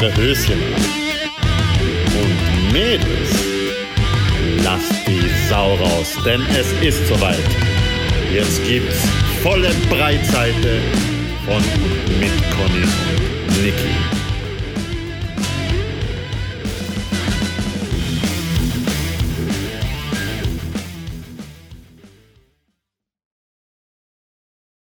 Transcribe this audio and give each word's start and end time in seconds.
Eure 0.00 0.16
Höschen 0.16 0.62
an. 0.74 0.82
Und 2.20 2.72
Mädels, 2.72 3.30
lasst 4.62 4.92
die 5.08 5.28
Sau 5.48 5.74
raus, 5.74 6.16
denn 6.24 6.40
es 6.50 6.70
ist 6.82 7.08
soweit. 7.08 7.36
Jetzt 8.32 8.64
gibt's 8.64 8.96
volle 9.42 9.70
Breitseite 9.90 10.80
von 11.44 11.56
und 11.56 12.20
mit 12.20 12.30
Conny 12.52 12.84
und 12.84 13.64
Niki. 13.64 13.94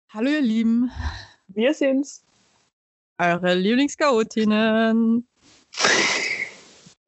Hallo 0.10 0.30
ihr 0.30 0.42
Lieben, 0.42 0.92
Wir 1.48 1.74
sind's. 1.74 2.29
Eure 3.20 3.54
Lieblingschaotinnen. 3.56 5.28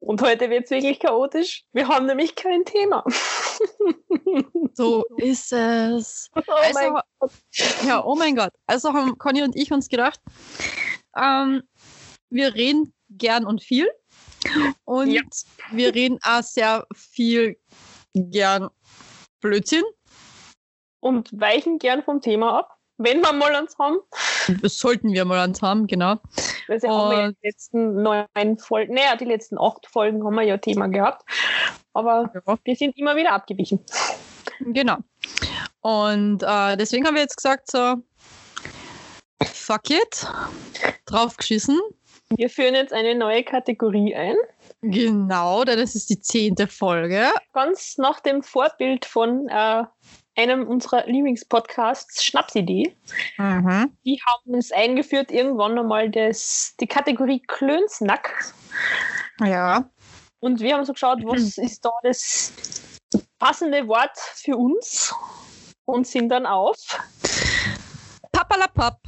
Und 0.00 0.20
heute 0.20 0.50
wird's 0.50 0.70
wirklich 0.70 0.98
chaotisch. 1.00 1.64
Wir 1.72 1.88
haben 1.88 2.06
nämlich 2.06 2.34
kein 2.34 2.64
Thema. 2.64 3.04
So 4.74 5.04
ist 5.18 5.52
es. 5.52 6.30
Oh 6.34 6.40
Also, 6.48 6.78
mein 6.80 6.92
Gott. 6.94 7.30
Ja, 7.86 8.02
oh 8.02 8.14
mein 8.14 8.34
Gott. 8.34 8.50
Also 8.66 8.92
haben 8.94 9.18
Conny 9.18 9.42
und 9.42 9.54
ich 9.54 9.70
uns 9.70 9.88
gedacht, 9.88 10.18
ähm, 11.14 11.62
wir 12.30 12.54
reden 12.54 12.94
gern 13.10 13.44
und 13.44 13.62
viel. 13.62 13.90
Und 14.84 15.10
Ja. 15.10 15.20
wir 15.72 15.94
reden 15.94 16.18
auch 16.24 16.42
sehr 16.42 16.86
viel 16.94 17.58
gern 18.14 18.70
Blödsinn. 19.40 19.84
Und 21.00 21.28
weichen 21.38 21.78
gern 21.78 22.02
vom 22.02 22.22
Thema 22.22 22.58
ab, 22.60 22.78
wenn 22.96 23.20
wir 23.20 23.32
mal 23.34 23.54
uns 23.60 23.76
haben. 23.78 23.98
Das 24.62 24.78
sollten 24.78 25.12
wir 25.12 25.24
mal 25.24 25.38
ans 25.38 25.62
haben, 25.62 25.86
genau. 25.86 26.16
Also 26.68 26.88
haben 26.88 27.10
wir 27.10 27.32
die 27.32 27.46
letzten 27.46 28.02
neun 28.02 28.58
Folgen, 28.58 28.94
naja, 28.94 29.16
die 29.16 29.24
letzten 29.24 29.58
acht 29.58 29.86
Folgen 29.86 30.24
haben 30.24 30.34
wir 30.34 30.42
ja 30.42 30.56
Thema 30.58 30.86
gehabt. 30.88 31.22
Aber 31.92 32.30
Ja. 32.46 32.56
wir 32.64 32.76
sind 32.76 32.96
immer 32.96 33.16
wieder 33.16 33.32
abgewichen. 33.32 33.80
Genau. 34.60 34.98
Und 35.80 36.42
äh, 36.42 36.76
deswegen 36.76 37.06
haben 37.06 37.14
wir 37.14 37.22
jetzt 37.22 37.36
gesagt, 37.36 37.70
so, 37.70 37.96
fuck 39.44 39.90
it, 39.90 40.26
draufgeschissen. 41.06 41.78
Wir 42.36 42.48
führen 42.48 42.74
jetzt 42.74 42.92
eine 42.92 43.14
neue 43.14 43.42
Kategorie 43.44 44.14
ein. 44.14 44.36
Genau, 44.80 45.64
denn 45.64 45.78
es 45.78 45.94
ist 45.94 46.10
die 46.10 46.18
zehnte 46.18 46.66
Folge. 46.66 47.30
Ganz 47.52 47.98
nach 47.98 48.20
dem 48.20 48.42
Vorbild 48.42 49.04
von 49.04 49.48
äh, 49.48 49.84
einem 50.36 50.66
unserer 50.66 51.06
Lieblingspodcasts, 51.06 52.24
Schnapsidee. 52.24 52.96
Mhm. 53.36 53.96
Die 54.04 54.20
haben 54.26 54.54
es 54.54 54.72
eingeführt, 54.72 55.30
irgendwann 55.30 55.78
einmal 55.78 56.10
das, 56.10 56.74
die 56.80 56.86
Kategorie 56.86 57.42
Klönsnack. 57.46 58.52
Ja. 59.40 59.90
Und 60.40 60.60
wir 60.60 60.74
haben 60.74 60.84
so 60.84 60.92
geschaut, 60.92 61.20
was 61.24 61.58
ist 61.58 61.84
da 61.84 61.90
das 62.02 62.52
passende 63.38 63.86
Wort 63.88 64.16
für 64.16 64.56
uns 64.56 65.14
und 65.84 66.06
sind 66.06 66.28
dann 66.30 66.46
auf. 66.46 66.76
Papalapap. 68.32 69.00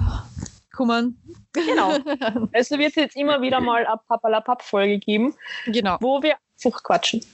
Kommen. 0.72 1.20
Genau. 1.52 1.96
Also 2.52 2.78
wird 2.78 2.90
es 2.90 2.96
jetzt 2.96 3.16
immer 3.16 3.40
wieder 3.40 3.60
mal 3.60 3.86
eine 3.86 4.00
Papalapap-Folge 4.08 4.98
geben, 4.98 5.34
genau. 5.66 5.98
wo 6.00 6.20
wir 6.20 6.36
einfach 6.64 6.82
quatschen. 6.82 7.24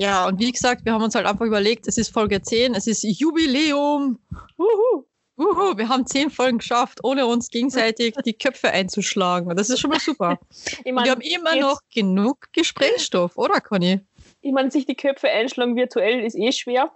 Ja, 0.00 0.26
und 0.26 0.38
wie 0.40 0.50
gesagt, 0.50 0.84
wir 0.86 0.94
haben 0.94 1.02
uns 1.04 1.14
halt 1.14 1.26
einfach 1.26 1.44
überlegt, 1.44 1.86
es 1.86 1.98
ist 1.98 2.10
Folge 2.12 2.40
10, 2.40 2.74
es 2.74 2.86
ist 2.86 3.02
Jubiläum. 3.02 4.18
Uhu. 4.56 5.04
Uhu, 5.36 5.76
wir 5.76 5.88
haben 5.88 6.06
zehn 6.06 6.30
Folgen 6.30 6.58
geschafft, 6.58 7.00
ohne 7.02 7.26
uns 7.26 7.48
gegenseitig 7.50 8.14
die 8.24 8.32
Köpfe 8.32 8.70
einzuschlagen. 8.70 9.48
Und 9.50 9.58
das 9.58 9.68
ist 9.70 9.80
schon 9.80 9.90
mal 9.90 10.00
super. 10.00 10.38
Ich 10.84 10.86
Und 10.86 10.94
meine, 10.94 11.04
wir 11.06 11.12
haben 11.12 11.20
immer 11.20 11.56
noch 11.56 11.80
genug 11.94 12.46
Gesprächsstoff, 12.52 13.36
oder 13.36 13.60
Conny? 13.60 14.00
ich 14.42 14.52
mein, 14.52 14.70
sich 14.70 14.86
die 14.86 14.94
Köpfe 14.96 15.28
einschlagen 15.28 15.76
virtuell 15.76 16.20
ist 16.24 16.34
eh 16.34 16.52
schwer. 16.52 16.92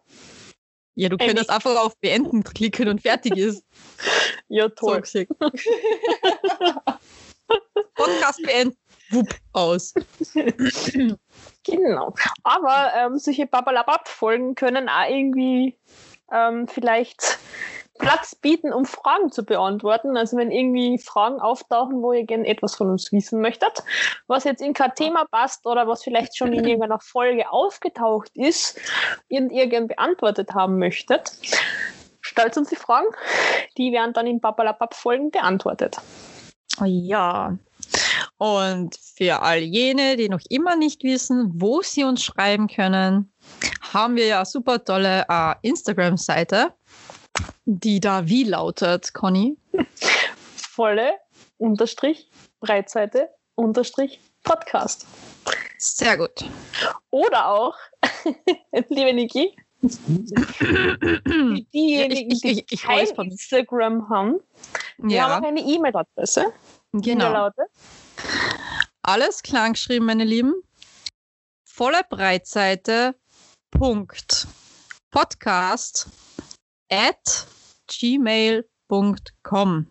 Ja, 0.94 1.08
du 1.10 1.18
könntest 1.18 1.50
einfach 1.50 1.76
auf 1.76 1.98
Beenden 1.98 2.42
klicken 2.42 2.88
und 2.88 3.02
fertig 3.02 3.36
ist. 3.36 3.64
Ja, 4.48 4.64
So 4.64 4.68
toll. 4.70 5.00
gesagt. 5.00 5.30
Podcast 7.94 8.42
beenden. 8.42 8.76
Wupp, 9.10 9.34
aus. 9.52 9.94
Genau. 11.66 12.12
Aber 12.42 12.92
ähm, 12.94 13.18
solche 13.18 13.46
Papalapap-Folgen 13.46 14.54
können 14.54 14.90
auch 14.90 15.08
irgendwie 15.08 15.74
ähm, 16.30 16.68
vielleicht 16.68 17.38
Platz 17.98 18.34
bieten, 18.34 18.72
um 18.72 18.84
Fragen 18.84 19.30
zu 19.30 19.44
beantworten. 19.44 20.16
Also 20.16 20.36
wenn 20.36 20.50
irgendwie 20.50 20.98
Fragen 20.98 21.40
auftauchen, 21.40 22.02
wo 22.02 22.12
ihr 22.12 22.24
gerne 22.24 22.46
etwas 22.46 22.74
von 22.74 22.90
uns 22.90 23.12
wissen 23.12 23.40
möchtet, 23.40 23.82
was 24.26 24.44
jetzt 24.44 24.60
in 24.60 24.74
kein 24.74 24.94
Thema 24.94 25.26
passt 25.30 25.66
oder 25.66 25.86
was 25.86 26.02
vielleicht 26.02 26.36
schon 26.36 26.52
in 26.52 26.64
irgendeiner 26.64 27.00
Folge 27.00 27.50
aufgetaucht 27.50 28.30
ist 28.34 28.80
und 29.30 29.50
ihr 29.50 29.68
gern 29.68 29.86
beantwortet 29.86 30.54
haben 30.54 30.78
möchtet, 30.78 31.32
stellt 32.20 32.56
uns 32.56 32.68
die 32.68 32.76
Fragen. 32.76 33.06
Die 33.78 33.92
werden 33.92 34.12
dann 34.12 34.26
in 34.26 34.40
Papalapap-Folgen 34.40 35.30
beantwortet. 35.30 35.96
Ja. 36.84 37.56
Und 38.38 38.96
für 39.16 39.40
all 39.42 39.58
jene, 39.60 40.16
die 40.16 40.28
noch 40.28 40.40
immer 40.50 40.76
nicht 40.76 41.02
wissen, 41.04 41.50
wo 41.54 41.82
sie 41.82 42.04
uns 42.04 42.22
schreiben 42.24 42.66
können, 42.68 43.32
haben 43.92 44.16
wir 44.16 44.26
ja 44.26 44.36
eine 44.38 44.46
super 44.46 44.82
tolle 44.84 45.24
äh, 45.28 45.54
Instagram-Seite, 45.62 46.72
die 47.64 48.00
da 48.00 48.26
wie 48.26 48.44
lautet, 48.44 49.12
Conny? 49.14 49.56
Volle 50.56 51.12
Unterstrich 51.58 52.28
Breitseite 52.60 53.28
Unterstrich 53.54 54.20
Podcast. 54.42 55.06
Sehr 55.78 56.16
gut. 56.16 56.44
Oder 57.10 57.48
auch, 57.48 57.74
liebe 58.88 59.12
Niki, 59.14 59.54
diejenigen, 61.72 62.30
ich- 62.30 62.44
ich- 62.44 62.66
die 62.66 62.74
ich 62.74 62.82
kein 62.82 62.98
räusper 63.00 63.24
mich. 63.24 63.32
Instagram 63.32 64.08
haben, 64.08 64.40
wir 64.98 65.22
haben 65.24 65.44
auch 65.44 65.48
eine 65.48 65.60
E-Mail-Adresse. 65.60 66.52
Genau. 67.02 67.50
Alles 69.02 69.42
klein 69.42 69.72
geschrieben, 69.72 70.06
meine 70.06 70.24
Lieben. 70.24 70.54
Volle 71.64 72.02
Breitseite. 72.08 73.16
Punkt. 73.72 74.46
Podcast 75.10 76.08
at 76.88 77.48
gmail.com. 77.88 79.86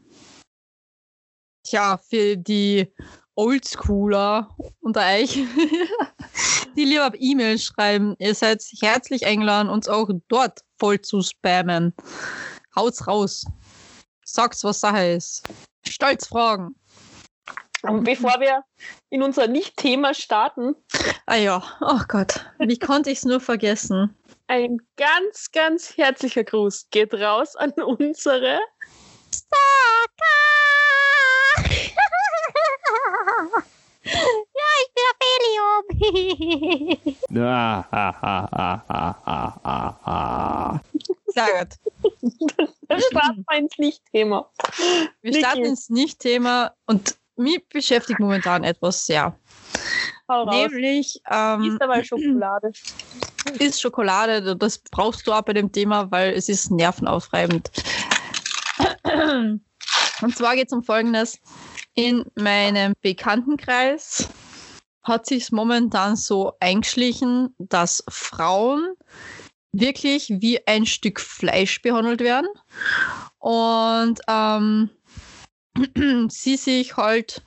Tja, 1.66 1.98
für 1.98 2.38
die 2.38 2.94
Oldschooler 3.36 4.56
unter 4.80 5.02
euch, 5.02 5.34
die 6.78 6.86
lieber 6.86 7.12
E-Mail 7.18 7.60
schreiben, 7.60 8.16
ihr 8.20 8.34
seid 8.34 8.64
herzlich 8.80 9.26
eingeladen, 9.26 9.70
uns 9.70 9.90
auch 9.90 10.10
dort 10.30 10.62
voll 10.80 11.02
zu 11.02 11.22
spammen. 11.22 11.94
Haut's 12.76 13.08
raus. 13.08 13.46
Sagt's, 14.24 14.64
was 14.64 14.80
Sache 14.80 15.06
ist. 15.06 15.44
Stolz 15.86 16.28
fragen. 16.28 16.76
Und 17.84 18.06
bevor 18.06 18.40
wir 18.40 18.64
in 19.10 19.22
unser 19.22 19.48
Nicht-Thema 19.48 20.14
starten, 20.14 20.76
Ah 21.26 21.36
ja, 21.36 21.62
oh 21.82 22.00
Gott, 22.08 22.46
wie 22.60 22.80
konnte 22.80 23.12
ich 23.12 23.20
es 23.20 23.26
nur 23.26 23.40
vergessen? 23.40 24.16
ein 24.48 24.78
ganz, 24.98 25.52
ganz 25.52 25.96
herzlicher 25.98 26.44
Gruß 26.44 26.88
geht 26.92 27.14
raus 27.14 27.56
an 27.56 27.72
unsere 27.72 28.54
ja, 34.04 34.12
ich 34.82 34.90
bin 35.20 35.30
ah, 37.48 37.86
ah. 40.06 40.80
Sehr 41.28 41.66
gut. 41.66 41.74
starten 43.10 43.46
wir 43.50 43.58
ins 43.58 43.78
Nicht-Thema. 43.78 44.50
Wir 45.22 45.34
starten 45.34 45.66
ins 45.66 45.90
Nicht-Thema 45.90 46.74
und 46.86 47.18
mich 47.36 47.68
beschäftigt 47.70 48.20
momentan 48.20 48.64
etwas 48.64 49.06
sehr. 49.06 49.38
Nämlich 50.28 51.22
ähm, 51.30 51.64
Ist 51.64 51.82
aber 51.82 52.04
Schokolade. 52.04 52.72
ist 53.60 53.82
Schokolade, 53.82 54.56
das 54.56 54.80
brauchst 54.80 55.28
du 55.28 55.34
auch 55.34 55.42
bei 55.42 55.54
dem 55.54 55.72
Thema, 55.72 56.10
weil 56.12 56.34
es 56.34 56.50
ist 56.50 56.72
nervenaufreibend. 56.72 57.70
Und 60.22 60.38
zwar 60.38 60.56
geht 60.56 60.68
es 60.68 60.74
um 60.74 60.84
Folgendes. 60.84 61.40
In 61.96 62.26
meinem 62.36 62.94
Bekanntenkreis 63.02 64.30
hat 65.04 65.26
sich 65.26 65.52
momentan 65.52 66.16
so 66.16 66.54
eingeschlichen, 66.60 67.54
dass 67.58 68.04
Frauen 68.10 68.96
wirklich 69.74 70.30
wie 70.30 70.66
ein 70.66 70.86
Stück 70.86 71.20
Fleisch 71.20 71.82
behandelt 71.82 72.22
werden 72.22 72.48
und 73.40 74.22
ähm, 74.28 74.90
sie 76.30 76.58
sich 76.58 76.98
halt 76.98 77.44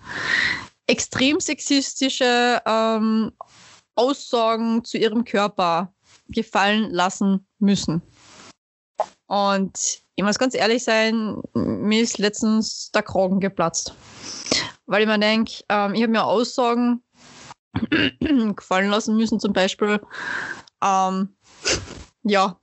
extrem 0.87 1.41
sexistische 1.41 2.63
ähm, 2.65 3.33
Aussagen 3.95 4.85
zu 4.85 4.99
ihrem 4.99 5.25
Körper 5.25 5.93
gefallen 6.29 6.91
lassen 6.91 7.47
müssen. 7.59 8.03
Und 9.27 10.03
ich 10.15 10.25
muss 10.25 10.39
ganz 10.39 10.55
ehrlich 10.55 10.85
sein, 10.85 11.41
mir 11.55 12.01
ist 12.01 12.19
letztens 12.19 12.91
der 12.93 13.03
Kragen 13.03 13.41
geplatzt. 13.41 13.95
Weil 14.87 15.03
ich 15.03 15.09
mir 15.09 15.19
denke, 15.19 15.65
ähm, 15.69 15.95
ich 15.95 16.03
habe 16.03 16.13
mir 16.13 16.25
Aussagen 16.25 17.03
gefallen 18.57 18.91
lassen 18.91 19.17
müssen, 19.17 19.41
zum 19.41 19.53
Beispiel, 19.53 20.01
ähm, 20.83 21.37
ja, 22.23 22.59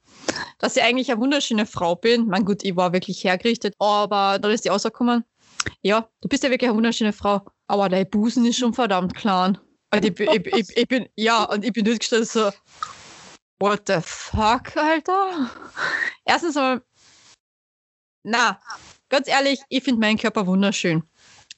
dass 0.59 0.77
ich 0.77 0.83
eigentlich 0.83 1.11
eine 1.11 1.19
wunderschöne 1.19 1.65
Frau 1.65 1.95
bin. 1.95 2.27
Mein 2.27 2.45
gut, 2.45 2.63
ich 2.63 2.75
war 2.75 2.93
wirklich 2.93 3.23
hergerichtet, 3.23 3.75
aber 3.79 4.39
dann 4.39 4.51
ist 4.51 4.65
die 4.65 4.69
Aussage 4.69 4.93
gekommen, 4.93 5.25
ja, 5.81 6.07
du 6.21 6.27
bist 6.27 6.43
ja 6.43 6.49
wirklich 6.49 6.69
eine 6.69 6.77
wunderschöne 6.77 7.13
Frau, 7.13 7.41
aber 7.67 7.89
dein 7.89 8.09
Busen 8.09 8.45
ist 8.45 8.57
schon 8.57 8.73
verdammt 8.73 9.15
klein. 9.15 9.57
Und 9.93 10.05
ich, 10.05 10.19
ich, 10.19 10.45
ich, 10.47 10.77
ich 10.77 10.87
bin, 10.87 11.07
ja, 11.15 11.43
und 11.43 11.63
ich 11.63 11.73
bin 11.73 11.85
durchgestellt 11.85 12.27
so, 12.27 12.51
what 13.59 13.83
the 13.87 13.99
fuck, 14.01 14.75
Alter? 14.75 15.51
Erstens 16.25 16.55
mal, 16.55 16.81
na, 18.23 18.59
ganz 19.09 19.27
ehrlich, 19.27 19.59
ich 19.69 19.83
finde 19.83 19.99
meinen 19.99 20.17
Körper 20.17 20.47
wunderschön. 20.47 21.03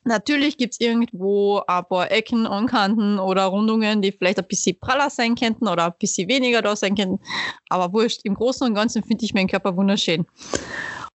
Natürlich 0.08 0.58
gibt 0.58 0.74
es 0.74 0.80
irgendwo 0.80 1.64
ein 1.66 1.86
paar 1.86 2.12
Ecken 2.12 2.46
und 2.46 2.68
Kanten 2.68 3.18
oder 3.18 3.46
Rundungen, 3.46 4.04
die 4.04 4.12
vielleicht 4.12 4.38
ein 4.38 4.48
bisschen 4.48 4.80
praller 4.80 5.10
sein 5.10 5.34
könnten 5.34 5.68
oder 5.68 5.86
ein 5.86 5.94
bisschen 6.00 6.30
weniger 6.30 6.62
da 6.62 6.76
sein 6.76 6.96
könnten. 6.96 7.20
Aber 7.70 7.92
wurscht, 7.92 8.22
im 8.24 8.36
Großen 8.36 8.68
und 8.68 8.76
Ganzen 8.76 9.04
finde 9.04 9.26
ich 9.26 9.34
meinen 9.34 9.48
Körper 9.48 9.76
wunderschön. 9.76 10.28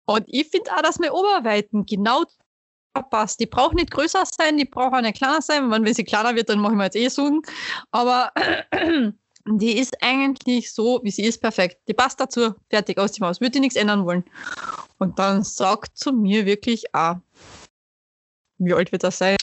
Und 0.05 0.23
ich 0.25 0.47
finde 0.47 0.71
auch, 0.75 0.81
dass 0.81 0.97
meine 0.97 1.13
Oberweiten 1.13 1.85
genau 1.85 2.23
passt. 3.09 3.39
Die 3.39 3.45
braucht 3.45 3.75
nicht 3.75 3.91
größer 3.91 4.23
sein, 4.25 4.57
die 4.57 4.65
braucht 4.65 4.93
auch 4.93 5.01
nicht 5.01 5.17
kleiner 5.17 5.41
sein. 5.41 5.69
Wenn, 5.71 5.93
sie 5.93 6.03
kleiner 6.03 6.35
wird, 6.35 6.49
dann 6.49 6.59
mache 6.59 6.73
ich 6.73 6.77
mir 6.77 6.83
jetzt 6.85 6.95
eh 6.95 7.07
Sorgen. 7.07 7.41
Aber 7.91 8.31
die 9.45 9.77
ist 9.77 9.95
eigentlich 10.01 10.71
so, 10.71 10.99
wie 11.03 11.11
sie 11.11 11.25
ist, 11.25 11.41
perfekt. 11.41 11.77
Die 11.87 11.93
passt 11.93 12.19
dazu, 12.19 12.53
fertig, 12.69 12.97
aus 12.97 13.13
dem 13.13 13.25
Haus. 13.25 13.41
Würde 13.41 13.57
ich 13.57 13.61
nichts 13.61 13.75
ändern 13.75 14.05
wollen. 14.05 14.23
Und 14.97 15.17
dann 15.19 15.43
sagt 15.43 15.97
zu 15.97 16.11
mir 16.11 16.45
wirklich, 16.45 16.83
ah, 16.93 17.17
wie 18.57 18.73
alt 18.73 18.91
wird 18.91 19.03
das 19.03 19.17
sein? 19.17 19.37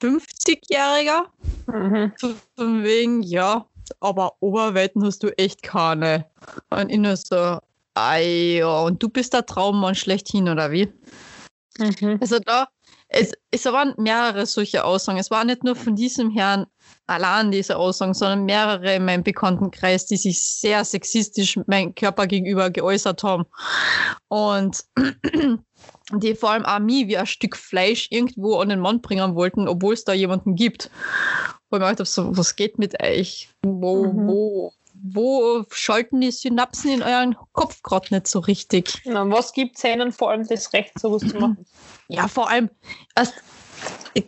50-Jähriger? 0.00 1.26
Mhm. 1.66 2.12
Von 2.56 2.82
wegen, 2.82 3.22
ja, 3.22 3.66
aber 4.00 4.34
Oberweiten 4.40 5.04
hast 5.04 5.22
du 5.22 5.36
echt 5.38 5.62
keine. 5.62 6.26
Und 6.70 6.90
ich 6.90 6.98
nur 6.98 7.16
so, 7.16 7.58
ah 7.94 8.16
ja, 8.16 8.80
und 8.80 9.02
du 9.02 9.08
bist 9.08 9.32
der 9.32 9.46
Traummann 9.46 9.94
schlechthin, 9.94 10.48
oder 10.48 10.70
wie? 10.70 10.92
Mhm. 11.78 12.18
Also 12.20 12.38
da, 12.38 12.68
es, 13.08 13.32
es 13.50 13.64
waren 13.66 13.94
mehrere 13.96 14.46
solche 14.46 14.84
Aussagen. 14.84 15.18
Es 15.18 15.30
war 15.30 15.44
nicht 15.44 15.64
nur 15.64 15.76
von 15.76 15.96
diesem 15.96 16.30
Herrn 16.30 16.66
allein 17.06 17.50
diese 17.50 17.76
Aussagen, 17.76 18.14
sondern 18.14 18.44
mehrere 18.44 18.94
in 18.94 19.04
meinem 19.04 19.22
Bekanntenkreis, 19.22 20.06
die 20.06 20.16
sich 20.16 20.42
sehr 20.44 20.84
sexistisch 20.84 21.58
meinem 21.66 21.94
Körper 21.94 22.26
gegenüber 22.26 22.70
geäußert 22.70 23.22
haben. 23.22 23.44
Und 24.28 24.84
die 26.12 26.34
vor 26.34 26.50
allem 26.50 26.64
auch 26.64 26.78
mich 26.78 27.06
wie 27.08 27.16
ein 27.16 27.26
Stück 27.26 27.56
Fleisch 27.56 28.08
irgendwo 28.10 28.58
an 28.58 28.68
den 28.68 28.80
Mann 28.80 29.00
bringen 29.00 29.34
wollten, 29.34 29.68
obwohl 29.68 29.94
es 29.94 30.04
da 30.04 30.12
jemanden 30.12 30.54
gibt. 30.54 30.90
Wo 31.70 31.76
ich 31.76 31.80
mir 31.80 31.86
gedacht 31.86 32.00
habe, 32.00 32.04
so, 32.04 32.36
was 32.36 32.56
geht 32.56 32.78
mit 32.78 33.02
euch? 33.02 33.48
Wo, 33.62 34.12
Mhm. 34.12 34.26
wo, 34.28 34.72
wo 35.02 35.64
schalten 35.70 36.20
die 36.20 36.30
Synapsen 36.30 36.92
in 36.92 37.02
euren 37.02 37.36
Kopf 37.52 37.82
gerade 37.82 38.14
nicht 38.14 38.28
so 38.28 38.38
richtig? 38.38 39.02
Na, 39.04 39.28
was 39.28 39.52
gibt 39.52 39.76
es 39.76 39.84
ihnen 39.84 40.12
vor 40.12 40.30
allem 40.30 40.46
das 40.46 40.72
Recht, 40.72 40.98
sowas 40.98 41.22
zu 41.22 41.36
machen? 41.38 41.66
Ja, 42.08 42.28
vor 42.28 42.48
allem, 42.48 42.70
erst, 43.16 43.34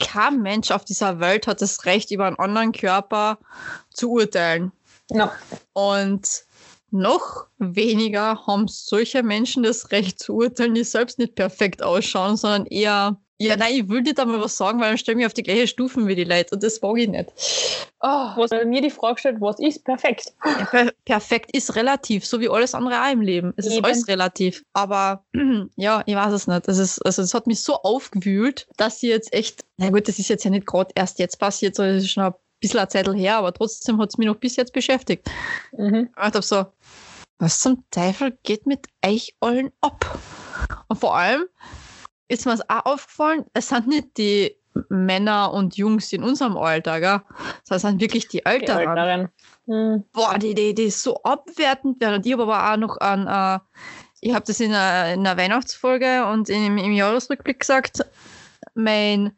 kein 0.00 0.42
Mensch 0.42 0.70
auf 0.70 0.84
dieser 0.84 1.20
Welt 1.20 1.46
hat 1.46 1.62
das 1.62 1.84
Recht, 1.84 2.10
über 2.10 2.26
einen 2.26 2.38
anderen 2.38 2.72
Körper 2.72 3.38
zu 3.90 4.10
urteilen. 4.12 4.72
Ja. 5.10 5.32
Und 5.74 6.44
noch 6.90 7.46
weniger 7.58 8.46
haben 8.46 8.68
solche 8.68 9.22
Menschen 9.22 9.62
das 9.62 9.90
Recht 9.90 10.18
zu 10.18 10.34
urteilen, 10.34 10.74
die 10.74 10.84
selbst 10.84 11.18
nicht 11.18 11.34
perfekt 11.34 11.82
ausschauen, 11.82 12.36
sondern 12.36 12.66
eher, 12.66 13.20
ja, 13.38 13.56
nein, 13.56 13.74
ich 13.74 13.88
will 13.88 14.02
dir 14.02 14.14
da 14.14 14.24
mal 14.24 14.40
was 14.40 14.56
sagen, 14.56 14.80
weil 14.80 14.90
dann 14.90 14.98
stelle 14.98 15.14
ich 15.14 15.18
mich 15.18 15.26
auf 15.26 15.34
die 15.34 15.42
gleiche 15.42 15.66
Stufen 15.66 16.06
wie 16.06 16.14
die 16.14 16.24
Leute 16.24 16.54
und 16.54 16.62
das 16.62 16.80
mag 16.80 16.96
ich 16.98 17.08
nicht. 17.08 17.30
Oh, 18.00 18.30
Was 18.36 18.50
mir 18.50 18.80
die 18.80 18.90
Frage 18.90 19.18
stellt, 19.18 19.40
was 19.40 19.58
ist 19.58 19.84
perfekt? 19.84 20.32
ja, 20.44 20.64
per 20.66 20.92
perfekt 21.04 21.50
ist 21.52 21.74
relativ, 21.74 22.24
so 22.26 22.38
wie 22.40 22.48
alles 22.48 22.74
andere 22.74 23.02
auch 23.02 23.10
im 23.10 23.22
Leben. 23.22 23.52
Es 23.56 23.66
ist 23.66 23.74
Eben. 23.74 23.84
alles 23.84 24.06
relativ. 24.06 24.62
Aber 24.72 25.24
ja, 25.76 26.02
ich 26.06 26.14
weiß 26.14 26.32
es 26.32 26.46
nicht. 26.46 26.68
Das 26.68 26.78
ist, 26.78 27.04
also 27.04 27.22
es 27.22 27.34
hat 27.34 27.46
mich 27.46 27.60
so 27.62 27.74
aufgewühlt, 27.76 28.68
dass 28.76 29.00
sie 29.00 29.08
jetzt 29.08 29.32
echt, 29.32 29.64
na 29.78 29.90
gut, 29.90 30.06
das 30.06 30.18
ist 30.18 30.28
jetzt 30.28 30.44
ja 30.44 30.50
nicht 30.50 30.66
gerade 30.66 30.92
erst 30.94 31.18
jetzt 31.18 31.38
passiert, 31.38 31.74
sondern 31.74 31.96
es 31.96 32.04
ist 32.04 32.10
schon 32.10 32.24
ein 32.24 32.34
bisschen 32.60 32.78
eine 32.78 32.88
Zeit 32.88 33.08
her, 33.08 33.38
aber 33.38 33.52
trotzdem 33.52 33.98
hat 34.00 34.10
es 34.10 34.18
mich 34.18 34.26
noch 34.28 34.36
bis 34.36 34.56
jetzt 34.56 34.72
beschäftigt. 34.72 35.28
Mhm. 35.72 36.10
Ich 36.10 36.22
dachte 36.22 36.42
so, 36.42 36.66
was 37.38 37.58
zum 37.60 37.84
Teufel 37.90 38.38
geht 38.42 38.66
mit 38.66 38.86
euch 39.04 39.34
allen 39.40 39.72
ab? 39.80 40.18
Und 40.88 41.00
vor 41.00 41.16
allem 41.16 41.44
ist 42.28 42.46
mir 42.46 42.58
auch 42.68 42.84
aufgefallen, 42.86 43.44
es 43.52 43.68
sind 43.68 43.86
nicht 43.86 44.16
die 44.16 44.56
Männer 44.88 45.52
und 45.52 45.76
Jungs 45.76 46.12
in 46.12 46.22
unserem 46.22 46.56
Alter, 46.56 47.00
gell? 47.00 47.20
es 47.68 47.82
sind 47.82 48.00
wirklich 48.00 48.28
die 48.28 48.38
Die 48.38 48.46
Älteren. 48.46 48.88
Älteren. 48.88 49.28
Mhm. 49.66 50.04
Boah, 50.12 50.38
die, 50.38 50.54
die, 50.54 50.74
die 50.74 50.90
so 50.90 51.22
abwertend 51.22 52.00
werden. 52.00 52.16
Und 52.16 52.26
ich 52.26 52.32
habe 52.32 52.42
aber 52.42 52.72
auch 52.72 52.76
noch 52.76 52.98
an, 52.98 53.26
äh, 53.26 53.60
ich 54.20 54.34
habe 54.34 54.44
das 54.46 54.60
in 54.60 54.72
einer, 54.72 55.14
in 55.14 55.20
einer 55.20 55.36
Weihnachtsfolge 55.36 56.26
und 56.26 56.48
im, 56.48 56.76
im 56.78 56.92
Jahresrückblick 56.92 57.60
gesagt, 57.60 58.04
mein, 58.74 59.36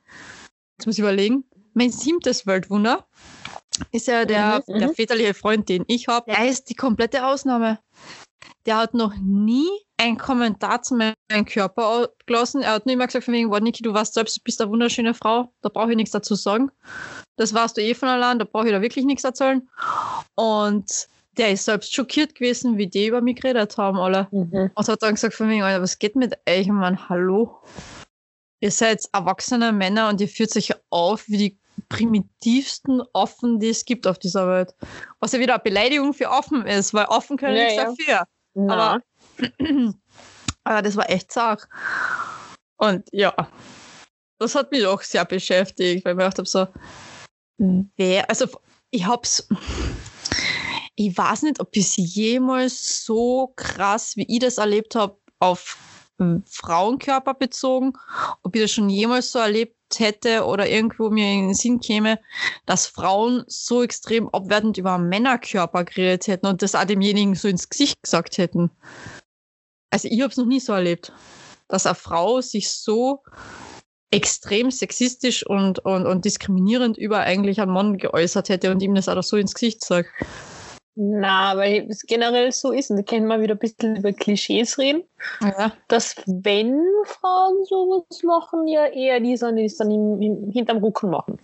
jetzt 0.79 0.87
muss 0.87 0.97
ich 0.97 1.01
überlegen, 1.01 1.45
mein 1.75 1.91
siebtes 1.91 2.47
Weltwunder 2.47 3.07
ist 3.93 4.07
ja 4.07 4.25
der, 4.25 4.63
Mhm, 4.67 4.79
der 4.79 4.89
mhm. 4.89 4.95
väterliche 4.95 5.35
Freund, 5.35 5.69
den 5.69 5.85
ich 5.87 6.09
habe. 6.09 6.31
Der 6.31 6.49
ist 6.49 6.71
die 6.71 6.75
komplette 6.75 7.27
Ausnahme. 7.27 7.79
Der 8.67 8.79
hat 8.79 8.95
noch 8.95 9.15
nie 9.17 9.69
einen 9.97 10.19
Kommentar 10.19 10.83
zu 10.83 10.95
meinem 10.95 11.45
Körper 11.47 12.09
gelassen. 12.27 12.63
Er 12.63 12.73
hat 12.73 12.87
nur 12.87 12.95
immer 12.95 13.07
gesagt, 13.07 13.25
von 13.25 13.35
wegen, 13.35 13.51
"Boah, 13.51 13.61
Niki, 13.61 13.83
du 13.83 13.95
weißt 13.95 14.15
selbst, 14.15 14.37
du 14.37 14.41
bist 14.43 14.61
eine 14.61 14.71
wunderschöne 14.71 15.15
Frau, 15.15 15.53
da 15.63 15.69
brauche 15.69 15.91
ich 15.91 15.97
nichts 15.97 16.11
dazu 16.13 16.35
sagen. 16.35 16.71
Das 17.37 17.55
warst 17.55 17.77
du 17.77 17.83
eh 17.83 17.95
von 17.95 18.09
allein, 18.09 18.39
da 18.39 18.45
brauche 18.45 18.67
ich 18.67 18.73
da 18.73 18.83
wirklich 18.83 19.05
nichts 19.05 19.25
erzählen. 19.25 19.69
Und 20.35 21.09
der 21.37 21.53
ist 21.53 21.65
selbst 21.65 21.95
schockiert 21.95 22.35
gewesen, 22.35 22.79
wie 22.79 22.87
die 22.87 23.07
über 23.07 23.21
mich 23.21 23.37
geredet 23.37 23.77
haben, 23.77 23.99
alle. 23.99 24.29
Mhm. 24.31 24.71
Und 24.75 24.89
hat 24.89 25.03
dann 25.03 25.15
gesagt 25.15 25.35
von 25.35 25.49
mir, 25.49 25.65
Alter, 25.65 25.83
was 25.83 25.99
geht 25.99 26.17
mit 26.17 26.35
euch? 26.49 26.67
Mein, 26.69 27.09
hallo? 27.09 27.61
Ihr 28.61 28.71
seid 28.71 29.05
erwachsene 29.13 29.73
Männer 29.73 30.09
und 30.09 30.21
ihr 30.21 30.29
führt 30.29 30.57
euch 30.57 30.73
auf 30.91 31.29
wie 31.29 31.37
die 31.37 31.59
primitivsten 31.91 33.03
Affen, 33.13 33.61
die 33.61 33.69
es 33.69 33.85
gibt 33.85 34.07
auf 34.07 34.19
dieser 34.19 34.49
Welt. 34.49 34.75
Was 35.21 35.33
ja 35.33 35.41
wieder 35.41 35.55
eine 35.55 35.63
Beleidigung 35.63 36.15
für 36.15 36.31
Affen 36.31 36.67
ist, 36.67 36.95
weil 36.95 37.05
Affen 37.07 37.37
können 37.37 37.57
Ja, 37.57 37.65
nichts 37.65 37.77
ja. 37.77 37.85
dafür. 37.85 38.27
Na, 38.57 38.73
Aber, 38.73 39.03
aber 40.65 40.83
das 40.83 40.97
war 40.97 41.11
echt 41.11 41.31
zart. 41.31 41.69
Und 42.79 43.07
ja, 43.13 43.35
das 44.39 44.55
hat 44.55 44.71
mich 44.73 44.87
auch 44.87 45.03
sehr 45.03 45.25
beschäftigt, 45.25 46.05
weil 46.05 46.13
ich 46.13 46.17
mir 46.17 46.25
gedacht 46.25 46.39
habe, 46.39 46.49
so, 46.49 46.67
wer, 47.97 48.29
also 48.29 48.47
ich 48.91 49.07
hab's, 49.07 49.47
ich 50.95 51.17
weiß 51.17 51.43
nicht, 51.43 51.61
ob 51.61 51.77
ich 51.77 51.85
es 51.85 51.97
jemals 51.97 53.05
so 53.05 53.53
krass, 53.57 54.17
wie 54.17 54.27
ich 54.29 54.41
das 54.41 54.59
erlebt 54.59 54.95
habe, 54.95 55.19
auf 55.39 55.77
ähm, 56.19 56.43
Frauenkörper 56.47 57.35
bezogen, 57.35 57.93
ob 58.43 58.57
ich 58.57 58.63
das 58.63 58.71
schon 58.71 58.89
jemals 58.89 59.33
so 59.33 59.39
erlebt 59.39 59.76
hätte 59.99 60.45
oder 60.45 60.69
irgendwo 60.69 61.11
mir 61.11 61.33
in 61.33 61.49
den 61.49 61.55
Sinn 61.55 61.81
käme, 61.81 62.19
dass 62.67 62.87
Frauen 62.87 63.45
so 63.47 63.83
extrem 63.83 64.29
abwertend 64.29 64.79
über 64.79 64.99
Männerkörper 64.99 65.85
geredet 65.85 66.27
hätten 66.27 66.47
und 66.47 66.63
das 66.63 66.75
auch 66.75 66.85
demjenigen 66.85 67.35
so 67.35 67.49
ins 67.49 67.69
Gesicht 67.69 68.03
gesagt 68.03 68.39
hätten. 68.39 68.71
Also 69.91 70.09
ich 70.09 70.21
habe 70.21 70.31
es 70.31 70.37
noch 70.37 70.47
nie 70.47 70.61
so 70.61 70.73
erlebt, 70.73 71.13
dass 71.69 71.87
eine 71.87 71.95
Frau 71.95 72.41
sich 72.41 72.71
so 72.71 73.23
extrem 74.11 74.71
sexistisch 74.71 75.45
und, 75.47 75.81
und, 75.81 76.07
und 76.07 76.25
diskriminierend 76.25 76.97
über 76.97 77.21
eigentlich 77.21 77.61
einen 77.61 77.73
Mann 77.73 77.99
geäußert 77.99 78.49
hätte 78.49 78.71
und 78.71 78.83
ihm 78.83 78.95
das 78.95 79.09
auch 79.09 79.23
so 79.23 79.37
ins 79.37 79.55
Gesicht 79.55 79.85
sagt. 79.85 80.09
Na, 80.97 81.57
weil 81.57 81.87
es 81.91 82.03
generell 82.03 82.51
so 82.53 82.73
ist, 82.73 82.91
und 82.91 82.97
da 82.97 83.03
können 83.03 83.27
wir 83.27 83.41
wieder 83.41 83.55
ein 83.55 83.59
bisschen 83.59 83.97
über 83.97 84.13
Klischees 84.13 84.79
reden, 84.79 85.05
Ja. 85.41 85.73
dass 85.89 86.17
wenn 86.27 86.81
Frauen 87.05 87.65
sowas 87.67 88.23
machen, 88.23 88.67
ja 88.67 88.87
eher 88.87 89.21
die 89.21 89.37
sind, 89.37 89.57
die 89.57 89.67
es 89.67 89.77
dann 89.77 89.91
im, 89.91 90.21
im, 90.23 90.51
hinterm 90.51 90.79
Rücken 90.79 91.11
machen. 91.11 91.39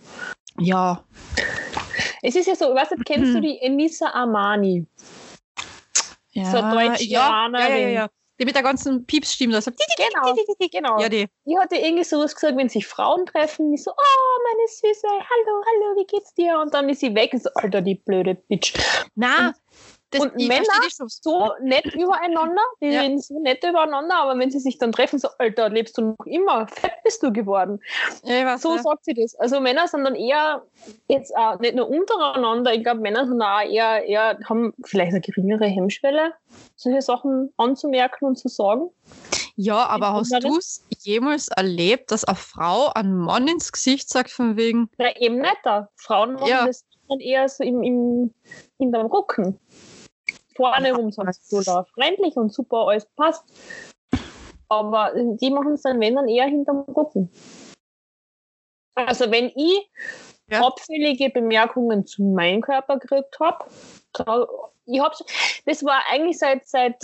ja. 0.59 1.03
Es 2.23 2.35
ist 2.35 2.47
ja 2.47 2.55
so, 2.55 2.73
nicht, 2.73 3.05
kennst 3.05 3.35
du 3.35 3.41
die 3.41 3.59
Enisa 3.59 4.07
Armani? 4.07 4.85
Ja, 6.31 6.45
So 6.45 6.61
deutsche 6.61 7.03
ja, 7.03 7.47
ja, 7.51 7.67
ja, 7.67 7.87
ja. 7.89 8.09
Die 8.39 8.45
mit 8.45 8.55
der 8.55 8.63
ganzen 8.63 9.05
Piepsstimme, 9.05 9.53
das 9.53 9.65
Genau, 9.65 10.35
genau. 10.71 10.99
Ja, 10.99 11.07
die. 11.07 11.27
Die 11.45 11.57
hatte 11.57 11.75
irgendwie 11.75 12.03
sowas 12.03 12.33
gesagt, 12.33 12.57
wenn 12.57 12.67
sich 12.67 12.87
Frauen 12.87 13.25
treffen, 13.27 13.71
die 13.71 13.77
so, 13.77 13.91
oh, 13.91 14.39
meine 14.43 14.67
Süße, 14.67 15.07
hallo, 15.07 15.63
hallo, 15.65 16.01
wie 16.01 16.07
geht's 16.07 16.33
dir? 16.33 16.59
Und 16.59 16.73
dann 16.73 16.89
ist 16.89 17.01
sie 17.01 17.13
weg 17.13 17.33
und 17.33 17.43
so, 17.43 17.49
Alter, 17.55 17.81
die 17.81 17.95
blöde 17.95 18.35
Bitch. 18.35 18.73
Na, 19.15 19.53
das, 20.13 20.21
Und 20.21 20.35
Männer 20.35 20.63
so 21.07 21.51
nett 21.61 21.85
übereinander, 21.93 22.61
die 22.81 22.87
Ja. 22.87 23.01
reden 23.01 23.19
so 23.19 23.39
nett 23.39 23.63
übereinander, 23.63 24.15
aber 24.15 24.39
wenn 24.39 24.51
sie 24.51 24.59
sich 24.59 24.77
dann 24.77 24.91
treffen, 24.91 25.19
so, 25.19 25.27
Alter, 25.39 25.69
lebst 25.69 25.97
du 25.97 26.15
noch 26.17 26.25
immer, 26.25 26.67
fett 26.67 26.93
bist 27.03 27.21
du 27.23 27.31
geworden. 27.31 27.79
Ja, 28.23 28.45
weiß, 28.45 28.61
So 28.61 28.75
ja. 28.75 28.81
sagt 28.81 29.05
sie 29.05 29.13
das. 29.13 29.35
Also 29.35 29.59
Männer 29.59 29.87
sind 29.87 30.03
dann 30.03 30.15
eher 30.15 30.63
jetzt 31.07 31.35
auch 31.35 31.59
nicht 31.59 31.75
nur 31.75 31.89
untereinander, 31.89 32.73
ich 32.73 32.83
glaube, 32.83 33.01
Männer 33.01 33.25
sind 33.27 33.41
auch 33.41 33.61
eher, 33.61 34.05
eher, 34.05 34.39
haben 34.47 34.73
vielleicht 34.85 35.11
eine 35.11 35.21
geringere 35.21 35.65
Hemmschwelle, 35.65 36.33
solche 36.75 37.01
Sachen 37.01 37.53
anzumerken 37.57 38.25
und 38.27 38.37
zu 38.37 38.47
sagen. 38.47 38.89
Ja, 39.55 39.85
aber 39.85 40.13
hast 40.13 40.31
du 40.43 40.57
es 40.57 40.83
jemals 41.01 41.47
erlebt, 41.49 42.11
dass 42.11 42.23
eine 42.25 42.35
Frau 42.35 42.89
einen 42.93 43.17
Mann 43.17 43.47
ins 43.47 43.71
Gesicht 43.71 44.09
sagt, 44.09 44.31
von 44.31 44.57
wegen, 44.57 44.89
Na, 44.97 45.15
eben 45.17 45.39
nicht 45.39 45.57
da. 45.63 45.89
Frauen 45.95 46.33
machen 46.33 46.47
Ja. 46.47 46.65
das 46.65 46.83
dann 47.07 47.19
eher 47.19 47.47
so 47.49 47.63
im, 47.63 47.83
im, 47.83 48.33
hinterm 48.79 49.07
Rücken. 49.07 49.59
Vorne 50.55 50.93
rum 50.93 51.11
sie 51.11 51.21
so 51.41 51.61
da 51.61 51.85
freundlich 51.93 52.35
und 52.35 52.53
super, 52.53 52.87
alles 52.87 53.05
passt. 53.15 53.43
Aber 54.69 55.11
die 55.15 55.49
machen 55.51 55.73
es 55.73 55.83
dann, 55.83 55.99
wenn 55.99 56.15
dann 56.15 56.27
eher 56.27 56.47
hinterm 56.47 56.81
Rücken. 56.81 57.29
Also 58.95 59.29
wenn 59.31 59.51
ich 59.55 59.89
Ja. 60.49 60.61
abfällige 60.61 61.29
Bemerkungen 61.29 62.05
zu 62.05 62.23
meinem 62.23 62.61
Körper 62.61 62.99
gekriegt 62.99 63.39
habe, 63.39 63.65
ich 64.85 64.99
hab's, 64.99 65.23
das 65.65 65.83
war 65.83 66.01
eigentlich 66.11 66.37
seit 66.37 66.67
seit, 66.67 67.03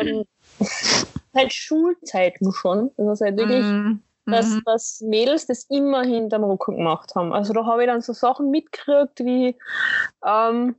ähm, 0.00 0.24
seit 1.32 1.52
Schulzeiten 1.52 2.52
schon. 2.52 2.90
Also 2.96 3.14
seit 3.14 3.36
wirklich 3.36 3.64
mm, 3.64 4.02
dass, 4.26 4.50
mhm. 4.50 4.62
dass 4.64 5.00
Mädels 5.00 5.46
das 5.46 5.64
immer 5.64 6.02
hinterm 6.02 6.44
Rücken 6.44 6.76
gemacht 6.76 7.14
haben. 7.14 7.32
Also 7.32 7.52
da 7.52 7.64
habe 7.64 7.82
ich 7.82 7.88
dann 7.88 8.00
so 8.00 8.12
Sachen 8.12 8.50
mitgekriegt 8.50 9.20
wie 9.20 9.56
ähm, 10.24 10.76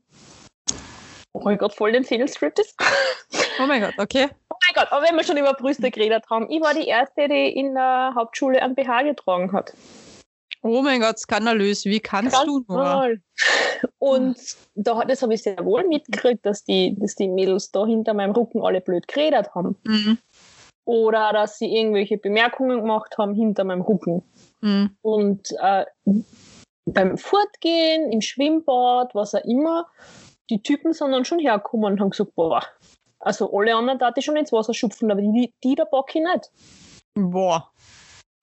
Oh 1.34 1.42
mein 1.44 1.58
Gott, 1.58 1.74
voll 1.74 1.92
den 1.94 2.04
ist. 2.04 2.42
oh 2.42 3.66
mein 3.66 3.82
Gott, 3.82 3.94
okay. 3.98 4.28
Oh 4.50 4.56
mein 4.66 4.74
Gott, 4.76 4.92
aber 4.92 5.06
wenn 5.08 5.16
wir 5.16 5.24
schon 5.24 5.38
über 5.38 5.54
Brüste 5.54 5.90
geredet 5.90 6.26
haben, 6.30 6.50
ich 6.50 6.62
war 6.62 6.74
die 6.74 6.88
Erste, 6.88 7.28
die 7.28 7.50
in 7.50 7.74
der 7.74 8.14
Hauptschule 8.16 8.62
ein 8.62 8.76
BH 8.76 9.04
getragen 9.04 9.52
hat. 9.54 9.74
Oh 10.64 10.82
mein 10.82 11.02
Gott, 11.02 11.18
skandalös. 11.18 11.86
Wie 11.86 12.00
kannst 12.00 12.34
Ganz 12.34 12.46
du 12.46 12.64
nur? 12.68 13.16
Und 13.98 14.38
da, 14.76 14.98
hat- 14.98 15.10
das 15.10 15.22
habe 15.24 15.34
ich 15.34 15.42
sehr 15.42 15.64
wohl 15.66 15.88
mitgekriegt, 15.88 16.46
dass 16.46 16.64
die, 16.64 16.96
dass 17.00 17.16
die 17.16 17.28
Mädels 17.28 17.72
da 17.72 17.86
hinter 17.86 18.14
meinem 18.14 18.32
Rücken 18.34 18.62
alle 18.64 18.82
blöd 18.82 19.08
geredet 19.08 19.56
haben. 19.56 19.76
Mhm. 19.84 20.18
Oder 20.86 21.32
dass 21.34 21.58
sie 21.58 21.76
irgendwelche 21.76 22.18
Bemerkungen 22.18 22.82
gemacht 22.82 23.18
haben 23.18 23.34
hinter 23.34 23.64
meinem 23.64 23.82
Rücken. 23.82 24.24
Mhm. 24.62 24.96
Und 25.02 25.50
äh, 25.62 25.86
beim 26.86 27.18
Fortgehen, 27.18 28.12
im 28.12 28.22
Schwimmbad, 28.22 29.16
was 29.16 29.34
auch 29.34 29.44
immer, 29.46 29.88
die 30.50 30.62
Typen 30.62 30.94
sind 30.94 31.12
dann 31.12 31.26
schon 31.26 31.40
hergekommen 31.40 31.94
und 31.94 32.00
haben 32.02 32.10
gesagt, 32.10 32.36
boah, 32.36 32.64
also 33.20 33.56
alle 33.58 33.76
anderen 33.76 34.00
darf 34.00 34.14
ich 34.18 34.26
schon 34.26 34.36
ins 34.36 34.52
Wasser 34.52 34.74
schupfen, 34.74 35.12
aber 35.12 35.22
die, 35.22 35.54
die 35.64 35.76
da 35.76 35.84
bock 35.86 36.14
ich 36.16 36.22
nicht. 36.22 36.52
Boah, 37.14 37.72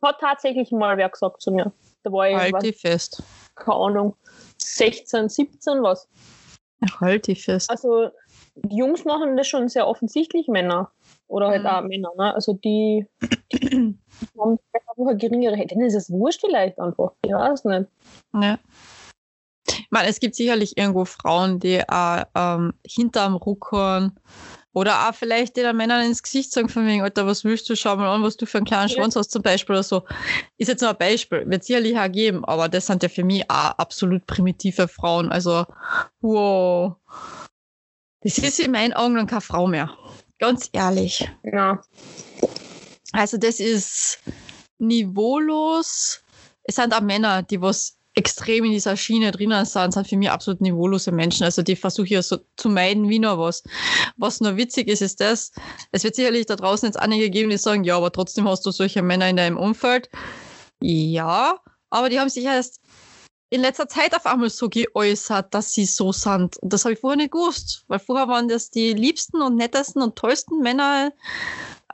Hat 0.02 0.20
tatsächlich 0.20 0.70
mal 0.72 0.96
wer 0.96 1.08
gesagt 1.08 1.42
zu 1.42 1.50
mir. 1.50 1.72
Da 2.04 2.12
war 2.12 2.28
ich, 2.28 2.36
halt 2.36 2.62
die 2.62 2.72
fest. 2.72 3.22
keine 3.56 3.76
Ahnung, 3.76 4.14
16, 4.58 5.28
17 5.28 5.82
was. 5.82 6.08
Halt 7.00 7.26
die 7.26 7.34
fest. 7.34 7.68
Also 7.70 8.10
die 8.54 8.76
Jungs 8.76 9.04
machen 9.04 9.36
das 9.36 9.48
schon 9.48 9.68
sehr 9.68 9.86
offensichtlich, 9.88 10.46
Männer. 10.48 10.90
Oder 11.26 11.48
halt 11.48 11.62
Mhm. 11.62 11.66
auch 11.68 11.82
Männer, 11.82 12.10
ne? 12.16 12.34
Also 12.34 12.52
die, 12.54 13.06
die 13.52 13.98
haben 14.38 14.58
einfach 14.72 15.18
geringere, 15.18 15.66
denen 15.66 15.86
ist 15.86 15.94
es 15.94 16.10
wurscht 16.10 16.40
vielleicht 16.40 16.78
einfach. 16.78 17.12
Ich 17.22 17.32
weiß 17.32 17.64
nicht. 17.64 17.88
Ja. 18.34 18.58
Ich 19.88 19.92
meine, 19.92 20.08
es 20.08 20.20
gibt 20.20 20.34
sicherlich 20.34 20.76
irgendwo 20.76 21.06
Frauen, 21.06 21.60
die 21.60 21.82
auch 21.88 22.24
ähm, 22.34 22.74
hinterm 22.86 23.36
Ruckern 23.36 24.20
oder 24.74 25.08
auch 25.08 25.14
vielleicht 25.14 25.56
den 25.56 25.74
Männern 25.74 26.04
ins 26.04 26.22
Gesicht 26.22 26.52
sagen, 26.52 26.68
von 26.68 26.86
wegen, 26.86 27.00
Alter, 27.00 27.26
was 27.26 27.42
willst 27.42 27.70
du, 27.70 27.74
schau 27.74 27.96
mal 27.96 28.14
an, 28.14 28.22
was 28.22 28.36
du 28.36 28.44
für 28.44 28.58
einen 28.58 28.66
kleinen. 28.66 28.90
Schwanz 28.90 29.16
hast 29.16 29.30
zum 29.30 29.42
Beispiel 29.42 29.76
oder 29.76 29.82
so. 29.82 30.04
Ist 30.58 30.68
jetzt 30.68 30.82
nur 30.82 30.90
ein 30.90 30.98
Beispiel, 30.98 31.48
wird 31.48 31.64
sicherlich 31.64 31.98
auch 31.98 32.12
geben, 32.12 32.44
aber 32.44 32.68
das 32.68 32.86
sind 32.86 33.02
ja 33.02 33.08
für 33.08 33.24
mich 33.24 33.50
auch 33.50 33.70
absolut 33.78 34.26
primitive 34.26 34.88
Frauen. 34.88 35.32
Also, 35.32 35.64
wow. 36.20 36.96
Das 38.20 38.36
ist 38.36 38.60
in 38.60 38.72
meinen 38.72 38.92
Augen 38.92 39.14
dann 39.14 39.26
keine 39.26 39.40
Frau 39.40 39.66
mehr. 39.66 39.90
Ganz 40.38 40.68
ehrlich. 40.72 41.28
Ja. 41.44 41.80
Also 43.12 43.38
das 43.38 43.60
ist 43.60 44.20
niveaulos. 44.78 46.20
Es 46.64 46.76
sind 46.76 46.94
auch 46.94 47.00
Männer, 47.00 47.42
die 47.42 47.60
was 47.60 47.97
extrem 48.18 48.64
in 48.64 48.72
dieser 48.72 48.96
Schiene 48.96 49.30
drinnen 49.30 49.64
sind, 49.64 49.94
sind 49.94 50.08
für 50.08 50.16
mich 50.16 50.28
absolut 50.28 50.60
niveaulose 50.60 51.12
Menschen. 51.12 51.44
Also 51.44 51.62
die 51.62 51.76
versuche 51.76 52.06
ich 52.06 52.10
ja 52.10 52.22
so 52.22 52.38
zu 52.56 52.68
meiden 52.68 53.08
wie 53.08 53.20
noch 53.20 53.38
was. 53.38 53.62
Was 54.16 54.40
nur 54.40 54.56
witzig 54.56 54.88
ist, 54.88 55.02
ist 55.02 55.20
das, 55.20 55.52
es 55.92 56.02
wird 56.02 56.16
sicherlich 56.16 56.46
da 56.46 56.56
draußen 56.56 56.88
jetzt 56.88 56.98
einige 56.98 57.30
geben, 57.30 57.50
die 57.50 57.58
sagen, 57.58 57.84
ja, 57.84 57.96
aber 57.96 58.10
trotzdem 58.10 58.48
hast 58.48 58.66
du 58.66 58.72
solche 58.72 59.02
Männer 59.02 59.28
in 59.28 59.36
deinem 59.36 59.56
Umfeld. 59.56 60.10
Ja, 60.80 61.60
aber 61.90 62.08
die 62.08 62.18
haben 62.18 62.28
sich 62.28 62.44
erst 62.44 62.80
in 63.50 63.60
letzter 63.60 63.88
Zeit 63.88 64.14
auf 64.16 64.26
einmal 64.26 64.50
so 64.50 64.68
geäußert, 64.68 65.54
dass 65.54 65.72
sie 65.72 65.86
so 65.86 66.10
sind. 66.10 66.56
Und 66.58 66.72
das 66.72 66.84
habe 66.84 66.94
ich 66.94 67.00
vorher 67.00 67.16
nicht 67.16 67.30
gewusst, 67.30 67.84
weil 67.86 68.00
vorher 68.00 68.26
waren 68.26 68.48
das 68.48 68.70
die 68.70 68.94
liebsten 68.94 69.40
und 69.42 69.54
nettesten 69.54 70.02
und 70.02 70.16
tollsten 70.16 70.58
Männer, 70.58 71.12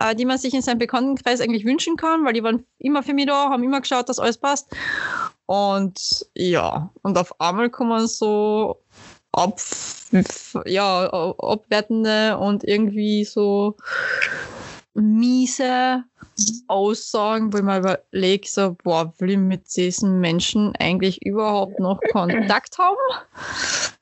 äh, 0.01 0.15
die 0.15 0.25
man 0.25 0.39
sich 0.39 0.55
in 0.55 0.63
seinem 0.63 0.79
Bekanntenkreis 0.79 1.41
eigentlich 1.41 1.65
wünschen 1.65 1.97
kann, 1.97 2.25
weil 2.25 2.33
die 2.33 2.43
waren 2.43 2.65
immer 2.79 3.03
für 3.03 3.15
mich 3.15 3.27
da, 3.27 3.51
haben 3.51 3.63
immer 3.63 3.81
geschaut, 3.81 4.09
dass 4.09 4.19
alles 4.19 4.39
passt. 4.39 4.69
Und 5.47 6.27
ja, 6.35 6.91
und 7.03 7.19
auf 7.19 7.41
einmal 7.41 7.71
kommen 7.71 8.07
so 8.07 8.81
ab, 9.33 9.61
ja, 10.67 11.07
abwertende 11.39 12.39
und 12.39 12.65
irgendwie 12.65 13.25
so 13.25 13.77
miese 14.95 16.05
Aussagen, 16.67 17.53
wo 17.53 17.59
ich 17.59 17.63
mal 17.63 17.81
überlege, 17.81 18.47
so, 18.49 18.77
boah, 18.83 19.13
will 19.19 19.31
ich 19.31 19.39
mit 19.39 19.77
diesen 19.77 20.21
Menschen 20.21 20.73
eigentlich 20.79 21.25
überhaupt 21.25 21.79
noch 21.79 22.01
Kontakt 22.13 22.79
haben? 22.79 22.97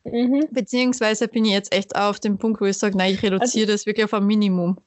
Mhm. 0.05 0.47
Beziehungsweise 0.51 1.29
bin 1.29 1.45
ich 1.45 1.53
jetzt 1.53 1.75
echt 1.75 1.97
auf 1.97 2.21
dem 2.21 2.39
Punkt, 2.39 2.61
wo 2.61 2.65
ich 2.65 2.79
sage, 2.79 2.97
nein, 2.97 3.15
ich 3.15 3.23
reduziere 3.23 3.67
das 3.67 3.87
wirklich 3.87 4.05
auf 4.05 4.15
ein 4.15 4.27
Minimum. 4.27 4.79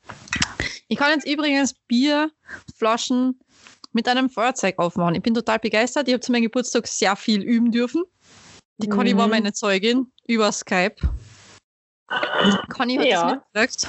Ich 0.87 0.97
kann 0.97 1.11
jetzt 1.11 1.27
übrigens 1.27 1.73
Bierflaschen 1.87 3.39
mit 3.91 4.07
einem 4.07 4.29
Feuerzeug 4.29 4.77
aufmachen. 4.77 5.15
Ich 5.15 5.21
bin 5.21 5.33
total 5.33 5.59
begeistert. 5.59 6.07
Ich 6.07 6.13
habe 6.13 6.21
zu 6.21 6.31
meinem 6.31 6.43
Geburtstag 6.43 6.87
sehr 6.87 7.15
viel 7.15 7.41
üben 7.41 7.71
dürfen. 7.71 8.03
Die 8.77 8.89
Conny 8.89 9.13
Mhm. 9.13 9.17
war 9.17 9.27
meine 9.27 9.53
Zeugin 9.53 10.11
über 10.27 10.51
Skype. 10.51 10.95
Conny 12.69 12.97
hat 12.97 13.05
Ja. 13.05 13.41
das 13.53 13.63
mitgekriegt. 13.63 13.87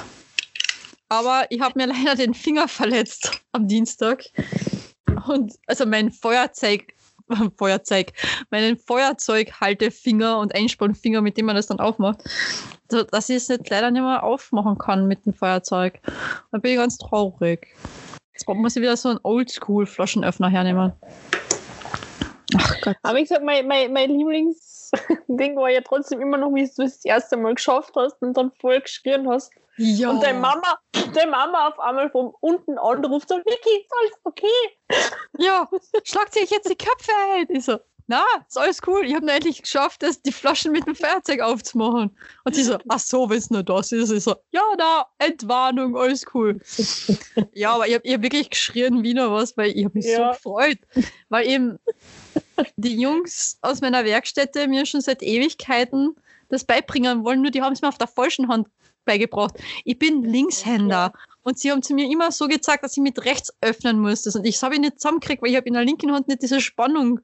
Aber 1.09 1.45
ich 1.49 1.61
habe 1.61 1.77
mir 1.77 1.87
leider 1.87 2.15
den 2.15 2.33
Finger 2.33 2.67
verletzt 2.67 3.31
am 3.51 3.67
Dienstag. 3.67 4.25
Und 5.27 5.53
also 5.67 5.85
mein 5.85 6.11
Feuerzeug, 6.11 6.93
Feuerzeug, 7.57 8.13
meinen 8.49 8.77
Feuerzeughaltefinger 8.77 10.39
und 10.39 10.55
Einspannfinger, 10.55 11.21
mit 11.21 11.37
dem 11.37 11.45
man 11.45 11.55
das 11.55 11.67
dann 11.67 11.79
aufmacht, 11.79 12.23
dass 12.87 13.29
ich 13.29 13.37
es 13.37 13.47
jetzt 13.47 13.69
leider 13.69 13.91
nicht 13.91 14.01
mehr 14.01 14.23
aufmachen 14.23 14.77
kann 14.77 15.07
mit 15.07 15.25
dem 15.25 15.33
Feuerzeug. 15.33 15.99
Da 16.51 16.57
bin 16.57 16.71
ich 16.71 16.77
ganz 16.77 16.97
traurig. 16.97 17.67
Jetzt 18.33 18.47
muss 18.47 18.75
ich 18.75 18.81
wieder 18.81 18.95
so 18.95 19.09
einen 19.09 19.19
Oldschool-Flaschenöffner 19.23 20.49
hernehmen. 20.49 20.93
Ach 22.55 22.81
Gott. 22.81 22.95
Aber 23.03 23.19
ich 23.19 23.27
sag, 23.29 23.43
mein, 23.43 23.67
mein, 23.67 23.91
mein 23.91 24.09
Lieblingsding 24.09 25.57
war 25.57 25.69
ja 25.69 25.81
trotzdem 25.81 26.21
immer 26.21 26.37
noch, 26.37 26.53
wie 26.53 26.63
du 26.63 26.83
es 26.83 26.95
das 26.95 27.05
erste 27.05 27.35
Mal 27.35 27.55
geschafft 27.55 27.93
hast 27.95 28.21
und 28.21 28.37
dann 28.37 28.51
voll 28.61 28.79
geschrien 28.79 29.27
hast. 29.27 29.51
Ja. 29.77 30.09
Und 30.09 30.23
deine 30.23 30.39
Mama, 30.39 30.77
deine 31.13 31.31
Mama 31.31 31.67
auf 31.69 31.79
einmal 31.79 32.09
von 32.09 32.33
unten 32.39 32.77
anruft 32.77 33.31
und 33.31 33.45
Vicky, 33.45 33.81
ist 33.81 33.91
alles 34.01 34.13
okay? 34.23 34.47
Ja, 35.37 35.69
schlagt 36.03 36.33
sich 36.33 36.49
jetzt 36.49 36.69
die 36.69 36.75
Köpfe 36.75 37.11
ein. 37.35 37.45
Ich 37.49 37.65
so, 37.65 37.77
na, 38.07 38.23
ist 38.47 38.57
alles 38.57 38.79
cool. 38.87 39.05
Ich 39.05 39.13
habe 39.13 39.25
nur 39.25 39.35
endlich 39.35 39.61
geschafft, 39.61 40.01
das, 40.01 40.21
die 40.21 40.31
Flaschen 40.31 40.71
mit 40.71 40.87
dem 40.87 40.95
Feuerzeug 40.95 41.41
aufzumachen. 41.41 42.17
Und 42.45 42.55
sie 42.55 42.63
so, 42.63 42.77
ach 42.87 42.99
so, 42.99 43.29
wenn 43.29 43.37
es 43.37 43.49
nur 43.49 43.63
das 43.63 43.91
ist. 43.91 44.11
Ich 44.11 44.23
so, 44.23 44.35
ja, 44.51 44.63
na, 44.77 45.05
Entwarnung, 45.19 45.95
alles 45.97 46.25
cool. 46.33 46.59
ja, 47.53 47.73
aber 47.73 47.87
ich 47.87 47.95
habe 47.95 48.09
hab 48.09 48.21
wirklich 48.21 48.49
geschrien 48.49 49.03
wie 49.03 49.13
noch 49.13 49.31
was, 49.31 49.57
weil 49.57 49.71
ich 49.71 49.85
habe 49.85 49.97
mich 49.97 50.05
so 50.05 50.21
Ja. 50.21 50.31
gefreut. 50.31 50.79
Weil 51.29 51.47
eben 51.47 51.79
die 52.77 52.99
Jungs 52.99 53.57
aus 53.61 53.81
meiner 53.81 54.05
Werkstätte 54.05 54.67
mir 54.67 54.85
schon 54.85 55.01
seit 55.01 55.21
Ewigkeiten 55.21 56.15
das 56.49 56.63
beibringen 56.63 57.25
wollen, 57.25 57.41
nur 57.41 57.51
die 57.51 57.61
haben 57.61 57.73
es 57.73 57.81
mir 57.81 57.89
auf 57.89 57.97
der 57.97 58.07
falschen 58.07 58.47
Hand 58.47 58.69
beigebracht. 59.07 59.55
Ich 59.83 59.97
bin 59.97 60.23
Linkshänder. 60.23 61.13
Und 61.41 61.57
sie 61.57 61.71
haben 61.71 61.81
zu 61.81 61.93
mir 61.95 62.11
immer 62.11 62.31
so 62.31 62.47
gezeigt, 62.47 62.83
dass 62.83 62.95
ich 62.97 63.01
mit 63.01 63.23
rechts 63.25 63.51
öffnen 63.61 63.99
musste. 63.99 64.37
Und 64.37 64.45
ich 64.45 64.61
habe 64.61 64.75
ich 64.75 64.81
nicht 64.81 64.99
zusammengekriegt, 64.99 65.41
weil 65.41 65.49
ich 65.49 65.55
habe 65.55 65.65
in 65.67 65.73
der 65.73 65.85
linken 65.85 66.11
Hand 66.11 66.27
nicht 66.27 66.41
diese 66.43 66.59
Spannung. 66.61 67.21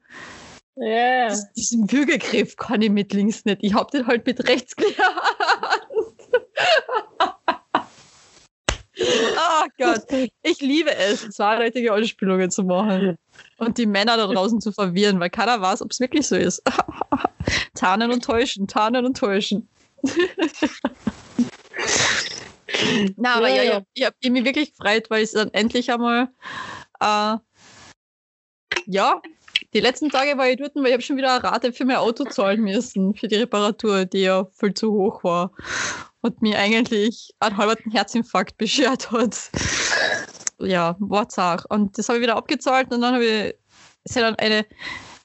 Ja. 0.77 1.27
Dies- 1.27 1.51
Diesen 1.55 1.91
Würgegriff 1.91 2.55
kann 2.55 2.81
ich 2.81 2.89
mit 2.89 3.13
links 3.13 3.43
nicht. 3.45 3.59
Ich 3.61 3.73
habe 3.73 3.91
den 3.91 4.07
halt 4.07 4.25
mit 4.25 4.47
rechts 4.47 4.75
gelernt. 4.75 4.97
oh 9.35 9.65
Gott. 9.77 10.05
Ich 10.41 10.61
liebe 10.61 10.95
es, 10.95 11.29
zweideutige 11.31 11.93
Anspielungen 11.93 12.49
zu 12.49 12.63
machen. 12.63 13.17
Und 13.57 13.77
die 13.77 13.85
Männer 13.85 14.17
da 14.17 14.27
draußen 14.27 14.61
zu 14.61 14.71
verwirren, 14.71 15.19
weil 15.19 15.29
keiner 15.29 15.59
weiß, 15.61 15.81
ob 15.81 15.91
es 15.91 15.99
wirklich 15.99 16.25
so 16.27 16.35
ist. 16.35 16.61
tarnen 17.75 18.11
und 18.11 18.23
täuschen, 18.23 18.67
tarnen 18.67 19.05
und 19.05 19.17
täuschen. 19.17 19.67
Na, 23.17 23.35
aber 23.35 23.49
Ja, 23.49 23.55
ja, 23.55 23.63
ja. 23.63 23.81
ich 23.93 24.05
habe 24.05 24.15
mich 24.29 24.45
wirklich 24.45 24.75
gefreut, 24.75 25.09
weil 25.09 25.23
es 25.23 25.31
dann 25.31 25.49
endlich 25.53 25.91
einmal, 25.91 26.29
äh, 26.99 27.37
ja, 28.85 29.21
die 29.73 29.79
letzten 29.79 30.09
Tage 30.09 30.37
war 30.37 30.49
ich 30.49 30.57
dort, 30.57 30.75
weil 30.75 30.87
ich 30.87 30.93
habe 30.93 31.01
schon 31.01 31.17
wieder 31.17 31.33
eine 31.33 31.43
Rate 31.43 31.73
für 31.73 31.85
mein 31.85 31.97
Auto 31.97 32.25
zahlen 32.25 32.61
müssen, 32.61 33.15
für 33.15 33.27
die 33.27 33.35
Reparatur, 33.35 34.05
die 34.05 34.21
ja 34.21 34.45
viel 34.45 34.73
zu 34.73 34.91
hoch 34.91 35.23
war. 35.23 35.51
Und 36.21 36.41
mir 36.41 36.57
eigentlich 36.57 37.33
einen 37.39 37.57
halben 37.57 37.91
Herzinfarkt 37.91 38.57
beschert 38.57 39.11
hat. 39.11 39.51
Ja, 40.59 40.95
Wortsach. 40.99 41.65
Und 41.69 41.97
das 41.97 42.07
habe 42.07 42.19
ich 42.19 42.23
wieder 42.23 42.37
abgezahlt 42.37 42.93
und 42.93 43.01
dann 43.01 43.15
habe 43.15 43.25
ich, 43.25 43.55
ist 44.05 44.15
ja 44.15 44.21
dann 44.21 44.35
eine 44.35 44.65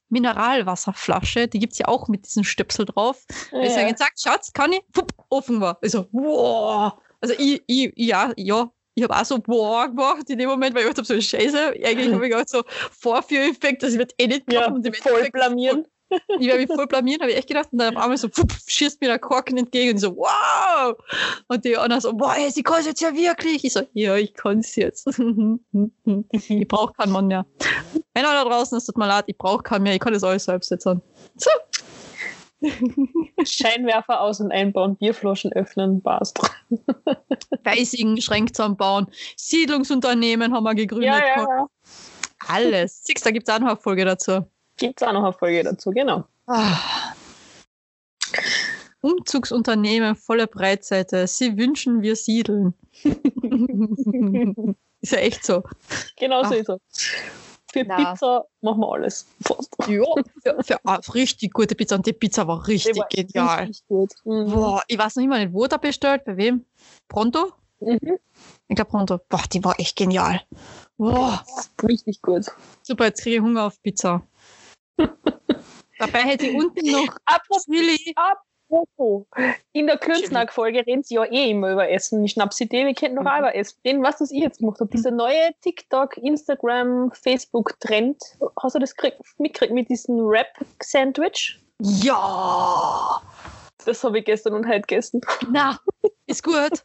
Mineralwasserflasche, 0.08 1.48
die 1.48 1.58
gibt 1.58 1.72
es 1.74 1.78
ja 1.78 1.88
auch 1.88 2.08
mit 2.08 2.26
diesem 2.26 2.44
Stöpsel 2.44 2.86
drauf. 2.86 3.24
Ja. 3.52 3.62
Ich 3.62 3.70
sage, 3.72 3.92
gesagt, 3.92 4.20
Schatz, 4.20 4.52
kann 4.52 4.72
ich? 4.72 4.82
Pup, 4.92 5.12
offen 5.28 5.60
war. 5.60 5.78
Ich 5.82 5.92
so, 5.92 6.06
wow. 6.12 6.92
Also 7.20 7.34
ich, 7.38 7.62
ich 7.66 7.92
ja, 7.96 8.32
ja, 8.36 8.70
ich 8.94 9.02
habe 9.04 9.14
auch 9.16 9.24
so 9.24 9.38
boah 9.38 9.88
gemacht 9.88 10.28
in 10.30 10.38
dem 10.38 10.48
Moment, 10.48 10.74
weil 10.74 10.82
ich 10.82 10.88
habe, 10.88 11.04
so 11.04 11.20
Scheiße, 11.20 11.74
eigentlich 11.84 12.12
habe 12.12 12.26
ich 12.28 12.34
auch 12.34 12.42
so 12.46 12.62
Vorführeffekt, 12.92 13.82
das 13.82 13.96
wird 13.98 14.12
eh 14.18 14.26
nicht 14.26 14.52
Ja, 14.52 14.66
und 14.70 14.84
im 14.86 14.92
voll 14.94 15.10
Endeffekt- 15.12 15.32
blamieren. 15.34 15.86
Ich 16.38 16.46
werde 16.46 16.60
mich 16.60 16.68
voll 16.68 16.86
blamieren, 16.86 17.20
habe 17.20 17.32
ich 17.32 17.38
echt 17.38 17.48
gedacht. 17.48 17.68
Und 17.72 17.78
dann 17.78 17.96
auf 17.96 18.02
einmal 18.02 18.16
so, 18.16 18.28
pfup, 18.28 18.52
schießt 18.66 19.00
mir 19.00 19.08
der 19.08 19.18
Korken 19.18 19.58
entgegen 19.58 19.92
und 19.92 19.98
so, 19.98 20.16
wow! 20.16 20.96
Und 21.48 21.64
die 21.64 21.76
anderen 21.76 22.00
so, 22.00 22.12
boah, 22.14 22.34
sie 22.50 22.62
kann 22.62 22.80
es 22.80 22.86
jetzt 22.86 23.00
ja 23.00 23.14
wirklich. 23.14 23.64
Ich 23.64 23.72
so, 23.72 23.82
ja, 23.92 24.16
ich 24.16 24.34
kann 24.34 24.60
es 24.60 24.74
jetzt. 24.76 25.06
ich 26.32 26.68
brauche 26.68 26.92
keinen 26.94 27.12
Mann 27.12 27.26
mehr. 27.26 27.46
Männer 28.14 28.32
da 28.32 28.44
draußen, 28.44 28.78
es 28.78 28.86
tut 28.86 28.96
mir 28.96 29.06
leid, 29.06 29.24
ich 29.26 29.36
brauche 29.36 29.62
keinen 29.62 29.82
mehr, 29.82 29.94
ich 29.94 30.00
kann 30.00 30.12
das 30.12 30.24
alles 30.24 30.44
selbst 30.44 30.70
jetzt 30.70 30.86
an. 30.86 31.02
So. 31.36 31.50
Scheinwerfer 33.44 34.20
aus- 34.20 34.40
und 34.40 34.50
einbauen, 34.50 34.96
Bierflaschen 34.96 35.52
öffnen, 35.52 36.02
passt. 36.02 36.40
Reisigen, 37.64 38.20
Schränke 38.20 38.52
zusammenbauen, 38.52 39.06
Siedlungsunternehmen 39.36 40.52
haben 40.52 40.64
wir 40.64 40.74
gegründet. 40.74 41.10
Ja, 41.10 41.18
ja, 41.18 41.42
ja. 41.42 41.66
Alles. 42.48 43.04
Siehst, 43.04 43.24
da 43.24 43.30
gibt 43.30 43.48
es 43.48 43.54
auch 43.54 43.60
noch 43.60 43.68
eine 43.68 43.76
Folge 43.76 44.04
dazu. 44.04 44.46
Gibt 44.78 45.02
es 45.02 45.06
auch 45.06 45.12
noch 45.12 45.24
eine 45.24 45.32
Folge 45.32 45.62
dazu, 45.64 45.90
genau. 45.90 46.24
Ah. 46.46 47.12
Umzugsunternehmen, 49.00 50.16
volle 50.16 50.46
Breitseite. 50.46 51.26
Sie 51.26 51.56
wünschen, 51.56 52.02
wir 52.02 52.16
siedeln. 52.16 52.74
ist 55.00 55.12
ja 55.12 55.18
echt 55.18 55.44
so. 55.44 55.62
Genau 56.16 56.42
so 56.42 56.50
Ach. 56.50 56.56
ist 56.56 56.68
es. 56.68 56.80
Für 57.70 57.84
Na. 57.84 57.96
Pizza 57.96 58.46
machen 58.62 58.80
wir 58.80 58.92
alles. 58.92 59.26
Fast. 59.42 59.76
Ja, 59.88 60.02
für, 60.42 60.64
für 60.64 60.84
eine 60.84 61.14
richtig 61.14 61.52
gute 61.52 61.74
Pizza. 61.74 61.96
Und 61.96 62.06
die 62.06 62.14
Pizza 62.14 62.46
war 62.48 62.66
richtig 62.66 62.96
war 62.96 63.08
genial. 63.08 63.64
Richtig. 63.66 64.10
Mhm. 64.24 64.50
Boah, 64.50 64.82
ich 64.88 64.98
weiß 64.98 65.16
noch 65.16 65.24
immer 65.24 65.38
nicht, 65.38 65.52
wo 65.52 65.66
da 65.66 65.76
bestellt, 65.76 66.24
bei 66.24 66.36
wem? 66.36 66.64
Pronto? 67.08 67.52
Mhm. 67.80 68.18
Ich 68.68 68.74
glaube 68.74 68.90
Pronto. 68.90 69.20
Boah, 69.28 69.42
die 69.52 69.62
war 69.62 69.78
echt 69.78 69.96
genial. 69.96 70.40
Boah, 70.96 71.44
Richtig 71.82 72.22
gut. 72.22 72.46
super, 72.82 73.04
jetzt 73.04 73.22
kriege 73.22 73.36
ich 73.36 73.42
Hunger 73.42 73.64
auf 73.64 73.80
Pizza. 73.82 74.22
Dabei 75.98 76.20
hätte 76.20 76.46
ich 76.46 76.54
unten 76.54 76.90
noch 76.90 77.16
Apropos. 78.70 79.24
In 79.72 79.86
der 79.86 79.96
Klönznack-Folge 79.96 80.86
reden 80.86 81.02
sie 81.02 81.14
ja 81.14 81.24
eh 81.24 81.50
immer 81.50 81.72
über 81.72 81.88
Essen. 81.90 82.22
Ich 82.24 82.32
schnapp 82.32 82.52
sie 82.52 82.70
wir 82.70 82.94
könnten 82.94 83.14
noch 83.16 83.22
Mhm. 83.22 83.38
über 83.38 83.54
Essen 83.54 83.78
reden. 83.84 84.02
Was 84.02 84.18
das 84.18 84.30
ich 84.30 84.40
jetzt 84.42 84.58
gemacht 84.58 84.78
habe, 84.80 84.90
dieser 84.90 85.10
neue 85.10 85.50
TikTok, 85.62 86.18
Instagram, 86.18 87.10
Facebook-Trend. 87.12 88.18
Hast 88.62 88.74
du 88.74 88.78
das 88.78 88.94
krieg- 88.94 89.18
mitgekriegt 89.38 89.72
mit 89.72 89.88
diesem 89.88 90.18
Rap-Sandwich? 90.20 91.58
Ja! 91.80 93.22
Das 93.86 94.04
habe 94.04 94.18
ich 94.18 94.24
gestern 94.26 94.52
und 94.54 94.66
heute 94.66 94.82
gegessen. 94.82 95.20
Na, 95.50 95.78
ist 96.26 96.42
gut. 96.42 96.84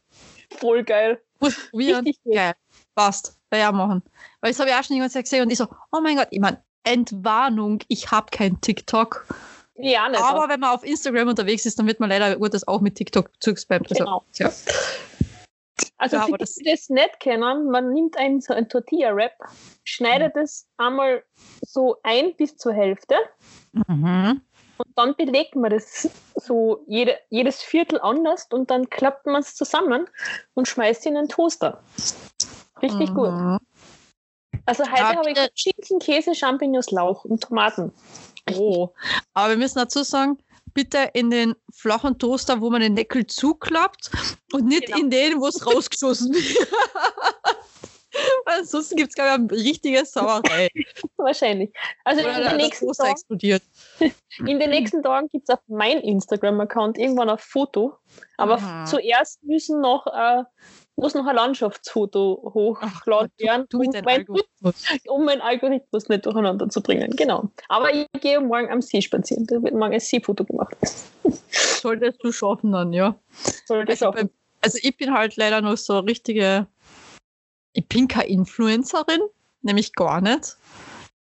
Voll 0.57 0.83
geil. 0.83 1.21
Muss 1.41 1.69
probieren. 1.69 2.05
Richtig. 2.05 2.33
Geil. 2.33 2.53
Passt. 2.95 3.37
Auch 3.53 3.71
machen. 3.71 4.01
Weil 4.41 4.51
das 4.51 4.59
habe 4.59 4.69
ich 4.69 4.75
auch 4.75 4.83
schon 4.83 4.95
jemand 4.95 5.13
gesehen 5.13 5.43
und 5.43 5.51
ich 5.51 5.57
so, 5.57 5.67
oh 5.91 5.99
mein 6.01 6.15
Gott, 6.15 6.27
ich 6.31 6.39
meine, 6.39 6.63
Entwarnung, 6.83 7.79
ich 7.87 8.11
habe 8.11 8.27
kein 8.31 8.59
TikTok. 8.61 9.25
Ja, 9.75 10.07
nicht. 10.09 10.21
Aber 10.21 10.49
wenn 10.49 10.59
man 10.59 10.69
auf 10.75 10.83
Instagram 10.83 11.29
unterwegs 11.29 11.65
ist, 11.65 11.79
dann 11.79 11.87
wird 11.87 11.99
man 11.99 12.09
leider 12.09 12.35
Gottes 12.37 12.67
auch 12.67 12.81
mit 12.81 12.95
TikTok 12.95 13.29
zugespammt. 13.39 13.89
Also, 13.91 14.03
Genau. 14.03 14.23
ja. 14.35 14.51
Also 15.97 16.17
Ja, 16.17 16.23
für 16.25 16.31
die, 16.33 16.37
das- 16.37 16.55
die 16.55 16.63
das 16.69 16.89
nicht 16.89 17.19
kennen, 17.19 17.69
man 17.71 17.91
nimmt 17.93 18.17
einen, 18.17 18.41
so 18.41 18.53
ein 18.53 18.69
Tortilla-Wrap, 18.69 19.33
schneidet 19.83 20.35
es 20.35 20.67
einmal 20.77 21.23
so 21.61 21.97
ein 22.03 22.35
bis 22.35 22.57
zur 22.57 22.73
Hälfte 22.73 23.15
Mhm. 23.87 24.41
und 24.77 24.87
dann 24.95 25.15
belegt 25.15 25.55
man 25.55 25.71
das 25.71 26.09
so 26.35 26.83
jede, 26.87 27.17
jedes 27.29 27.61
Viertel 27.63 27.99
anders 28.01 28.47
und 28.51 28.69
dann 28.69 28.89
klappt 28.89 29.25
man 29.25 29.41
es 29.41 29.55
zusammen 29.55 30.07
und 30.53 30.67
schmeißt 30.67 31.05
in 31.07 31.15
den 31.15 31.29
Toaster. 31.29 31.81
Richtig 32.81 33.13
gut. 33.13 33.29
Also 34.65 34.83
heute 34.83 35.03
habe 35.03 35.31
ich. 35.31 35.49
Schinken, 35.55 35.99
Käse, 35.99 36.35
Champignons, 36.35 36.91
Lauch 36.91 37.25
und 37.25 37.41
Tomaten. 37.41 37.91
Oh. 38.55 38.89
Aber 39.33 39.49
wir 39.49 39.57
müssen 39.57 39.79
dazu 39.79 40.03
sagen, 40.03 40.37
bitte 40.73 41.09
in 41.13 41.29
den 41.29 41.55
flachen 41.71 42.17
Toaster, 42.17 42.61
wo 42.61 42.69
man 42.69 42.81
den 42.81 42.95
Deckel 42.95 43.27
zuklappt 43.27 44.11
und 44.53 44.65
nicht 44.65 44.87
Genau. 44.87 44.99
in 44.99 45.09
den, 45.09 45.39
wo 45.39 45.47
es 45.47 45.65
rausgeschossen 45.65 46.33
wird. 46.33 46.67
Weil 48.45 48.59
ansonsten 48.59 48.95
gibt 48.95 49.09
es, 49.09 49.15
glaube 49.15 49.29
ich, 49.29 49.51
eine 49.59 49.63
richtige 49.69 50.05
Sauerei. 50.05 50.69
Wahrscheinlich. 51.17 51.71
Also 52.03 52.21
Oder 52.21 52.37
in 52.37 52.43
den, 52.43 52.57
nächsten 52.57 52.91
Tagen, 52.91 53.11
explodiert. 53.11 53.63
in 54.45 54.59
den 54.59 54.69
nächsten 54.69 55.01
Tagen 55.01 55.27
gibt 55.29 55.49
es 55.49 55.55
auf 55.55 55.61
meinem 55.67 56.01
Instagram-Account 56.01 56.97
irgendwann 56.97 57.29
ein 57.29 57.37
Foto. 57.37 57.97
Aber 58.37 58.59
Mhm. 58.59 58.85
zuerst 58.85 59.41
müssen 59.43 59.81
noch, 59.81 60.05
äh, 60.07 60.43
muss 60.95 61.15
noch 61.15 61.25
ein 61.25 61.35
Landschaftsfoto 61.35 62.51
hochgeladen 62.53 63.31
werden, 63.39 63.65
um, 63.73 63.79
mein, 63.79 64.05
Algorithmus. 64.05 64.75
um 65.07 65.25
meinen 65.25 65.41
Algorithmus 65.41 66.07
nicht 66.09 66.25
durcheinander 66.25 66.69
zu 66.69 66.81
bringen. 66.83 67.15
Genau. 67.15 67.49
Aber 67.69 67.91
ich 67.93 68.05
gehe 68.21 68.39
morgen 68.39 68.69
am 68.71 68.81
See 68.81 69.01
spazieren. 69.01 69.47
Da 69.47 69.55
wird 69.63 69.73
morgen 69.73 69.93
ein 69.93 69.99
Seefoto 69.99 70.43
gemacht. 70.45 70.75
Solltest 71.49 72.23
du 72.23 72.31
schaffen 72.31 72.71
dann, 72.71 72.93
ja. 72.93 73.15
Soll 73.65 73.85
das 73.85 74.03
Also, 74.03 74.19
auch. 74.19 74.23
also 74.61 74.77
ich 74.81 74.95
bin 74.95 75.13
halt 75.13 75.35
leider 75.35 75.61
noch 75.61 75.77
so 75.77 75.99
richtige, 75.99 76.67
ich 77.73 77.87
bin 77.87 78.07
keine 78.07 78.29
Influencerin, 78.29 79.21
nämlich 79.61 79.93
gar 79.93 80.21
nicht. 80.21 80.57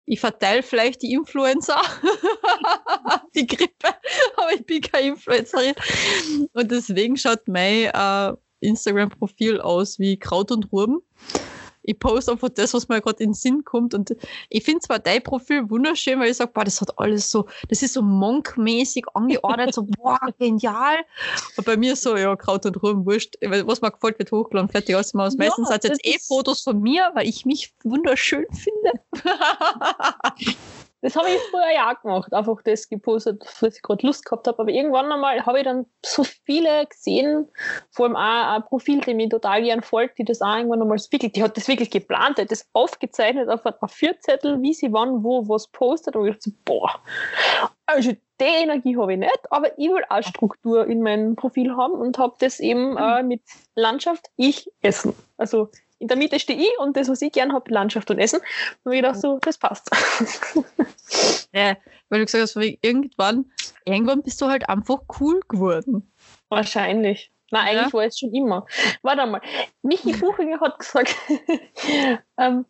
Ich 0.07 0.19
verteile 0.19 0.63
vielleicht 0.63 1.03
die 1.03 1.13
Influencer, 1.13 1.81
die 3.35 3.47
Grippe, 3.47 3.95
aber 4.37 4.53
ich 4.55 4.67
bin 4.67 4.81
keine 4.81 5.09
Influencerin. 5.09 5.75
Und 6.53 6.71
deswegen 6.71 7.17
schaut 7.17 7.47
mein 7.47 7.91
äh, 7.95 8.33
Instagram-Profil 8.61 9.61
aus 9.61 9.99
wie 10.01 10.19
Kraut 10.19 10.51
und 10.51 10.73
Ruben. 10.73 11.01
Ich 11.83 11.99
poste 11.99 12.33
einfach 12.33 12.49
das, 12.51 12.75
was 12.75 12.89
mir 12.89 13.01
gerade 13.01 13.23
in 13.23 13.31
den 13.31 13.35
Sinn 13.35 13.65
kommt. 13.65 13.95
Und 13.95 14.15
ich 14.49 14.65
finde 14.65 14.81
zwar 14.81 14.99
dein 14.99 15.23
Profil 15.23 15.69
wunderschön, 15.71 16.21
weil 16.21 16.31
ich 16.31 16.37
sage, 16.37 16.51
boah, 16.53 16.65
das 16.65 16.81
hat 16.81 16.99
alles 16.99 17.31
so, 17.31 17.47
das 17.69 17.83
ist 17.83 17.95
so 17.95 18.03
monkmäßig 18.03 19.07
angeordnet, 19.15 19.75
so, 19.75 19.83
boah, 19.99 20.19
genial. 20.39 20.99
Und 21.57 21.65
bei 21.65 21.77
mir 21.77 21.97
so, 21.97 22.17
ja, 22.17 22.35
Kraut 22.37 22.67
und 22.67 22.83
Ruben, 22.83 23.07
wurscht. 23.07 23.37
Was 23.41 23.81
mir 23.81 23.91
gefällt, 23.91 24.19
wird 24.19 24.33
hochgeladen, 24.33 24.69
fertig 24.69 24.95
aus. 24.95 25.13
dem 25.13 25.21
Haus. 25.21 25.35
Ja, 25.35 25.39
Meistens 25.39 25.71
hat 25.71 25.85
es 25.85 25.91
jetzt 25.91 26.07
eh 26.07 26.19
Fotos 26.19 26.63
von 26.63 26.81
mir, 26.81 27.11
weil 27.15 27.29
ich 27.29 27.45
mich 27.47 27.73
wunderschön 27.83 28.47
finde. 28.53 28.93
Das 31.03 31.17
habe 31.17 31.29
ich 31.29 31.39
früher 31.51 31.73
ja 31.75 31.91
auch 31.91 32.01
gemacht, 32.01 32.33
einfach 32.33 32.63
das 32.63 32.89
gepostet, 32.89 33.43
was 33.61 33.77
ich 33.77 33.83
gerade 33.83 34.07
Lust 34.07 34.25
gehabt 34.25 34.47
habe. 34.47 34.59
Aber 34.59 34.71
irgendwann 34.71 35.11
einmal 35.11 35.45
habe 35.45 35.59
ich 35.59 35.65
dann 35.65 35.87
so 36.05 36.25
viele 36.25 36.87
gesehen, 36.87 37.49
vor 37.91 38.07
allem 38.07 38.17
auch 38.17 38.57
ein 38.57 38.65
Profil, 38.65 39.01
die 39.01 39.15
mir 39.15 39.29
total 39.29 39.63
gern 39.63 39.83
folgt, 39.83 40.19
die 40.19 40.25
das 40.25 40.43
auch 40.43 40.57
irgendwann 40.57 40.83
einmal 40.83 40.99
wirklich, 40.99 41.33
die 41.33 41.43
hat 41.43 41.57
das 41.57 41.69
wirklich 41.69 41.91
geplant, 41.91 42.39
die 42.39 42.43
hat 42.43 42.51
das 42.51 42.69
aufgezeichnet 42.73 43.49
auf 43.49 43.65
ein 43.65 43.75
A4-Zettel, 43.75 44.61
wie 44.63 44.75
sie 44.75 44.93
wann, 44.93 45.25
wo, 45.25 45.49
was 45.49 45.69
postet. 45.69 46.17
Und 46.17 46.27
ich 46.27 46.35
dachte 46.35 46.51
so, 46.51 46.57
boah, 46.65 47.01
also 47.87 48.13
die 48.13 48.45
Energie 48.45 48.97
habe 48.97 49.13
ich 49.13 49.19
nicht, 49.19 49.41
aber 49.51 49.79
ich 49.79 49.91
will 49.91 50.05
auch 50.09 50.23
Struktur 50.23 50.87
in 50.87 51.03
meinem 51.03 51.37
Profil 51.37 51.77
haben 51.77 51.95
und 51.95 52.19
habe 52.19 52.35
das 52.39 52.61
eben 52.61 52.97
äh, 52.97 53.23
mit 53.23 53.43
Landschaft, 53.75 54.31
ich, 54.37 54.71
Essen. 54.81 55.15
Also 55.37 55.71
in 56.01 56.09
der 56.09 56.17
Mitte 56.17 56.41
stehe 56.41 56.59
ich 56.59 56.79
und 56.79 56.97
das, 56.97 57.09
was 57.09 57.23
ich 57.23 57.31
gern 57.31 57.53
habe, 57.53 57.71
Landschaft 57.73 58.11
und 58.11 58.19
Essen. 58.19 58.41
Und 58.85 58.93
ich 58.93 59.03
dachte 59.03 59.21
so, 59.21 59.39
das 59.41 59.57
passt. 59.59 59.89
Ja, 61.53 61.77
weil 62.09 62.21
du 62.21 62.25
gesagt 62.27 62.43
hast, 62.43 62.57
irgendwann, 62.57 63.51
irgendwann 63.85 64.23
bist 64.23 64.41
du 64.41 64.47
halt 64.47 64.69
einfach 64.69 65.01
cool 65.19 65.41
geworden. 65.49 66.09
Wahrscheinlich. 66.49 67.33
Nein, 67.51 67.67
eigentlich 67.67 67.87
Ja. 67.87 67.93
war 67.93 68.05
es 68.05 68.19
schon 68.19 68.33
immer. 68.33 68.67
Warte 69.03 69.27
mal. 69.27 69.41
Michi 69.83 70.13
Buchinger 70.13 70.61
hat 70.61 70.79
gesagt, 70.79 71.17
ähm, 72.39 72.65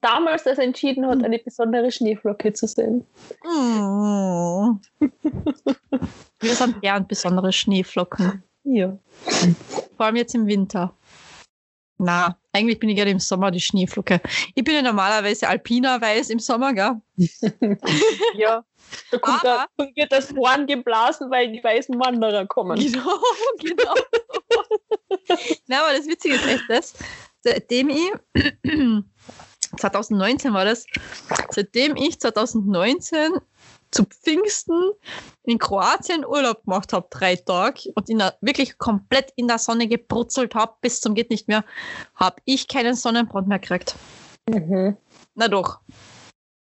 damals, 0.00 0.46
als 0.46 0.58
er 0.58 0.64
entschieden 0.64 1.04
hat, 1.08 1.24
eine 1.24 1.40
besondere 1.40 1.90
Schneeflocke 1.90 2.52
zu 2.52 2.68
sein. 2.68 3.04
Mm. 3.42 4.78
Wir 6.38 6.54
sind 6.54 6.80
gern 6.80 7.08
besondere 7.08 7.52
Schneeflocken. 7.52 8.44
Ja. 8.62 8.96
Vor 9.96 10.06
allem 10.06 10.16
jetzt 10.16 10.34
im 10.36 10.46
Winter. 10.46 10.94
Na, 11.98 12.36
eigentlich 12.52 12.80
bin 12.80 12.88
ich 12.88 12.96
gerne 12.96 13.12
im 13.12 13.20
Sommer 13.20 13.50
die 13.50 13.60
Schneeflocke. 13.60 14.20
Ich 14.54 14.64
bin 14.64 14.74
ja 14.74 14.82
normalerweise 14.82 15.48
alpiner 15.48 16.00
weiß 16.00 16.30
im 16.30 16.40
Sommer, 16.40 16.72
gell? 16.74 17.00
ja. 18.36 18.64
Da 19.10 19.18
kommt 19.18 19.44
Aber- 19.44 19.66
da 19.76 19.86
wird 19.94 20.10
das 20.12 20.32
Horn 20.34 20.66
geblasen, 20.66 21.30
weil 21.30 21.52
die 21.52 21.62
weißen 21.62 21.98
Wanderer 21.98 22.46
kommen. 22.46 22.78
Genau, 22.78 23.18
genau. 23.60 23.94
Na, 25.68 25.84
aber 25.84 25.96
das 25.96 26.06
Witzige 26.06 26.34
ist 26.34 26.46
echt 26.46 26.64
das, 26.68 26.94
seitdem 27.40 27.88
ich 27.90 28.12
2019 29.78 30.52
war 30.52 30.64
das, 30.64 30.84
seitdem 31.50 31.96
ich 31.96 32.20
2019 32.20 33.32
zu 33.94 34.04
Pfingsten 34.04 34.92
in 35.44 35.58
Kroatien 35.58 36.26
Urlaub 36.26 36.64
gemacht 36.64 36.92
habe, 36.92 37.06
drei 37.10 37.36
Tage 37.36 37.92
und 37.94 38.10
in 38.10 38.18
der, 38.18 38.36
wirklich 38.40 38.76
komplett 38.78 39.32
in 39.36 39.48
der 39.48 39.58
Sonne 39.58 39.86
gebrutzelt 39.86 40.54
habe, 40.54 40.74
bis 40.80 41.00
zum 41.00 41.14
geht 41.14 41.30
nicht 41.30 41.48
mehr, 41.48 41.64
habe 42.16 42.36
ich 42.44 42.66
keinen 42.68 42.94
Sonnenbrand 42.94 43.46
mehr 43.46 43.60
gekriegt. 43.60 43.94
Mhm. 44.50 44.96
Na 45.34 45.48
doch. 45.48 45.80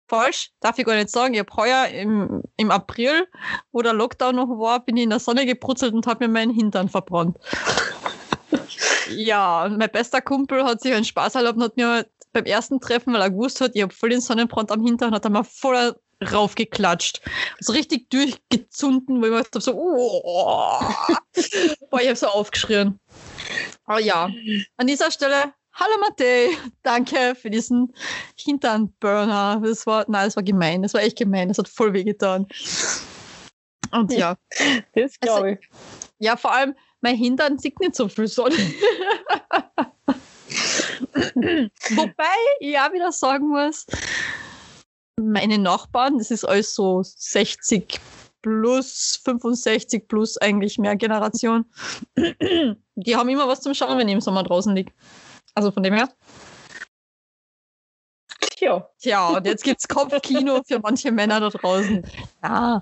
Falsch, 0.08 0.51
darf 0.60 0.78
ich 0.78 0.86
gar 0.86 0.95
nicht 0.95 1.10
sagen. 1.10 1.34
Ich 1.34 1.39
habe 1.39 1.56
heuer 1.56 1.88
im, 1.88 2.43
im 2.58 2.69
April, 2.69 3.28
wo 3.71 3.82
der 3.82 3.93
Lockdown 3.93 4.36
noch 4.36 4.49
war, 4.60 4.86
bin 4.86 4.97
ich 4.97 5.04
in 5.04 5.10
der 5.10 5.19
Sonne 5.19 5.47
gebrutzelt 5.47 5.93
und 5.93 6.06
habe 6.06 6.28
mir 6.28 6.34
meinen 6.34 6.54
Hintern 6.54 6.89
verbrannt. 6.89 7.38
ja, 9.10 9.65
und 9.65 9.78
mein 9.78 9.89
bester 9.89 10.21
Kumpel 10.21 10.63
hat 10.63 10.82
sich 10.82 10.93
einen 10.93 11.06
Spaß 11.06 11.36
erlaubt 11.36 11.58
und 11.58 11.63
hat 11.63 11.78
mir 11.78 12.06
beim 12.34 12.45
ersten 12.45 12.80
Treffen, 12.80 13.13
weil 13.13 13.21
er 13.21 13.32
gewusst 13.32 13.62
hat, 13.62 13.71
ich 13.73 13.82
habe 13.82 13.93
voll 13.93 14.10
den 14.10 14.21
Sonnenbrand 14.21 14.71
am 14.71 14.86
Hintern, 14.86 15.13
hat 15.13 15.23
er 15.23 15.32
mir 15.32 15.43
voll 15.43 15.95
raufgeklatscht. 16.21 17.21
So 17.60 17.73
richtig 17.73 18.10
durchgezunden, 18.10 19.21
wo 19.21 19.25
ich 19.25 19.32
mir 19.32 19.62
so, 19.62 19.73
oh. 19.75 20.82
Boah, 21.89 22.01
ich 22.01 22.08
habe 22.08 22.15
so 22.15 22.28
aufgeschrien. 22.28 22.99
Aber 23.86 23.99
ja, 23.99 24.30
an 24.78 24.88
dieser 24.88 25.12
Stelle, 25.12 25.54
hallo 25.73 25.93
Matej, 26.01 26.58
danke 26.84 27.36
für 27.36 27.49
diesen 27.49 27.93
Hinternburner. 28.38 29.62
Das 29.63 29.86
war, 29.86 30.06
nein, 30.08 30.25
das 30.25 30.36
war 30.36 30.43
gemein, 30.43 30.82
das 30.84 30.93
war 30.93 31.01
echt 31.01 31.17
gemein, 31.17 31.49
das 31.49 31.58
hat 31.58 31.67
voll 31.67 31.93
weh 31.93 32.04
getan. 32.04 32.47
Und 33.91 34.12
ja, 34.12 34.36
Das 34.93 35.19
glaube 35.19 35.51
ich. 35.54 35.69
ja, 36.19 36.36
vor 36.38 36.54
allem, 36.54 36.75
mein 37.01 37.15
Hintern 37.15 37.60
sieht 37.60 37.80
nicht 37.80 37.95
so 37.95 38.10
viel 38.10 38.28
Sonne. 38.28 38.56
Wobei 41.95 42.36
ich 42.60 42.71
ja 42.71 42.91
wieder 42.91 43.12
sagen 43.12 43.49
muss, 43.49 43.86
meine 45.21 45.58
Nachbarn, 45.58 46.17
das 46.17 46.32
ist 46.32 46.43
alles 46.45 46.75
so 46.75 47.01
60 47.04 47.99
plus, 48.41 49.19
65 49.23 50.08
plus 50.08 50.38
eigentlich 50.38 50.78
mehr 50.78 50.95
Generation, 50.95 51.65
die 52.95 53.15
haben 53.15 53.30
immer 53.30 53.47
was 53.47 53.62
zum 53.62 53.73
Schauen, 53.73 53.97
wenn 53.97 54.08
ich 54.08 54.13
im 54.13 54.21
Sommer 54.21 54.43
draußen 54.43 54.75
liege. 54.75 54.91
Also 55.56 55.71
von 55.71 55.84
dem 55.84 55.93
her. 55.93 56.10
Tja. 58.58 58.89
Tja, 58.99 59.30
und 59.30 59.45
jetzt 59.45 59.63
gibt's 59.63 59.88
Kopfkino 59.88 60.62
für 60.63 60.80
manche 60.80 61.12
Männer 61.12 61.39
da 61.39 61.49
draußen. 61.49 62.04
Ja. 62.43 62.82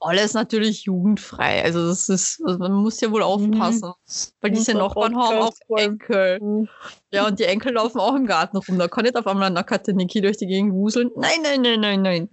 Alles 0.00 0.34
natürlich 0.34 0.84
jugendfrei. 0.84 1.62
Also 1.64 1.88
das 1.88 2.08
ist, 2.08 2.42
also 2.44 2.58
man 2.58 2.72
muss 2.72 3.00
ja 3.00 3.10
wohl 3.10 3.22
aufpassen. 3.22 3.92
Weil 4.40 4.50
diese 4.50 4.74
Nachbarn 4.74 5.16
haben 5.16 5.38
auch. 5.38 5.52
Enkel. 5.76 6.40
Mhm. 6.40 6.68
Ja, 7.12 7.26
und 7.26 7.38
die 7.38 7.44
Enkel 7.44 7.74
laufen 7.74 8.00
auch 8.00 8.14
im 8.14 8.26
Garten 8.26 8.56
rum. 8.56 8.78
Da 8.78 8.88
kann 8.88 9.04
nicht 9.04 9.16
auf 9.16 9.26
einmal 9.26 9.48
ein 9.48 9.54
nackerte 9.54 9.92
Niki 9.92 10.20
durch 10.20 10.36
die 10.36 10.46
Gegend 10.46 10.72
wuseln. 10.72 11.10
Nein, 11.16 11.40
nein, 11.42 11.62
nein, 11.62 11.80
nein, 11.80 12.02
nein. 12.02 12.28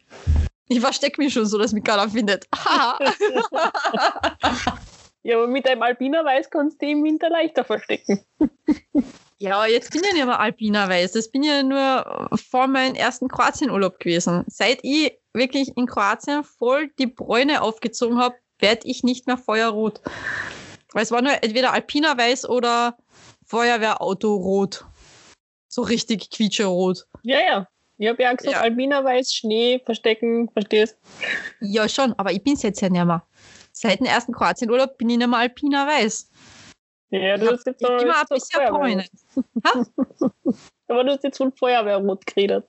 Ich 0.68 0.82
verstecke 0.82 1.22
mich 1.22 1.34
schon 1.34 1.46
so, 1.46 1.58
dass 1.58 1.72
mich 1.74 1.84
keiner 1.84 2.10
findet. 2.10 2.48
Haha. 2.54 3.00
Ja, 5.28 5.36
aber 5.36 5.48
mit 5.48 5.68
einem 5.68 5.82
Alpiner 5.82 6.24
Weiß 6.24 6.50
kannst 6.50 6.82
du 6.82 6.86
dich 6.86 6.94
im 6.96 7.04
Winter 7.04 7.30
leichter 7.30 7.66
verstecken. 7.66 8.22
Ja, 9.40 9.66
jetzt 9.66 9.92
bin 9.92 10.02
ich 10.02 10.08
ja 10.08 10.14
nicht 10.14 10.26
mehr 10.26 10.40
Alpina 10.40 10.90
weiß. 10.90 11.12
Das 11.12 11.30
bin 11.30 11.44
ja 11.44 11.62
nur 11.62 12.30
vor 12.50 12.68
meinem 12.68 12.96
ersten 12.96 13.28
Kroatienurlaub 13.28 14.00
gewesen. 14.00 14.44
Seit 14.48 14.80
ich 14.82 15.18
wirklich 15.34 15.78
in 15.78 15.86
Kroatien 15.86 16.44
voll 16.44 16.90
die 16.98 17.08
Bräune 17.08 17.62
aufgezogen 17.62 18.18
habe, 18.18 18.36
werde 18.60 18.88
ich 18.88 19.04
nicht 19.04 19.28
mehr 19.28 19.38
feuerrot. 19.38 20.02
Weil 20.94 21.04
es 21.04 21.12
war 21.12 21.22
nur 21.22 21.34
entweder 21.44 21.74
Alpina 21.74 22.18
weiß 22.18 22.50
oder 22.50 22.98
Feuerwehrauto-rot. 23.46 24.86
So 25.68 25.84
richtig 25.84 26.32
quietscherot. 26.32 27.06
Ja, 27.22 27.40
ja. 27.40 27.68
Ich 28.00 28.08
habe 28.08 28.22
ja 28.22 28.34
gesagt, 28.34 28.56
Ja. 28.56 28.62
Alpiner 28.62 29.04
Weiß, 29.04 29.34
Schnee, 29.34 29.82
verstecken, 29.84 30.50
verstehst 30.50 30.98
Ja, 31.62 31.90
schon, 31.90 32.14
aber 32.14 32.32
ich 32.32 32.44
bin's 32.44 32.62
jetzt 32.62 32.80
ja 32.82 32.90
nicht 32.90 33.04
mehr. 33.04 33.26
Seit 33.72 34.00
dem 34.00 34.06
ersten 34.06 34.34
Kroatienurlaub 34.34 34.98
bin 34.98 35.10
ich 35.10 35.18
nicht 35.18 35.28
mehr 35.28 35.40
Alpina 35.40 35.88
weiß. 35.88 36.30
Ja, 37.10 37.36
Ich 37.36 37.42
du 37.42 37.52
hast 37.52 37.66
jetzt 37.66 37.82
noch 37.82 38.02
immer 38.02 38.14
noch 38.14 38.26
bisschen 38.30 38.62
Feuerwehr- 38.62 38.72
Bräune. 38.72 39.06
Aber 40.90 41.04
du 41.04 41.12
hast 41.12 41.24
jetzt 41.24 41.38
von 41.38 41.54
Feuerwehrrot 41.54 42.26
geredet. 42.26 42.66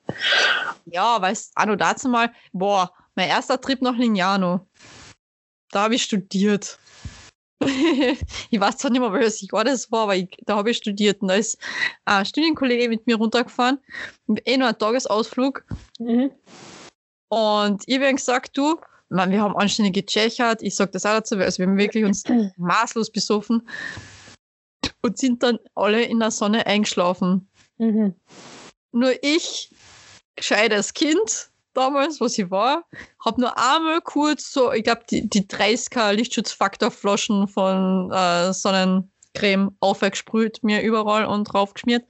Ja, 0.86 1.16
auch 1.16 1.66
noch 1.66 1.76
dazu 1.76 2.08
mal, 2.08 2.32
boah, 2.52 2.92
mein 3.14 3.28
erster 3.28 3.60
Trip 3.60 3.80
nach 3.82 3.96
Lignano. 3.96 4.66
Da 5.70 5.82
habe 5.82 5.96
ich 5.96 6.04
studiert. 6.04 6.78
ich 7.60 8.60
weiß 8.60 8.78
zwar 8.78 8.90
nicht 8.90 9.00
mehr, 9.00 9.12
welches 9.12 9.40
Jahr 9.40 9.64
das 9.64 9.90
war, 9.90 10.04
aber 10.04 10.16
ich, 10.16 10.28
da 10.46 10.56
habe 10.56 10.70
ich 10.70 10.76
studiert. 10.76 11.20
Und 11.20 11.28
da 11.28 11.34
ist 11.34 11.58
ein 12.04 12.24
Studienkollege 12.24 12.88
mit 12.88 13.06
mir 13.06 13.16
runtergefahren. 13.16 13.78
Eh 14.44 14.56
nur 14.56 14.68
ein 14.68 14.78
Tagesausflug. 14.78 15.64
Mhm. 15.98 16.30
Und 17.28 17.82
ich 17.86 17.96
habe 17.96 18.14
gesagt, 18.14 18.56
du, 18.56 18.80
man, 19.08 19.30
wir 19.30 19.42
haben 19.42 19.56
anständig 19.56 20.06
gechechert. 20.06 20.62
Ich 20.62 20.76
sage 20.76 20.92
das 20.92 21.04
auch 21.04 21.14
dazu, 21.14 21.36
also 21.36 21.58
wir 21.58 21.66
haben 21.66 21.76
wirklich 21.76 22.04
uns 22.04 22.22
maßlos 22.56 23.10
besoffen 23.10 23.68
und 25.02 25.18
sind 25.18 25.42
dann 25.42 25.58
alle 25.74 26.02
in 26.02 26.20
der 26.20 26.30
Sonne 26.30 26.66
eingeschlafen. 26.66 27.48
Mhm. 27.78 28.14
Nur 28.92 29.12
ich, 29.22 29.70
gescheites 30.36 30.94
Kind, 30.94 31.50
damals, 31.74 32.20
was 32.20 32.38
ich 32.38 32.50
war, 32.50 32.84
habe 33.24 33.40
nur 33.40 33.56
einmal 33.56 34.00
kurz 34.00 34.52
so, 34.52 34.72
ich 34.72 34.84
glaube, 34.84 35.02
die, 35.08 35.28
die 35.28 35.46
30er 35.46 36.12
Lichtschutzfaktorflaschen 36.12 37.48
von 37.48 38.10
äh, 38.10 38.52
Sonnencreme 38.52 39.76
aufgesprüht, 39.80 40.62
mir 40.62 40.82
überall 40.82 41.26
und 41.26 41.44
draufgeschmiert 41.44 42.04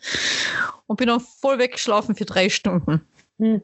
und 0.86 0.96
bin 0.96 1.08
dann 1.08 1.20
voll 1.20 1.58
weggeschlafen 1.58 2.14
für 2.14 2.24
drei 2.24 2.48
Stunden. 2.48 3.06
Mhm. 3.38 3.62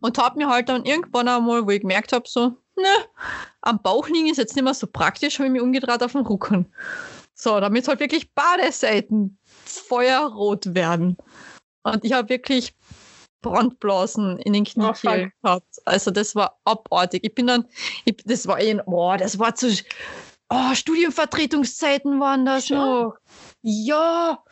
Und 0.00 0.18
habe 0.18 0.38
mir 0.38 0.48
halt 0.48 0.68
dann 0.68 0.84
irgendwann 0.84 1.28
einmal, 1.28 1.66
wo 1.66 1.70
ich 1.70 1.80
gemerkt 1.80 2.12
habe, 2.12 2.24
so, 2.26 2.56
ne, 2.76 2.94
am 3.60 3.82
Bauch 3.82 4.08
liegen 4.08 4.30
ist 4.30 4.38
jetzt 4.38 4.56
nicht 4.56 4.64
mehr 4.64 4.74
so 4.74 4.86
praktisch, 4.86 5.38
habe 5.38 5.46
ich 5.46 5.52
mich 5.52 5.62
umgedreht 5.62 6.02
auf 6.02 6.12
den 6.12 6.26
Rücken. 6.26 6.72
So, 7.40 7.58
damit 7.58 7.88
halt 7.88 8.00
wirklich 8.00 8.34
Badeseiten 8.34 9.38
feuerrot 9.64 10.74
werden. 10.74 11.16
Und 11.82 12.04
ich 12.04 12.12
habe 12.12 12.28
wirklich 12.28 12.74
Brandblasen 13.40 14.38
in 14.40 14.52
den 14.52 14.66
Oh, 14.76 14.92
Kniekehlen 14.92 15.32
gehabt. 15.42 15.76
Also 15.86 16.10
das 16.10 16.34
war 16.34 16.60
abartig. 16.64 17.24
Ich 17.24 17.34
bin 17.34 17.46
dann, 17.46 17.66
ich, 18.04 18.18
das 18.26 18.46
war 18.46 18.60
eh, 18.60 18.78
boah, 18.84 19.16
das 19.16 19.38
war 19.38 19.54
zu, 19.54 19.74
oh, 20.50 20.74
Studienvertretungszeiten 20.74 22.20
waren 22.20 22.44
das 22.44 22.66
Schon? 22.66 22.76
noch. 22.76 23.14
Ja. 23.62 24.44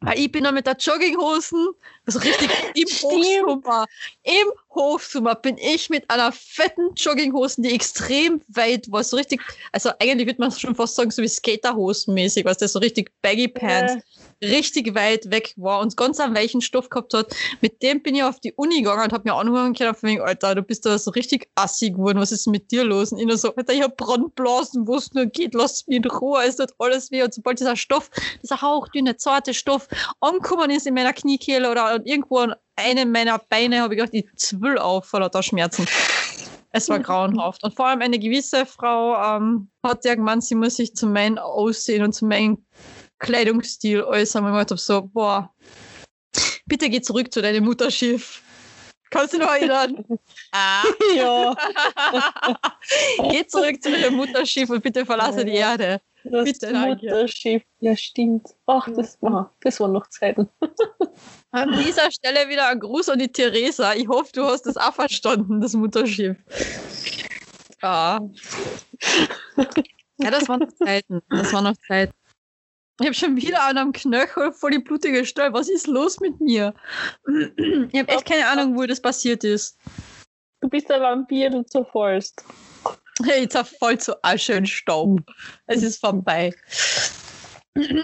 Weil 0.00 0.18
ich 0.18 0.32
bin 0.32 0.42
dann 0.42 0.54
mit 0.54 0.66
der 0.66 0.76
Jogginghosen, 0.76 1.68
also 2.04 2.18
richtig 2.18 2.50
im 2.74 2.88
Hochsommer, 2.88 3.86
im 4.24 4.48
Hochsommer 4.76 5.34
bin 5.34 5.58
ich 5.58 5.90
mit 5.90 6.08
einer 6.10 6.30
fetten 6.32 6.94
Jogginghosen, 6.94 7.64
die 7.64 7.74
extrem 7.74 8.40
weit 8.48 8.90
war, 8.90 9.02
so 9.02 9.16
richtig, 9.16 9.40
also 9.72 9.90
eigentlich 9.98 10.26
würde 10.26 10.40
man 10.40 10.52
schon 10.52 10.74
fast 10.74 10.94
sagen, 10.94 11.10
so 11.10 11.22
wie 11.22 11.28
Skaterhosen 11.28 12.14
mäßig, 12.14 12.44
was 12.44 12.58
das 12.58 12.72
so 12.72 12.78
richtig 12.78 13.10
Baggy 13.22 13.48
Pants, 13.48 13.94
richtig 14.42 14.94
weit 14.94 15.30
weg 15.30 15.54
war 15.56 15.80
und 15.80 15.96
ganz 15.96 16.20
einen 16.20 16.36
weichen 16.36 16.60
Stoff 16.60 16.90
gehabt 16.90 17.14
hat. 17.14 17.34
Mit 17.60 17.82
dem 17.82 18.02
bin 18.02 18.14
ich 18.14 18.22
auf 18.22 18.38
die 18.40 18.52
Uni 18.52 18.82
gegangen 18.82 19.04
und 19.04 19.12
habe 19.12 19.28
mir 19.28 19.34
anhören 19.34 19.74
können, 19.74 19.94
von 19.94 20.08
wegen, 20.08 20.20
Alter, 20.20 20.54
du 20.54 20.62
bist 20.62 20.84
da 20.84 20.98
so 20.98 21.10
richtig 21.10 21.48
assig 21.54 21.94
geworden, 21.94 22.20
was 22.20 22.32
ist 22.32 22.46
mit 22.46 22.70
dir 22.70 22.84
los? 22.84 23.12
Und 23.12 23.18
ich 23.18 23.26
nur 23.26 23.38
so, 23.38 23.54
Alter, 23.54 23.72
ich 23.72 23.82
hab 23.82 23.96
Brandblasen, 23.96 24.86
wo 24.86 24.96
es 24.96 25.12
nur 25.14 25.26
geht, 25.26 25.54
lass 25.54 25.86
mich 25.86 25.96
in 25.96 26.04
Ruhe, 26.04 26.44
es 26.44 26.56
tut 26.56 26.72
alles 26.78 27.10
weh. 27.10 27.22
Und 27.22 27.32
sobald 27.32 27.58
dieser 27.58 27.76
Stoff, 27.76 28.10
dieser 28.42 28.60
hauchdünne, 28.60 29.16
zarte 29.16 29.54
Stoff 29.54 29.88
angekommen 30.20 30.70
ist 30.70 30.86
in 30.86 30.94
meiner 30.94 31.12
Kniekehle 31.12 31.70
oder 31.70 32.00
irgendwo 32.04 32.38
an 32.38 32.54
einem 32.76 33.12
meiner 33.12 33.38
Beine, 33.38 33.80
habe 33.80 33.94
ich 33.94 34.00
gedacht, 34.00 34.14
ich 34.14 34.26
zwill 34.36 34.78
auf 34.78 35.06
vor 35.06 35.20
lauter 35.20 35.42
Schmerzen. 35.42 35.86
Es 36.72 36.88
war 36.90 36.98
grauenhaft. 36.98 37.64
Und 37.64 37.74
vor 37.74 37.86
allem 37.86 38.02
eine 38.02 38.18
gewisse 38.18 38.66
Frau 38.66 39.16
ähm, 39.16 39.70
hat 39.82 40.04
ja 40.04 40.14
gemeint, 40.14 40.44
sie 40.44 40.54
muss 40.54 40.76
sich 40.76 40.94
zu 40.94 41.06
meinem 41.06 41.38
Aussehen 41.38 42.02
und 42.02 42.12
zu 42.12 42.26
meinem 42.26 42.64
Kleidungsstil 43.18 44.02
äußern. 44.02 44.44
Und 44.44 44.52
ich 44.52 44.58
habe 44.58 44.76
so, 44.76 45.02
boah, 45.02 45.50
bitte 46.66 46.90
geh 46.90 47.00
zurück 47.00 47.32
zu 47.32 47.40
deinem 47.40 47.64
Mutterschiff. 47.64 48.42
Kannst 49.08 49.32
du 49.32 49.38
dich 49.38 49.46
noch 49.46 49.54
erinnern? 49.54 50.04
ah. 50.52 50.82
Ja, 51.16 51.56
geh 53.30 53.46
zurück 53.46 53.82
zu 53.82 53.90
deinem 53.90 54.16
Mutterschiff 54.16 54.68
und 54.68 54.82
bitte 54.82 55.06
verlasse 55.06 55.44
die 55.44 55.54
Erde. 55.54 56.00
Das. 56.30 56.60
Mutterschiff. 56.72 57.62
Ja, 57.80 57.96
stimmt. 57.96 58.48
Ach, 58.66 58.88
das 58.94 59.20
war, 59.22 59.54
das 59.60 59.80
waren 59.80 59.92
noch 59.92 60.08
Zeiten. 60.08 60.48
An 61.50 61.72
dieser 61.84 62.10
Stelle 62.10 62.48
wieder 62.48 62.68
ein 62.68 62.80
Gruß 62.80 63.08
an 63.08 63.18
die 63.18 63.28
Theresa. 63.28 63.94
Ich 63.94 64.08
hoffe, 64.08 64.30
du 64.32 64.44
hast 64.44 64.66
das 64.66 64.76
auch 64.76 64.94
verstanden, 64.94 65.60
das 65.60 65.74
Mutterschiff. 65.74 66.36
Ja. 67.82 68.20
Ja, 70.18 70.30
das 70.30 70.48
waren 70.48 70.60
noch 70.60 70.72
Zeiten. 70.72 71.20
Das 71.28 71.52
waren 71.52 71.64
noch 71.64 71.76
Zeiten. 71.86 72.14
Ich 72.98 73.06
habe 73.06 73.14
schon 73.14 73.36
wieder 73.36 73.62
an 73.64 73.76
einem 73.76 73.92
Knöchel 73.92 74.52
voll 74.52 74.70
die 74.70 74.78
blutige 74.78 75.26
Stelle. 75.26 75.52
Was 75.52 75.68
ist 75.68 75.86
los 75.86 76.18
mit 76.20 76.40
mir? 76.40 76.72
Ich 77.26 78.00
habe 78.00 78.08
echt 78.08 78.24
keine 78.24 78.46
Ahnung, 78.48 78.76
wo 78.76 78.86
das 78.86 79.00
passiert 79.00 79.44
ist. 79.44 79.78
Du 80.62 80.68
bist 80.70 80.90
ein 80.90 81.02
Vampir, 81.02 81.50
du 81.50 81.62
zerfallst. 81.66 82.42
Jetzt 83.24 83.56
voll 83.78 83.98
zu 83.98 84.22
Asche 84.22 84.56
und 84.56 84.68
Staub. 84.68 85.20
Es 85.66 85.82
ist 85.82 86.00
vorbei. 86.00 86.52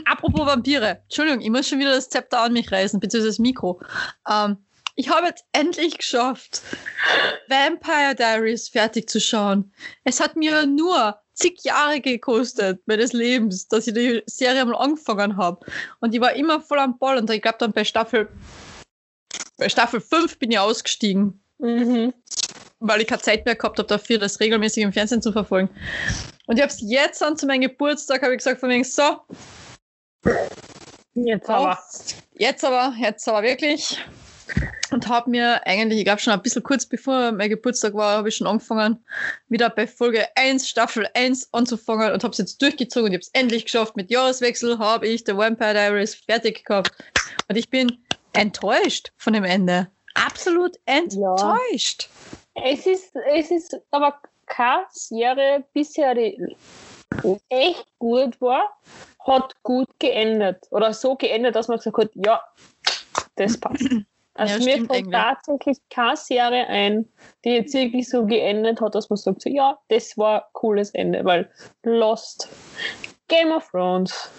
Apropos 0.05 0.47
Vampire. 0.47 1.01
Entschuldigung, 1.05 1.41
ich 1.41 1.51
muss 1.51 1.69
schon 1.69 1.79
wieder 1.79 1.95
das 1.95 2.09
Zepter 2.09 2.41
an 2.43 2.53
mich 2.53 2.71
reißen, 2.71 3.01
beziehungsweise 3.01 3.31
das 3.31 3.39
Mikro. 3.39 3.81
Ähm, 4.31 4.59
ich 4.95 5.09
habe 5.09 5.27
jetzt 5.27 5.45
endlich 5.53 5.97
geschafft, 5.97 6.61
Vampire 7.49 8.15
Diaries 8.15 8.69
fertig 8.69 9.09
zu 9.09 9.21
schauen. 9.21 9.73
Es 10.05 10.21
hat 10.21 10.37
mir 10.37 10.67
nur 10.67 11.17
zig 11.33 11.61
Jahre 11.63 12.01
gekostet 12.01 12.83
meines 12.87 13.15
Lebens, 13.15 13.69
dass 13.69 13.87
ich 13.87 13.95
die 13.95 14.23
Serie 14.27 14.65
mal 14.67 14.77
angefangen 14.77 15.39
habe. 15.39 15.65
Und 16.01 16.15
ich 16.15 16.21
war 16.21 16.35
immer 16.35 16.61
voll 16.61 16.79
am 16.79 16.99
Ball 16.99 17.17
und 17.17 17.31
ich 17.31 17.41
glaube 17.41 17.57
dann 17.59 17.73
bei 17.73 17.85
Staffel 17.85 18.29
bei 19.57 19.69
Staffel 19.69 20.01
5 20.01 20.39
bin 20.39 20.51
ich 20.51 20.59
ausgestiegen. 20.59 21.41
Mhm. 21.59 22.13
Weil 22.85 23.01
ich 23.01 23.07
keine 23.07 23.23
Zeit 23.23 23.45
mehr 23.45 23.55
gehabt 23.55 23.79
habe 23.79 23.89
dafür, 23.89 24.19
das 24.19 24.41
regelmäßig 24.41 24.83
im 24.83 24.93
Fernsehen 24.93 25.23
zu 25.23 25.33
verfolgen. 25.33 25.71
Und 26.47 26.57
ich 26.57 26.63
habe 26.63 26.73
es 26.73 26.81
jetzt 26.81 27.23
an 27.23 27.37
zu 27.37 27.47
meinem 27.47 27.63
Geburtstag, 27.63 28.23
habe 28.23 28.33
ich 28.33 28.39
gesagt, 28.39 28.61
von 28.61 28.71
wegen, 28.71 28.85
so, 28.85 29.21
Jetzt 31.15 31.51
aber, 31.51 31.79
jetzt 32.39 32.65
aber, 32.65 32.95
jetzt 32.99 33.29
aber 33.29 33.43
wirklich. 33.43 33.99
Und 34.91 35.09
habe 35.09 35.31
mir 35.31 35.67
eigentlich, 35.67 36.01
ich 36.01 36.05
glaube 36.05 36.21
schon 36.21 36.33
ein 36.33 36.43
bisschen 36.43 36.63
kurz 36.63 36.87
bevor 36.87 37.33
mein 37.33 37.49
Geburtstag 37.49 37.95
war, 37.95 38.19
habe 38.19 38.29
ich 38.29 38.37
schon 38.37 38.47
angefangen, 38.47 39.05
wieder 39.49 39.71
bei 39.71 39.87
Folge 39.87 40.27
1, 40.37 40.69
Staffel 40.69 41.09
1 41.15 41.49
anzufangen 41.53 42.13
und 42.13 42.23
habe 42.25 42.33
es 42.33 42.39
jetzt 42.39 42.61
durchgezogen 42.61 43.07
und 43.07 43.13
ich 43.13 43.17
habe 43.17 43.23
es 43.23 43.31
endlich 43.41 43.65
geschafft. 43.65 43.97
Mit 43.97 44.11
Jahreswechsel 44.11 44.79
habe 44.79 45.07
ich 45.07 45.25
The 45.27 45.37
Vampire 45.37 45.73
Diaries 45.73 46.15
fertig 46.15 46.65
gehabt. 46.65 46.93
Und 47.49 47.57
ich 47.57 47.71
bin 47.71 48.05
enttäuscht 48.35 49.13
von 49.17 49.33
dem 49.33 49.45
Ende. 49.45 49.91
Absolut 50.15 50.77
enttäuscht. 50.85 52.09
Es 52.55 52.87
ist, 52.87 53.15
es 53.35 53.51
ist 53.51 53.81
aber 53.91 54.21
keine 54.47 54.85
Serie 54.91 55.65
bisher, 55.73 56.15
die 56.15 56.57
echt 57.49 57.87
gut 57.99 58.41
war, 58.41 58.77
hat 59.27 59.55
gut 59.63 59.89
geendet. 59.99 60.67
Oder 60.71 60.93
so 60.93 61.17
geendet, 61.17 61.57
dass 61.57 61.69
man 61.69 61.79
gesagt 61.79 61.99
hat, 61.99 62.11
ja, 62.15 62.43
das 63.37 63.59
passt. 63.59 63.89
Also 64.35 64.67
Ja, 64.67 64.79
mir 64.79 64.87
fällt 64.87 65.13
tatsächlich 65.13 65.77
keine 65.91 66.17
Serie 66.17 66.67
ein, 66.67 67.07
die 67.45 67.51
jetzt 67.51 67.75
wirklich 67.75 68.09
so 68.09 68.25
geendet 68.25 68.81
hat, 68.81 68.95
dass 68.95 69.11
man 69.11 69.19
sagt, 69.19 69.43
so, 69.43 69.51
ja, 69.51 69.79
das 69.89 70.17
war 70.17 70.45
ein 70.45 70.49
cooles 70.55 70.91
Ende, 70.95 71.23
weil 71.23 71.51
Lost, 71.83 72.49
Game 73.29 73.53
of 73.53 73.69
Thrones, 73.71 74.31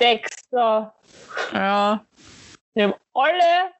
Dexter, 0.00 0.94
Ja, 1.52 2.04
wir 2.74 2.84
haben 2.84 2.94
alle, 3.12 3.72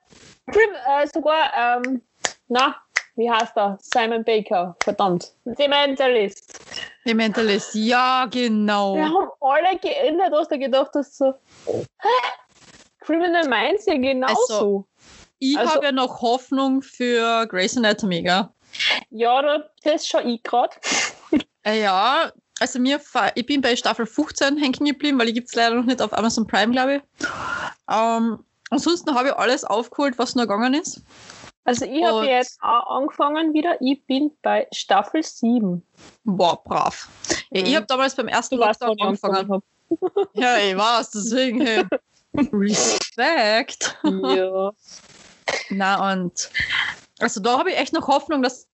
äh, 0.48 1.06
sogar, 1.06 1.52
ähm, 1.56 2.02
na, 2.48 2.74
wie 3.20 3.30
heißt 3.30 3.56
er? 3.56 3.78
Simon 3.80 4.24
Baker, 4.24 4.74
verdammt. 4.82 5.32
The 5.44 5.68
Mentalist. 5.68 6.58
die 7.04 7.14
Mentalist. 7.14 7.74
Ja, 7.74 8.26
genau. 8.30 8.96
Wir 8.96 9.04
haben 9.04 9.28
alle 9.40 9.78
geendet, 9.78 10.32
was 10.32 10.48
du 10.48 10.58
gedacht 10.58 10.90
hast, 10.94 11.16
so, 11.18 11.34
hä? 11.66 12.08
Criminal 13.00 13.48
Minds 13.48 13.86
ja 13.86 13.94
genauso. 13.96 14.34
Also- 14.54 14.86
Ich 15.38 15.56
Also- 15.58 15.74
habe 15.74 15.86
ja 15.86 15.92
noch 15.92 16.20
Hoffnung 16.20 16.82
für 16.82 17.46
Grey's 17.46 17.76
Anatomy, 17.76 18.22
gell? 18.22 18.48
ja, 19.10 19.40
da- 19.42 19.70
das 19.84 20.06
schon 20.06 20.28
ich 20.28 20.42
gerade. 20.42 20.72
Äh, 21.62 21.82
ja, 21.82 22.32
also 22.58 22.78
mir, 22.78 22.98
ich 23.34 23.44
bin 23.44 23.60
bei 23.60 23.76
Staffel 23.76 24.06
15 24.06 24.56
hängen 24.56 24.72
geblieben, 24.86 25.18
weil 25.18 25.26
die 25.26 25.34
gibt 25.34 25.48
es 25.48 25.54
leider 25.54 25.74
noch 25.74 25.84
nicht 25.84 26.00
auf 26.00 26.16
Amazon 26.16 26.46
Prime, 26.46 26.72
glaube 26.72 26.96
ich. 26.96 27.02
Ähm, 27.90 28.42
ansonsten 28.70 29.14
habe 29.14 29.28
ich 29.28 29.34
alles 29.34 29.64
aufgeholt, 29.64 30.18
was 30.18 30.34
noch 30.34 30.44
gegangen 30.44 30.72
ist. 30.72 31.02
Also 31.64 31.84
ich 31.84 32.02
habe 32.02 32.26
jetzt 32.26 32.58
auch 32.62 32.96
angefangen 32.96 33.52
wieder. 33.52 33.76
Ich 33.80 34.04
bin 34.06 34.30
bei 34.42 34.66
Staffel 34.72 35.22
7. 35.22 35.84
Boah, 36.24 36.62
brav. 36.62 37.08
Ja, 37.50 37.62
Ich 37.62 37.70
Mhm. 37.70 37.76
habe 37.76 37.86
damals 37.86 38.14
beim 38.14 38.28
ersten 38.28 38.56
Du 38.56 38.62
weißt, 38.62 38.80
Lockdown 38.80 38.96
ich 38.98 39.04
angefangen 39.04 39.34
angefangen. 39.36 39.62
Ja, 40.34 40.56
ich 40.58 40.76
weiß, 40.76 41.10
deswegen, 41.10 41.60
hey. 41.60 41.84
Respekt. 42.52 43.98
Ja. 44.04 44.70
Na 45.70 46.12
und 46.12 46.50
also 47.18 47.40
da 47.40 47.58
habe 47.58 47.70
ich 47.70 47.76
echt 47.78 47.92
noch 47.92 48.06
Hoffnung, 48.08 48.42
dass 48.42 48.68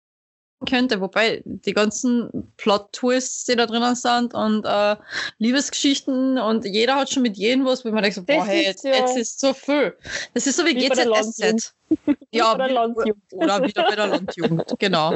könnte, 0.66 1.02
wobei 1.02 1.42
die 1.46 1.74
ganzen 1.74 2.52
Plot-Twists, 2.58 3.46
die 3.46 3.56
da 3.56 3.66
drinnen 3.66 3.96
sind 3.96 4.34
und 4.34 4.66
äh, 4.66 4.96
Liebesgeschichten 5.40 6.38
und 6.40 6.66
jeder 6.66 6.96
hat 6.96 7.10
schon 7.12 7.24
mit 7.24 7.38
jedem 7.38 7.66
was, 7.66 7.84
wo 7.86 7.90
man 7.92 8.02
denkt, 8.04 8.16
so, 8.16 8.24
boah, 8.24 8.46
hey, 8.46 8.64
jetzt, 8.66 8.84
ja- 8.84 8.96
jetzt 8.96 9.18
ist 9.18 9.40
so 9.40 9.54
viel. 9.54 9.96
Das 10.34 10.48
ist 10.48 10.58
so 10.58 10.66
wie, 10.66 10.76
Wie 10.76 10.90
bei 10.90 10.96
der 10.96 11.06
GZSZ. 11.06 11.74
Ja, 12.32 12.56
Oder 12.56 12.68
wie- 12.70 12.74
Landjugend. 12.74 13.24
oder 13.34 13.64
wieder 13.64 13.84
bei 13.88 13.96
der 13.96 14.08
Landjugend, 14.08 14.64
genau. 14.80 15.16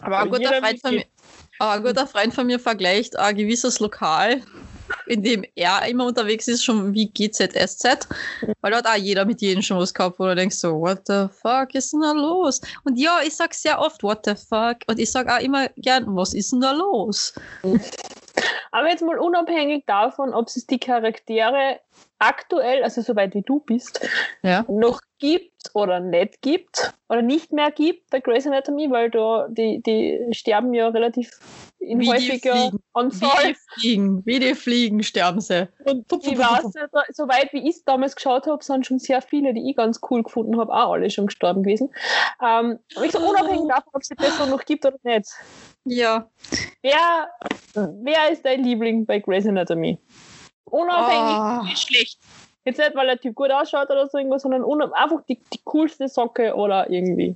Aber 0.00 0.18
ein 0.18 0.28
guter, 0.28 0.52
Freund 0.60 0.80
von 0.82 0.90
mir, 0.94 1.04
ein 1.58 1.82
guter 1.82 2.06
Freund 2.06 2.34
von 2.34 2.46
mir 2.46 2.60
vergleicht 2.60 3.16
ein 3.18 3.34
gewisses 3.36 3.80
Lokal, 3.80 4.42
in 5.08 5.22
dem 5.22 5.44
er 5.54 5.86
immer 5.88 6.06
unterwegs 6.06 6.48
ist, 6.48 6.64
schon 6.64 6.94
wie 6.94 7.10
GZSZ, 7.10 8.08
weil 8.60 8.72
dort 8.72 8.86
auch 8.86 8.94
jeder 8.94 9.24
mit 9.24 9.40
jedem 9.40 9.62
schon 9.62 9.78
was 9.78 9.92
gehabt, 9.94 10.18
wo 10.18 10.24
du 10.26 10.34
denkst 10.34 10.56
so, 10.56 10.80
what 10.80 11.00
the 11.06 11.26
fuck 11.42 11.74
ist 11.74 11.92
denn 11.92 12.00
da 12.00 12.12
los? 12.12 12.60
Und 12.84 12.98
ja, 12.98 13.18
ich 13.24 13.34
sag 13.36 13.54
sehr 13.54 13.78
oft, 13.80 14.02
what 14.02 14.24
the 14.24 14.34
fuck? 14.34 14.78
Und 14.86 14.98
ich 14.98 15.10
sag 15.10 15.28
auch 15.30 15.40
immer 15.40 15.68
gern, 15.76 16.04
was 16.16 16.34
ist 16.34 16.52
denn 16.52 16.60
da 16.60 16.72
los? 16.72 17.34
Aber 18.70 18.88
jetzt 18.88 19.02
mal 19.02 19.18
unabhängig 19.18 19.84
davon, 19.86 20.34
ob 20.34 20.48
es 20.48 20.66
die 20.66 20.78
Charaktere 20.78 21.80
aktuell, 22.18 22.82
also 22.82 23.00
soweit 23.02 23.34
wie 23.34 23.42
du 23.42 23.60
bist, 23.60 24.00
Ja. 24.42 24.64
noch 24.68 25.00
gibt 25.18 25.70
oder 25.74 26.00
nicht 26.00 26.40
gibt 26.42 26.94
oder 27.08 27.22
nicht 27.22 27.52
mehr 27.52 27.70
gibt 27.70 28.10
bei 28.10 28.20
Grey's 28.20 28.46
Anatomy, 28.46 28.90
weil 28.90 29.10
da 29.10 29.46
die, 29.48 29.82
die 29.82 30.20
sterben 30.32 30.72
ja 30.74 30.88
relativ 30.88 31.30
in 31.80 32.00
Wie 32.00 32.08
häufiger 32.08 32.52
Fliegen. 32.54 32.78
Wie 32.78 32.82
Anzahl. 32.92 33.46
die 33.46 33.54
fliegen, 33.80 34.26
wie 34.26 34.38
die 34.40 34.54
fliegen 34.54 35.02
sterben 35.02 35.40
sie. 35.40 35.68
Und 35.84 36.06
Pup, 36.08 36.22
pup, 36.22 36.32
ich 36.32 36.38
weiß, 36.38 36.72
da- 36.92 37.02
soweit 37.12 37.52
wie 37.52 37.68
ich 37.68 37.76
es 37.76 37.84
damals 37.84 38.16
geschaut 38.16 38.46
habe, 38.46 38.62
sind 38.62 38.86
schon 38.86 38.98
sehr 38.98 39.22
viele, 39.22 39.54
die 39.54 39.70
ich 39.70 39.76
ganz 39.76 40.00
cool 40.10 40.22
gefunden 40.22 40.58
habe, 40.58 40.72
auch 40.72 40.92
alle 40.92 41.08
schon 41.10 41.26
gestorben 41.26 41.62
gewesen. 41.62 41.90
Ähm, 42.44 42.78
aber 42.96 43.04
ich 43.04 43.12
so 43.12 43.18
unabhängig 43.18 43.68
davon, 43.68 43.90
ob 43.92 44.02
es 44.02 44.08
die 44.08 44.14
Person 44.16 44.50
noch 44.50 44.64
gibt 44.64 44.84
oder 44.84 44.98
nicht. 45.04 45.28
Ja. 45.84 46.28
Wer, 46.82 47.28
wer 47.74 48.30
ist 48.32 48.44
dein 48.44 48.62
Liebling 48.64 49.06
bei 49.06 49.20
Grey's 49.20 49.46
Anatomy? 49.46 49.98
Unabhängig, 50.64 51.70
wie 51.70 51.76
schlecht. 51.76 52.18
Jetzt 52.68 52.76
nicht, 52.76 52.94
weil 52.94 53.06
der 53.06 53.18
Typ 53.18 53.34
gut 53.34 53.50
ausschaut 53.50 53.88
oder 53.88 54.06
so 54.10 54.18
irgendwas, 54.18 54.42
sondern 54.42 54.62
einfach 54.92 55.22
die, 55.26 55.40
die 55.54 55.60
coolste 55.64 56.06
Socke 56.06 56.54
oder 56.54 56.90
irgendwie. 56.90 57.34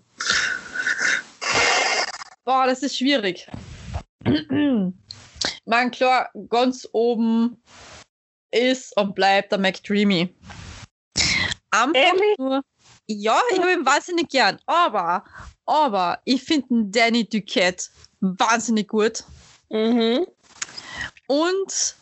Boah, 2.45 2.67
das 2.67 2.83
ist 2.83 2.99
schwierig. 2.99 3.49
Man, 5.65 5.91
klar, 5.91 6.29
ganz 6.51 6.87
oben 6.93 7.63
ist 8.51 8.95
und 8.99 9.15
bleibt 9.15 9.53
der 9.53 9.59
McDreamy. 9.59 10.37
Einfach 11.71 12.13
nur, 12.37 12.61
ja, 13.07 13.41
ich 13.53 13.59
habe 13.59 13.73
ihn 13.73 13.87
wahnsinnig 13.87 14.29
gern, 14.29 14.61
aber, 14.67 15.25
aber 15.65 16.21
ich 16.27 16.45
finde 16.45 16.69
den 16.69 16.93
Danny 16.93 17.27
Duquette 17.27 17.87
wahnsinnig 18.21 18.87
gut 18.89 19.25
Mhm. 19.71 20.27
und 21.27 21.97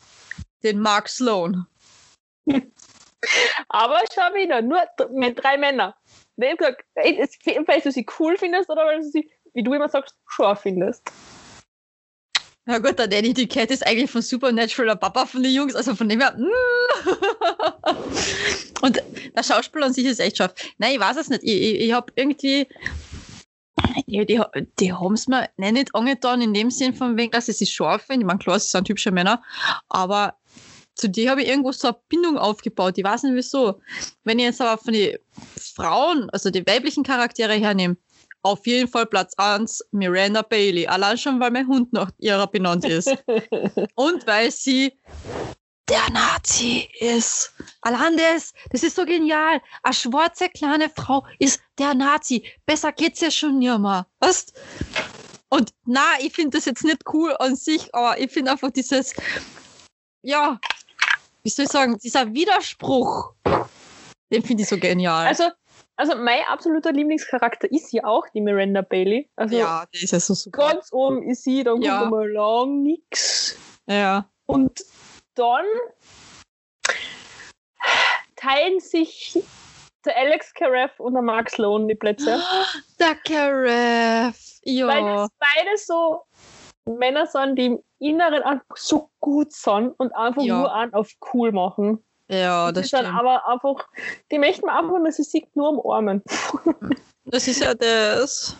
den 0.65 0.81
Mark 0.81 1.09
Sloan. 1.09 1.69
Aber 3.69 4.01
schau 4.15 4.35
wieder, 4.35 4.63
nur 4.63 4.81
mit 5.13 5.43
drei 5.43 5.59
Männern. 5.59 5.93
Nicht 6.37 6.59
gesagt, 6.59 6.85
weil 6.95 7.81
du 7.81 7.93
sie 7.93 8.07
cool 8.19 8.37
findest 8.37 8.71
oder 8.71 8.87
weil 8.87 9.01
du 9.01 9.11
sie, 9.11 9.31
wie 9.53 9.63
du 9.63 9.75
immer 9.75 9.89
sagst, 9.89 10.17
scharf 10.27 10.63
findest. 10.63 11.11
Ja 12.67 12.79
gut, 12.79 12.99
der 12.99 13.09
Danny 13.09 13.35
Duquette 13.35 13.75
ist 13.75 13.87
eigentlich 13.87 14.11
von 14.11 14.23
Supernatural 14.23 14.89
der 14.89 14.97
Papa 14.97 15.27
von 15.27 15.43
den 15.43 15.53
Jungs, 15.53 15.75
also 15.75 15.95
von 15.95 16.09
dem 16.09 16.21
her. 16.21 16.35
mm. 16.37 16.47
Und 18.83 19.03
der 19.37 19.43
Schauspieler 19.43 19.87
an 19.87 19.93
sich 19.93 20.05
ist 20.05 20.21
echt 20.21 20.37
scharf. 20.37 20.55
Nein, 20.79 20.93
ich 20.95 21.01
weiß 21.01 21.17
es 21.17 21.29
nicht. 21.31 21.43
Ich, 21.43 21.61
ich, 21.61 21.81
ich 21.81 21.93
habe 21.93 22.13
irgendwie. 22.15 22.69
Ja, 24.07 24.25
die, 24.25 24.41
die 24.79 24.93
haben 24.93 25.15
es 25.15 25.27
mir 25.27 25.49
nicht 25.57 25.95
angetan, 25.95 26.43
in 26.43 26.55
dem 26.55 26.71
Sinn 26.71 26.95
von 26.95 27.17
wegen, 27.17 27.33
dass 27.33 27.47
sie 27.47 27.53
sich 27.53 27.73
scharf 27.73 28.03
finden. 28.03 28.23
Ich 28.23 28.27
meine, 28.27 28.39
klar, 28.39 28.59
sie 28.61 28.69
sind 28.69 28.89
hübsche 28.89 29.11
Männer, 29.11 29.43
aber 29.89 30.37
zu 31.01 31.09
dir 31.09 31.31
habe 31.31 31.43
ich 31.43 31.49
irgendwo 31.49 31.73
so 31.73 31.89
eine 31.89 31.97
Bindung 32.09 32.37
aufgebaut. 32.37 32.99
Ich 32.99 33.05
weiß 33.05 33.23
nicht 33.23 33.35
wieso. 33.35 33.81
Wenn 34.25 34.39
ich 34.39 34.45
jetzt 34.45 34.61
aber 34.61 34.81
von 34.81 34.93
den 34.93 35.17
Frauen, 35.75 36.29
also 36.31 36.51
die 36.51 36.67
weiblichen 36.67 37.03
Charaktere 37.03 37.55
hernehme, 37.55 37.97
auf 38.43 38.67
jeden 38.67 38.89
Fall 38.89 39.07
Platz 39.07 39.35
1 39.37 39.87
Miranda 39.93 40.43
Bailey. 40.43 40.87
Allein 40.87 41.19
schon, 41.19 41.41
weil 41.41 41.51
mein 41.51 41.67
Hund 41.67 41.93
nach 41.93 42.11
ihrer 42.19 42.47
benannt 42.47 42.85
ist. 42.85 43.09
Und 43.95 44.27
weil 44.27 44.51
sie 44.51 44.93
der 45.89 46.09
Nazi 46.11 46.89
ist. 47.01 47.53
Allein 47.81 48.17
das, 48.17 48.53
das 48.71 48.83
ist 48.83 48.97
so 48.97 49.05
genial. 49.05 49.61
Eine 49.83 49.95
schwarze 49.95 50.49
kleine 50.49 50.91
Frau 50.91 51.27
ist 51.39 51.61
der 51.79 51.95
Nazi. 51.95 52.47
Besser 52.65 52.93
geht's 52.93 53.21
ja 53.21 53.31
schon 53.31 53.59
nimmer. 53.59 54.07
Weißt? 54.21 54.53
Und 55.49 55.73
na, 55.85 56.05
ich 56.21 56.33
finde 56.33 56.57
das 56.57 56.67
jetzt 56.67 56.85
nicht 56.85 57.03
cool 57.13 57.35
an 57.41 57.57
sich, 57.57 57.93
aber 57.95 58.19
ich 58.21 58.31
finde 58.31 58.53
einfach 58.53 58.71
dieses, 58.71 59.15
ja, 60.23 60.61
wie 61.43 61.49
soll 61.51 61.65
ich 61.65 61.71
sagen, 61.71 61.99
dieser 61.99 62.33
Widerspruch, 62.33 63.33
den 64.33 64.43
finde 64.43 64.63
ich 64.63 64.69
so 64.69 64.79
genial. 64.79 65.27
Also, 65.27 65.45
also 65.97 66.17
mein 66.17 66.41
absoluter 66.49 66.93
Lieblingscharakter 66.93 67.71
ist 67.71 67.93
ja 67.93 68.05
auch 68.05 68.27
die 68.29 68.41
Miranda 68.41 68.83
Bailey. 68.83 69.31
Also 69.37 69.57
ja, 69.57 69.87
die 69.93 70.05
ist 70.05 70.13
ja 70.13 70.21
so 70.21 70.35
super. 70.35 70.59
ganz 70.59 70.93
oben 70.93 71.23
ist 71.23 71.45
sie, 71.45 71.65
dann 71.65 71.81
Ja. 71.83 71.99
kommt 72.01 72.11
mal 72.11 72.31
lang 72.31 72.83
nix. 72.83 73.57
Ja. 73.87 74.29
Und 74.47 74.83
dann 75.35 75.65
teilen 78.37 78.81
sich 78.81 79.39
der 80.05 80.17
Alex 80.17 80.55
Karev 80.55 80.93
und 80.99 81.13
der 81.15 81.23
Mark 81.23 81.51
Sloan 81.51 81.87
die 81.89 81.95
Plätze. 81.95 82.41
Der. 82.99 83.17
Weil 83.25 84.33
Ja. 84.65 85.17
das 85.27 85.31
beide 85.39 85.77
so 85.77 86.23
Männer 86.87 87.27
sind, 87.27 87.57
die 87.57 87.67
im 87.67 87.83
Inneren 87.99 88.43
einfach 88.43 88.77
so 88.77 89.11
gut 89.21 89.53
sind 89.53 89.91
und 89.99 90.15
einfach 90.15 90.43
Ja. 90.43 90.59
nur 90.59 90.73
an 90.73 90.93
auf 90.95 91.11
cool 91.33 91.53
machen. 91.53 92.03
Ja, 92.31 92.71
das 92.73 92.83
die 92.83 92.89
stimmt. 92.97 93.09
aber 93.15 93.47
einfach, 93.49 93.87
die 94.31 94.39
möchten 94.39 94.69
einfach, 94.69 95.03
dass 95.05 95.17
sie 95.17 95.25
sich 95.25 95.47
nur 95.55 95.71
umarmen. 95.85 96.23
Das 97.27 97.47
ist 97.47 97.61
ja 97.63 97.75
das. 97.75 98.57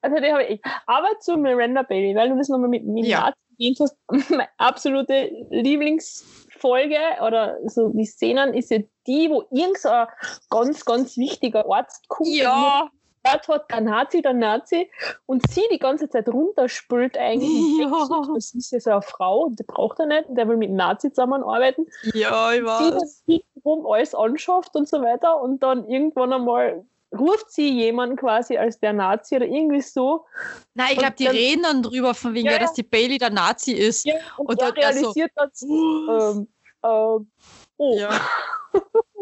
Also 0.00 0.16
die 0.16 0.32
habe 0.32 0.44
ich. 0.44 0.62
Aber 0.86 1.08
zu 1.20 1.36
Miranda 1.36 1.82
Bailey, 1.82 2.14
weil 2.14 2.30
du 2.30 2.36
das 2.38 2.48
nochmal 2.48 2.68
mit 2.70 2.84
mir 2.86 3.04
Ja. 3.04 3.32
erwähnt 3.58 3.78
hast, 3.80 3.96
meine 4.30 4.48
absolute 4.56 5.30
Lieblingsfolge 5.50 6.96
oder 7.26 7.58
so 7.66 7.88
die 7.88 8.06
Szenen 8.06 8.54
ist 8.54 8.70
ja 8.70 8.78
die, 9.06 9.28
wo 9.28 9.44
irgend 9.50 9.78
so 9.78 9.88
ein 9.90 10.06
ganz, 10.48 10.84
ganz 10.84 11.16
wichtiger 11.16 11.64
Arzt 11.70 12.08
kommt. 12.08 12.28
Ja. 12.30 12.88
Dort 13.24 13.48
hat 13.48 13.70
der 13.70 13.80
Nazi, 13.80 14.22
der 14.22 14.32
Nazi 14.34 14.90
und 15.26 15.42
sie 15.50 15.62
die 15.72 15.78
ganze 15.78 16.08
Zeit 16.08 16.28
runterspült 16.28 17.16
eigentlich. 17.18 17.78
Ja. 17.80 18.20
Das 18.34 18.54
ist 18.54 18.70
ja 18.72 18.80
so 18.80 18.90
eine 18.90 19.02
Frau, 19.02 19.44
und 19.44 19.58
die 19.58 19.64
braucht 19.64 19.98
er 20.00 20.06
nicht, 20.06 20.28
und 20.28 20.36
der 20.36 20.48
will 20.48 20.56
mit 20.56 20.70
Nazi 20.70 21.10
zusammenarbeiten. 21.10 21.86
Ja, 22.14 22.52
ich 22.52 22.60
Sie 22.60 22.64
weiß. 22.66 22.94
das 22.94 23.22
rum 23.64 23.86
alles 23.86 24.14
anschafft 24.14 24.74
und 24.76 24.88
so 24.88 25.00
weiter 25.02 25.40
und 25.40 25.62
dann 25.62 25.88
irgendwann 25.88 26.32
einmal 26.32 26.84
ruft 27.16 27.50
sie 27.50 27.70
jemanden 27.70 28.16
quasi 28.16 28.58
als 28.58 28.78
der 28.80 28.92
Nazi 28.92 29.36
oder 29.36 29.46
irgendwie 29.46 29.80
so. 29.80 30.26
Nein, 30.74 30.88
ich 30.92 30.98
glaube, 30.98 31.14
die 31.18 31.24
dann- 31.24 31.34
reden 31.34 31.62
dann 31.62 31.82
drüber, 31.82 32.12
von 32.14 32.34
wegen, 32.34 32.46
Ja, 32.46 32.52
ja, 32.52 32.58
dass 32.58 32.74
die 32.74 32.82
Bailey 32.82 33.16
der 33.18 33.30
Nazi 33.30 33.72
ist. 33.72 34.04
Ja, 34.04 34.14
und, 34.36 34.46
Und 34.48 34.60
er 34.60 34.72
dann 34.72 34.76
er 34.76 34.92
so, 34.92 35.10
realisiert 35.12 35.32
dann, 35.34 35.50
ähm, 35.62 36.48
ähm, 36.84 37.30
oh, 37.78 37.98
Ja. 37.98 38.20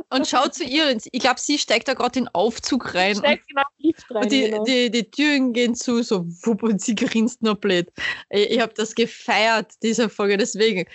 Und 0.09 0.27
schaut 0.29 0.55
zu 0.55 0.63
ihr. 0.63 0.97
Ich 1.11 1.21
glaube, 1.21 1.41
sie 1.41 1.59
steigt 1.59 1.89
da 1.89 1.95
gerade 1.95 2.21
in 2.21 2.27
den 2.27 2.35
Aufzug 2.35 2.95
rein. 2.95 3.17
steigt 3.17 3.49
genau 3.49 3.63
Lift 3.79 4.09
rein. 4.11 4.23
Und 4.23 4.33
die, 4.33 4.43
genau. 4.43 4.65
die, 4.65 4.91
die 4.91 5.11
Türen 5.11 5.53
gehen 5.53 5.75
zu, 5.75 6.03
so 6.03 6.25
wupp, 6.45 6.63
und 6.63 6.81
sie 6.81 6.95
grinst 6.95 7.43
nur 7.43 7.57
blöd. 7.57 7.93
Ich, 8.31 8.51
ich 8.51 8.61
habe 8.61 8.73
das 8.75 8.95
gefeiert, 8.95 9.73
diese 9.83 10.09
Folge, 10.09 10.37
deswegen. 10.37 10.87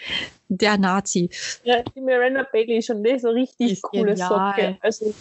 Der 0.47 0.77
Nazi. 0.77 1.29
ja, 1.63 1.83
die 1.83 2.01
Miranda 2.01 2.47
Bailey 2.51 2.77
ist 2.77 2.87
schon 2.87 3.05
eine 3.05 3.19
so 3.19 3.29
richtig 3.29 3.73
Ist 3.73 3.81
coole 3.81 4.15
genial. 4.15 4.29
Socke. 4.29 4.77
Also, 4.81 5.13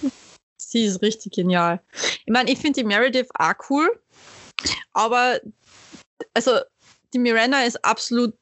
Sie 0.57 0.85
ist 0.85 1.03
richtig 1.03 1.33
genial. 1.33 1.81
Ich 2.25 2.33
meine, 2.33 2.51
ich 2.51 2.59
finde 2.59 2.81
die 2.81 2.87
Meredith 2.87 3.29
auch 3.35 3.55
cool, 3.71 4.01
aber 4.93 5.41
also 6.35 6.61
die 7.13 7.19
Miranda 7.19 7.63
ist 7.63 7.85
absolut 7.85 8.35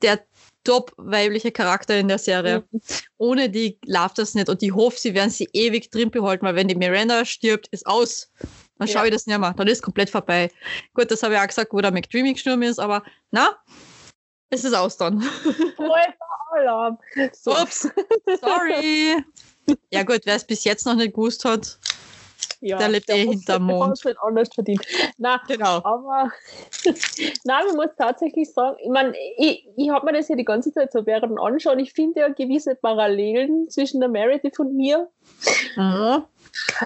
der 0.00 0.20
top 0.66 0.92
weibliche 0.96 1.52
Charakter 1.52 1.96
in 1.96 2.08
der 2.08 2.18
Serie. 2.18 2.64
Mhm. 2.70 2.80
Ohne 3.18 3.48
die 3.48 3.78
läuft 3.86 4.18
das 4.18 4.34
nicht 4.34 4.48
und 4.48 4.62
ich 4.62 4.74
hoffe, 4.74 4.98
sie 4.98 5.14
werden 5.14 5.30
sie 5.30 5.48
ewig 5.52 5.90
drin 5.90 6.10
behalten, 6.10 6.44
weil 6.44 6.56
wenn 6.56 6.68
die 6.68 6.74
Miranda 6.74 7.24
stirbt, 7.24 7.68
ist 7.68 7.86
aus. 7.86 8.30
Dann 8.78 8.88
schaue 8.88 9.02
Ja. 9.02 9.04
ich 9.06 9.12
das 9.12 9.26
nicht 9.26 9.38
mehr. 9.38 9.54
Dann 9.56 9.68
ist 9.68 9.82
komplett 9.82 10.10
vorbei. 10.10 10.50
Gut, 10.92 11.10
das 11.10 11.22
habe 11.22 11.34
ich 11.34 11.40
auch 11.40 11.46
gesagt, 11.46 11.72
wo 11.72 11.80
der 11.80 11.92
McDreamy 11.92 12.34
gestorben 12.34 12.62
ist, 12.62 12.78
aber 12.78 13.02
na, 13.30 13.56
es 14.50 14.64
ist 14.64 14.74
aus 14.74 14.96
dann. 14.96 15.22
Alarm. 16.56 16.98
So. 17.32 17.52
Ups, 17.52 17.88
sorry. 18.40 19.16
ja 19.90 20.02
gut, 20.04 20.20
wer 20.24 20.36
es 20.36 20.44
bis 20.46 20.64
jetzt 20.64 20.86
noch 20.86 20.94
nicht 20.94 21.14
gewusst 21.14 21.44
hat, 21.44 21.78
Ja, 22.60 22.78
der 22.78 22.88
lebt 22.88 23.08
eh 23.10 23.12
hat's- 23.22 23.30
hinterm 23.30 23.66
der 23.68 23.76
Mond. 23.76 24.04
nicht 24.04 24.18
anders 24.20 24.48
verdient. 24.54 24.80
Na, 25.18 25.40
genau. 25.46 25.80
aber 25.84 26.30
nein, 27.44 27.64
man 27.68 27.76
muss 27.76 27.94
tatsächlich 27.98 28.52
sagen, 28.52 28.76
ich 28.82 28.88
meine, 28.90 29.14
ich, 29.38 29.68
ich 29.76 29.90
habe 29.90 30.06
mir 30.06 30.12
das 30.12 30.28
ja 30.28 30.36
die 30.36 30.44
ganze 30.44 30.72
Zeit 30.72 30.92
so 30.92 31.04
während 31.06 31.38
anschauen. 31.40 31.78
Ich 31.78 31.92
finde 31.92 32.20
ja 32.20 32.28
gewisse 32.28 32.74
Parallelen 32.74 33.68
zwischen 33.68 34.00
der 34.00 34.08
Meredith 34.08 34.58
und 34.58 34.74
mir, 34.76 35.08
Mhm. 35.76 36.24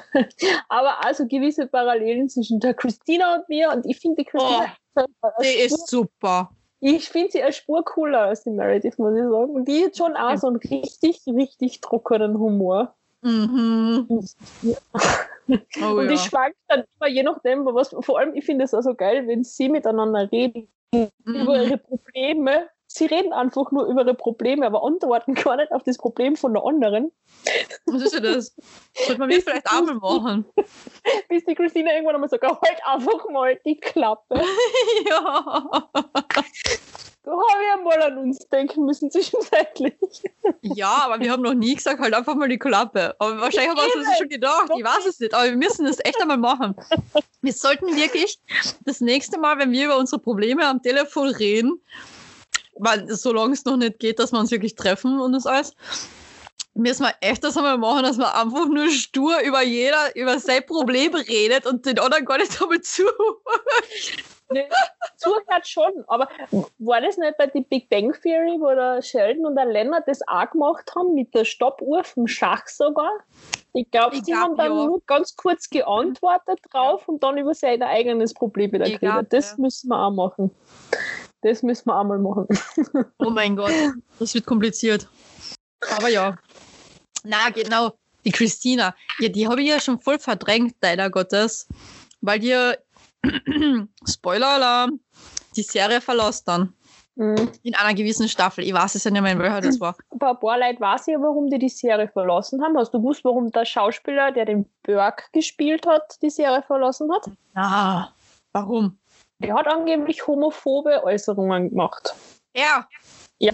aber 0.69 1.05
also 1.05 1.27
gewisse 1.27 1.67
Parallelen 1.69 2.29
zwischen 2.29 2.59
der 2.61 2.75
Christina 2.75 3.37
und 3.37 3.49
mir. 3.49 3.71
Und 3.71 3.87
ich 3.87 3.99
finde 4.01 4.23
die 4.23 4.25
Christina, 4.25 4.73
Die 5.43 5.47
ist 5.65 5.89
super. 5.89 6.51
ich 6.81 7.09
finde 7.09 7.31
sie 7.31 7.43
eine 7.43 7.53
Spur 7.53 7.85
cooler 7.85 8.23
als 8.23 8.43
die 8.43 8.51
Meredith, 8.51 8.99
muss 8.99 9.15
ich 9.15 9.23
sagen. 9.23 9.51
Und 9.55 9.69
die 9.69 9.85
hat 9.85 9.97
schon 9.97 10.17
auch 10.17 10.37
so 10.37 10.49
einen 10.49 10.57
richtig, 10.57 11.21
richtig 11.29 11.81
trockenen 11.81 12.37
Humor. 12.39 12.95
Mhm. 13.23 14.09
Oh, 15.83 15.99
und 15.99 16.09
die 16.09 16.15
ja. 16.15 16.21
schwankt 16.21 16.59
dann 16.69 16.85
immer, 16.99 17.09
je 17.09 17.23
nachdem, 17.23 17.65
was, 17.67 17.95
vor 18.01 18.19
allem, 18.19 18.35
ich 18.35 18.45
finde 18.45 18.65
es 18.65 18.75
auch 18.75 18.83
so 18.83 18.95
geil, 18.95 19.27
wenn 19.27 19.45
sie 19.45 19.69
miteinander 19.69 20.31
reden, 20.31 20.69
über 20.93 21.09
Mhm. 21.25 21.49
ihre 21.49 21.79
Probleme. 21.79 22.69
Sie 22.93 23.07
reden 23.07 23.33
einfach 23.33 23.71
nur 23.71 23.87
über 23.87 24.01
ihre 24.01 24.15
Probleme, 24.15 24.67
aber 24.67 24.83
antworten 24.85 25.35
gar 25.55 25.57
nicht 25.57 25.71
auf 25.71 25.85
das 25.85 25.97
Problem 25.97 26.35
von 26.35 26.55
der 26.55 26.65
anderen. 26.65 27.13
Was 27.87 28.03
ist 28.03 28.15
denn 28.15 28.25
das? 28.25 28.57
Sollte 28.95 29.21
man 29.21 29.29
mir 29.29 29.41
vielleicht 29.41 29.67
auch 29.69 29.83
mal 29.83 29.95
machen. 29.95 30.45
Bis 31.29 31.45
die 31.45 31.55
Christina 31.55 31.93
irgendwann 31.93 32.17
einmal 32.17 32.29
sagt, 32.29 32.43
halt 32.43 32.81
einfach 32.85 33.29
mal 33.31 33.57
die 33.65 33.79
Klappe. 33.79 34.41
ja. 35.09 35.91
Einmal 37.90 38.12
an 38.12 38.18
uns 38.18 38.38
denken 38.48 38.85
müssen 38.85 39.11
zwischenzeitlich. 39.11 39.94
ja, 40.62 41.03
aber 41.05 41.20
wir 41.20 41.31
haben 41.31 41.42
noch 41.42 41.55
nie 41.55 41.74
gesagt, 41.74 42.00
halt 42.00 42.14
einfach 42.14 42.35
mal 42.35 42.48
die 42.48 42.59
Klappe. 42.59 43.14
Aber 43.18 43.40
wahrscheinlich 43.40 43.70
haben 43.70 43.76
wir 43.76 43.96
uns 43.96 44.07
das 44.07 44.18
schon 44.18 44.29
gedacht. 44.29 44.70
Ich 44.76 44.85
weiß 44.85 45.07
es 45.07 45.20
nicht, 45.20 45.35
aber 45.35 45.44
wir 45.44 45.57
müssen 45.57 45.87
das 45.87 45.98
echt 46.05 46.20
einmal 46.20 46.38
machen. 46.38 46.74
Wir 47.42 47.53
sollten 47.53 47.96
wirklich 47.96 48.38
das 48.85 49.00
nächste 49.00 49.38
Mal, 49.38 49.59
wenn 49.59 49.72
wir 49.72 49.87
über 49.87 49.98
unsere 49.98 50.20
Probleme 50.20 50.66
am 50.66 50.83
Telefon 50.83 51.29
reden, 51.29 51.81
weil 52.74 53.09
solange 53.09 53.55
es 53.55 53.64
noch 53.64 53.76
nicht 53.76 53.98
geht, 53.98 54.18
dass 54.18 54.33
wir 54.33 54.38
uns 54.38 54.50
wirklich 54.50 54.74
treffen 54.74 55.20
und 55.20 55.33
das 55.33 55.46
alles, 55.46 55.74
müssen 56.74 57.05
wir 57.05 57.14
echt 57.20 57.44
das 57.44 57.57
einmal 57.57 57.79
machen, 57.79 58.05
dass 58.05 58.16
man 58.16 58.29
einfach 58.29 58.66
nur 58.68 58.90
stur 58.90 59.40
über 59.40 59.62
jeder, 59.62 60.14
über 60.16 60.38
sein 60.38 60.64
Problem 60.64 61.14
redet 61.14 61.66
und 61.66 61.87
den 61.87 61.98
anderen 61.98 62.24
gar 62.24 62.38
nicht 62.38 62.61
damit 62.61 62.87
zu. 62.87 63.05
Ne, 64.53 64.69
Zuhört 65.17 65.69
schon, 65.69 66.05
aber 66.09 66.29
war 66.79 67.01
das 67.01 67.17
nicht 67.19 67.37
bei 67.37 67.47
die 67.47 67.61
Big 67.61 67.89
Bang 67.89 68.13
Theory, 68.21 68.59
wo 68.59 68.75
der 68.75 69.01
Sheldon 69.01 69.47
und 69.47 69.55
der 69.55 69.67
Leonard 69.67 70.09
das 70.09 70.21
auch 70.27 70.51
gemacht 70.51 70.91
haben, 70.97 71.15
mit 71.15 71.33
der 71.35 71.45
Stoppuhr 71.45 72.03
vom 72.03 72.27
Schach 72.27 72.67
sogar? 72.67 73.13
Ich 73.73 73.89
glaube, 73.91 74.17
sie 74.17 74.23
glaub, 74.23 74.39
haben 74.39 74.57
dann 74.57 74.77
ja. 74.77 74.87
nur 74.87 75.03
ganz 75.07 75.37
kurz 75.37 75.71
geantwortet 75.71 76.59
drauf 76.73 77.07
und 77.07 77.23
dann 77.23 77.39
über 77.39 77.55
sein 77.55 77.83
eigenes 77.83 78.35
Problem 78.35 78.73
wieder 78.73 78.87
geredet. 78.87 79.01
glaub, 79.01 79.31
Das 79.31 79.53
ja. 79.53 79.57
müssen 79.59 79.89
wir 79.89 79.99
auch 79.99 80.11
machen. 80.11 80.51
Das 81.43 81.63
müssen 81.63 81.87
wir 81.87 81.99
auch 81.99 82.05
mal 82.05 82.19
machen. 82.19 82.49
Oh 83.19 83.31
mein 83.31 83.57
Gott, 83.57 83.73
das 84.19 84.35
wird 84.35 84.47
kompliziert. 84.47 85.07
Aber 85.97 86.09
ja. 86.09 86.37
Na, 87.23 87.51
genau. 87.51 87.93
Die 88.25 88.33
Christina, 88.33 88.95
ja, 89.19 89.29
die 89.29 89.49
habe 89.49 89.63
ich 89.63 89.69
ja 89.69 89.81
schon 89.81 89.99
voll 90.01 90.19
verdrängt, 90.19 90.75
leider 90.83 91.09
Gottes. 91.09 91.67
Weil 92.21 92.39
die, 92.39 92.75
Spoiler-Alarm, 94.09 95.01
die 95.57 95.63
Serie 95.63 96.01
verlässt 96.01 96.49
dann. 96.49 96.75
Mhm. 97.17 97.51
In 97.63 97.75
einer 97.75 97.95
gewissen 97.95 98.29
Staffel. 98.29 98.65
Ich 98.65 98.73
weiß 98.73 98.95
es 98.95 99.05
ja 99.05 99.11
nicht 99.11 99.21
mehr, 99.21 99.33
in 99.33 99.39
welcher 99.39 99.61
das 99.61 99.79
war. 99.81 99.97
Aber 100.11 100.31
ein 100.31 100.41
paar 100.41 100.59
Leute 100.59 100.81
weiß 100.81 101.07
ja, 101.07 101.21
warum 101.21 101.51
die 101.51 101.59
die 101.59 101.69
Serie 101.69 102.09
verlassen 102.09 102.63
haben. 102.63 102.79
Hast 102.79 102.95
du 102.95 102.99
gewusst, 102.99 103.25
warum 103.25 103.51
der 103.51 103.65
Schauspieler, 103.67 104.33
der 104.33 104.47
den 104.47 104.65
Burke 104.83 105.25
gespielt 105.33 105.87
hat, 105.87 106.17
die 106.23 106.31
Serie 106.31 106.63
verlassen 106.63 107.13
hat? 107.13 107.27
Ah, 107.55 108.09
warum? 108.53 108.99
Der 109.41 109.55
hat 109.55 109.67
angeblich 109.67 110.27
homophobe 110.27 111.03
Äußerungen 111.05 111.71
gemacht. 111.71 112.15
Ja. 112.57 112.87
Ja. 113.39 113.53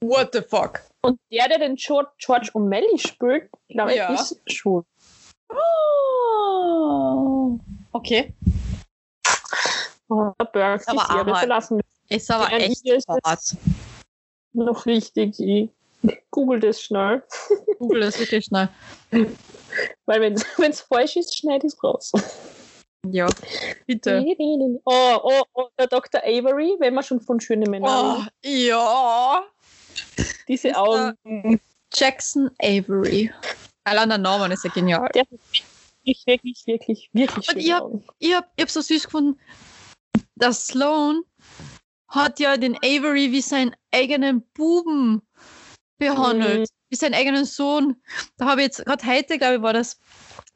What 0.00 0.30
the 0.32 0.40
fuck? 0.40 0.80
Und 1.02 1.20
der, 1.30 1.48
der 1.48 1.58
den 1.58 1.76
George, 1.76 2.10
George 2.18 2.50
O'Malley 2.54 2.98
spielt, 2.98 3.50
glaube 3.68 3.92
ich, 3.92 3.98
Ja. 3.98 4.14
ist 4.14 4.40
schwul. 4.46 4.84
Oh. 5.50 7.58
Okay. 7.92 8.32
Burke 10.52 10.84
die 10.84 10.88
Aber 10.98 11.06
Serie 11.06 11.20
armer. 11.20 11.36
verlassen. 11.36 11.80
Ist 12.08 12.30
aber 12.30 12.50
Ja, 12.50 12.58
echt 12.58 12.86
ist 12.86 13.08
hart. 13.08 13.56
Noch 14.52 14.84
wichtig, 14.86 15.38
ich 15.40 15.70
google 16.30 16.60
das 16.60 16.82
schnell. 16.82 17.22
Google 17.78 18.00
das 18.02 18.18
wirklich 18.18 18.44
schnell. 18.44 18.68
Weil 20.06 20.20
wenn 20.20 20.34
es 20.70 20.80
falsch 20.80 21.16
ist, 21.16 21.36
schneide 21.36 21.66
ich 21.66 21.72
es 21.72 21.82
raus. 21.82 22.12
Ja, 23.10 23.26
bitte. 23.86 24.24
Oh, 24.84 25.18
oh, 25.22 25.42
oh, 25.54 25.68
der 25.78 25.86
Dr. 25.88 26.22
Avery, 26.22 26.76
wenn 26.78 26.94
wir 26.94 27.02
schon 27.02 27.20
von 27.20 27.40
schönen 27.40 27.68
Männern 27.70 28.28
Oh, 28.28 28.46
ja. 28.46 29.42
diese 30.46 30.68
ist 30.68 30.76
Augen. 30.76 31.60
Jackson 31.92 32.50
Avery. 32.60 33.32
Allein 33.84 34.08
der 34.08 34.18
Name 34.18 34.52
ist 34.54 34.64
ja 34.64 34.70
genial. 34.70 35.08
Der 35.14 35.22
hat 35.22 35.30
wirklich, 35.30 36.26
wirklich, 36.26 36.66
wirklich, 36.66 37.10
wirklich 37.12 37.48
Und. 37.50 37.56
Ich 37.58 37.72
hab, 37.72 38.46
ich 38.54 38.62
hab 38.62 38.70
so 38.70 38.80
süß 38.80 39.04
gefunden, 39.04 39.38
dass 40.42 40.66
Sloan 40.66 41.22
hat 42.08 42.40
ja 42.40 42.56
den 42.56 42.76
Avery 42.78 43.30
wie 43.30 43.40
seinen 43.40 43.74
eigenen 43.92 44.42
Buben 44.54 45.22
behandelt. 45.98 46.68
Mhm. 46.68 46.74
Wie 46.90 46.96
seinen 46.96 47.14
eigenen 47.14 47.44
Sohn. 47.46 47.96
Da 48.36 48.46
habe 48.46 48.60
ich 48.60 48.66
jetzt, 48.66 48.84
gerade 48.84 49.06
heute, 49.06 49.38
glaube 49.38 49.56
ich, 49.56 49.62
war 49.62 49.72
das, 49.72 49.98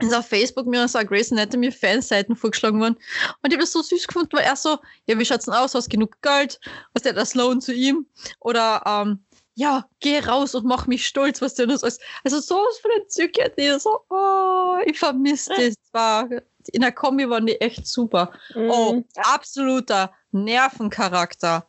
ist 0.00 0.12
auf 0.12 0.26
Facebook 0.26 0.66
mir 0.66 0.86
so 0.86 0.98
eine 0.98 1.08
Grey's 1.08 1.32
Anatomy 1.32 1.72
Fanseiten 1.72 2.36
vorgeschlagen 2.36 2.78
worden. 2.80 2.96
Und 3.42 3.50
ich 3.50 3.52
habe 3.52 3.62
das 3.62 3.72
so 3.72 3.80
süß 3.80 4.06
gefunden, 4.08 4.36
weil 4.36 4.44
er 4.44 4.56
so, 4.56 4.78
ja, 5.06 5.18
wie 5.18 5.24
schaut's 5.24 5.46
denn 5.46 5.54
aus? 5.54 5.74
Hast 5.74 5.88
genug 5.88 6.20
Geld? 6.20 6.60
Was 6.92 7.04
der 7.04 7.14
das 7.14 7.30
Sloan 7.30 7.62
zu 7.62 7.72
ihm? 7.72 8.06
Oder, 8.40 8.82
ähm, 8.84 9.24
ja, 9.54 9.88
geh 10.00 10.18
raus 10.18 10.54
und 10.54 10.66
mach 10.66 10.86
mich 10.86 11.06
stolz, 11.06 11.40
was 11.40 11.54
du 11.54 11.66
das 11.66 11.82
alles. 11.82 11.98
Also 12.24 12.40
sowas 12.40 12.78
von 12.82 12.90
entzückend, 13.00 13.52
die 13.56 13.78
so, 13.78 14.00
oh, 14.10 14.76
ich 14.84 14.98
vermisse 14.98 15.54
das. 15.92 16.42
In 16.68 16.80
der 16.82 16.92
Kombi 16.92 17.28
waren 17.28 17.46
die 17.46 17.60
echt 17.60 17.86
super. 17.86 18.32
Oh, 18.54 18.92
Mhm. 18.94 19.04
absoluter 19.16 20.12
Nervencharakter. 20.32 21.66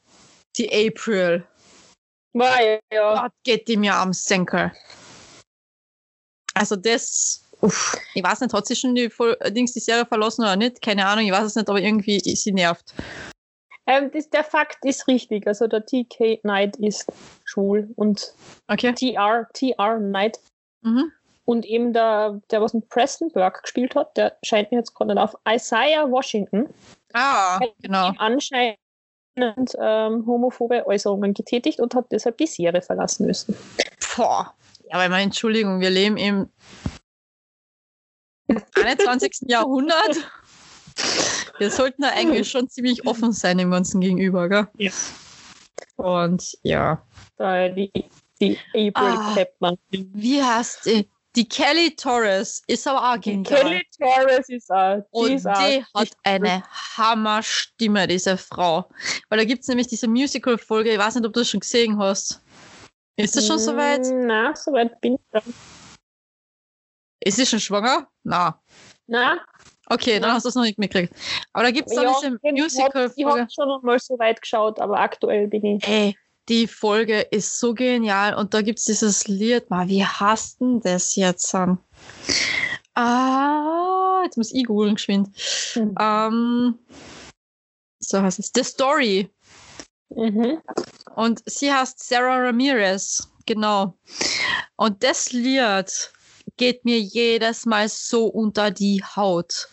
Die 0.58 0.70
April. 0.89 1.45
War 2.34 2.62
ja, 2.62 2.80
ja. 2.91 3.22
Gott, 3.24 3.32
geht 3.43 3.68
die 3.68 3.78
mir 3.78 3.95
am 3.95 4.14
Senkel. 4.14 4.72
Also 6.54 6.76
das, 6.76 7.43
uff, 7.62 7.95
ich 8.14 8.24
weiß 8.24 8.41
nicht, 8.41 8.54
hat 8.54 8.66
sie 8.66 8.76
schon 8.76 8.95
die 8.95 9.12
Dings 9.50 9.74
die 9.74 9.80
Serie 9.80 10.06
verlassen 10.06 10.41
oder 10.41 10.56
nicht? 10.56 10.82
Keine 10.82 11.06
Ahnung, 11.06 11.26
ich 11.26 11.32
weiß 11.32 11.43
es 11.45 11.56
nicht, 11.56 11.70
aber 11.70 11.80
irgendwie 11.80 12.20
sie 12.20 12.52
nervt. 12.52 12.93
Ähm, 13.86 14.12
das, 14.12 14.30
der 14.30 14.43
Fakt 14.43 14.84
ist 14.84 15.08
richtig. 15.08 15.48
Also 15.48 15.68
der 15.68 15.86
TK 15.86 16.38
Knight 16.41 16.76
ist 16.78 17.06
schwul 17.45 17.89
und 17.95 18.34
Okay. 18.68 18.93
TR, 18.93 19.48
TR 19.54 19.98
Knight. 19.98 20.39
Mhm. 20.82 21.12
Und 21.48 21.66
eben 21.66 21.93
der, 21.93 22.41
der 22.52 22.62
was 22.62 22.74
in 22.74 22.86
Preston 22.89 23.32
Burke 23.32 23.62
gespielt 23.62 23.95
hat, 23.95 24.18
der 24.18 24.38
scheint 24.43 24.70
mir 24.70 24.80
jetzt 24.80 24.93
gerade 24.93 25.16
auf. 25.22 25.34
Isaiah 25.48 26.12
Washington 26.12 26.68
Ah, 27.14 27.58
genau. 27.82 28.12
anscheinend 28.18 28.78
ähm, 29.38 30.26
homophobe 30.28 30.86
Äußerungen 30.86 31.34
getätigt 31.34 31.80
und 31.80 31.95
hat 31.95 32.12
deshalb 32.12 32.38
die 32.38 32.48
Serie 32.48 32.82
verlassen 32.82 33.28
müssen. 33.28 33.56
Boah. 34.18 34.54
Ja, 34.91 34.98
weil 34.98 35.08
mal 35.08 35.22
Entschuldigung, 35.22 35.80
wir 35.80 35.89
leben 35.89 36.18
im 36.18 36.50
21. 38.76 39.32
Jahrhundert. 39.48 40.30
Wir 41.60 41.72
sollten 41.72 42.02
da 42.02 42.10
eigentlich 42.10 42.50
schon 42.52 42.68
ziemlich 42.68 43.08
offen 43.08 43.32
sein 43.32 43.58
dem 43.58 43.72
Ganzen 43.72 44.02
gegenüber, 44.02 44.50
gell? 44.50 44.68
Ja. 44.78 44.91
Und 45.95 46.58
ja. 46.64 47.02
Da 47.38 47.70
die, 47.70 47.91
die 48.41 48.58
April 48.74 48.91
Ah. 48.95 49.34
Chapman. 49.34 49.78
Wie 49.91 50.43
heißt 50.43 50.86
die? 50.88 51.10
Die 51.38 51.47
Kelly 51.47 51.95
Torres 51.95 52.63
ist 52.65 52.88
aber 52.88 53.13
auch 53.13 53.21
genial. 53.21 53.43
Kelly 53.61 53.83
Torres 53.97 54.49
ist 54.49 54.71
auch. 54.71 55.03
Und 55.11 55.27
Die 55.27 55.29
die, 55.29 55.35
ist 55.35 55.45
auch 55.45 56.01
hat 56.01 56.09
eine 56.23 56.63
Hammerstimme, 56.97 58.07
diese 58.07 58.38
Frau. 58.38 58.89
Weil 59.29 59.38
da 59.39 59.45
gibt 59.45 59.61
es 59.61 59.67
nämlich 59.67 59.85
diese 59.88 60.07
Musical-Folge, 60.07 60.91
ich 60.93 60.97
weiß 60.97 61.13
nicht, 61.15 61.25
ob 61.27 61.33
du 61.33 61.41
das 61.41 61.49
schon 61.49 61.59
gesehen 61.59 61.99
hast. 61.99 62.41
Ist 63.17 63.35
das 63.35 63.45
schon 63.45 63.59
soweit? 63.59 64.01
Na, 64.11 64.55
soweit 64.55 64.99
bin 64.99 65.13
ich 65.13 65.21
dann. 65.31 65.43
Ist 67.19 67.35
sie 67.38 67.45
schon 67.45 67.59
schwanger? 67.59 68.07
Na. 68.23 68.59
Na, 69.07 69.39
Okay, 69.89 70.19
dann 70.19 70.29
Ja. 70.31 70.35
hast 70.35 70.43
du 70.43 70.49
es 70.49 70.55
noch 70.55 70.63
nicht 70.63 70.77
mitgekriegt. 70.77 71.13
Aber 71.53 71.63
da 71.63 71.71
gibt 71.71 71.88
es 71.88 71.95
dann 71.95 72.03
ja, 72.03 72.13
diese 72.19 72.27
ich 72.27 72.33
hab- 72.33 72.43
ich 72.43 72.61
Musical-Folge. 72.61 73.39
habe 73.41 73.51
schon 73.53 73.79
mal 73.85 73.99
so 73.99 74.19
weit 74.19 74.41
geschaut, 74.41 74.79
aber 74.81 74.99
aktuell 74.99 75.47
bin 75.47 75.63
ich. 75.63 75.88
Ey, 75.88 76.17
die 76.50 76.68
Folge 76.68 77.22
ist 77.22 77.60
so 77.60 77.74
genial 77.74 78.34
und 78.36 78.54
da 78.54 78.62
gibt 78.62 78.80
es 78.80 78.86
dieses 78.86 79.28
Lied. 79.28 79.70
Mal, 79.70 79.88
wie 79.88 80.06
hast 80.06 80.62
denn 80.62 80.80
das 80.82 81.16
jetzt 81.16 81.54
an? 81.54 81.78
Ah, 82.95 84.22
jetzt 84.24 84.38
muss 84.38 84.54
ich 84.54 84.66
googeln 84.66 84.95
geschwind. 84.95 85.30
Hm. 85.74 85.95
Ähm, 86.00 86.80
so 88.00 88.22
heißt 88.22 88.39
es. 88.39 88.52
The 88.56 88.64
Story. 88.64 89.30
Mhm. 90.10 90.62
Und 91.16 91.41
sie 91.45 91.72
heißt 91.72 92.04
Sarah 92.04 92.45
Ramirez. 92.45 93.30
Genau. 93.45 93.98
Und 94.78 95.04
das 95.04 95.32
Lied 95.32 96.12
geht 96.58 96.84
mir 96.86 96.99
jedes 96.99 97.66
Mal 97.66 97.88
so 97.89 98.26
unter 98.28 98.72
die 98.72 99.01
Haut. 99.16 99.70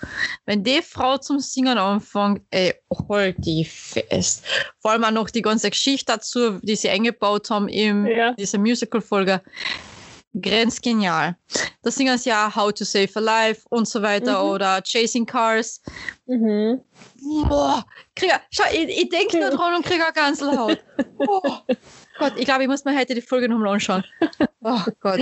Wenn 0.46 0.62
die 0.62 0.82
Frau 0.82 1.16
zum 1.18 1.40
Singen 1.40 1.78
anfängt, 1.78 2.42
ey, 2.50 2.74
halt 3.08 3.36
die 3.38 3.64
fest. 3.64 4.44
Vor 4.80 4.92
allem 4.92 5.04
auch 5.04 5.10
noch 5.10 5.30
die 5.30 5.42
ganze 5.42 5.70
Geschichte 5.70 6.12
dazu, 6.12 6.58
die 6.60 6.76
sie 6.76 6.90
eingebaut 6.90 7.50
haben 7.50 7.68
in 7.68 8.06
Ja. 8.06 8.32
dieser 8.34 8.58
Musical-Folge. 8.58 9.40
Grenzgenial. 10.40 11.36
Da 11.82 11.90
singen 11.92 12.18
sie 12.18 12.30
ja 12.30 12.52
How 12.54 12.72
to 12.72 12.84
Save 12.84 13.08
a 13.14 13.20
Life 13.20 13.62
und 13.70 13.86
so 13.86 14.02
weiter 14.02 14.42
Mhm. 14.42 14.50
oder 14.50 14.82
Chasing 14.82 15.26
Cars. 15.26 15.80
Mhm. 16.26 16.80
Boah, 17.48 17.84
krieg, 18.16 18.32
schau, 18.50 18.64
ich, 18.72 18.88
ich 18.88 19.08
denke 19.10 19.38
nur 19.38 19.50
dran 19.50 19.76
und 19.76 19.86
kriege 19.86 20.02
eine 20.04 20.12
Gänsehaut. 20.12 20.78
Oh 21.18 21.40
Gott, 22.18 22.32
ich 22.36 22.44
glaube, 22.44 22.62
ich 22.62 22.68
muss 22.68 22.84
mir 22.84 22.96
heute 22.96 23.14
die 23.14 23.20
Folge 23.22 23.48
nochmal 23.48 23.74
anschauen. 23.74 24.04
Oh 24.62 24.80
Gott. 25.00 25.20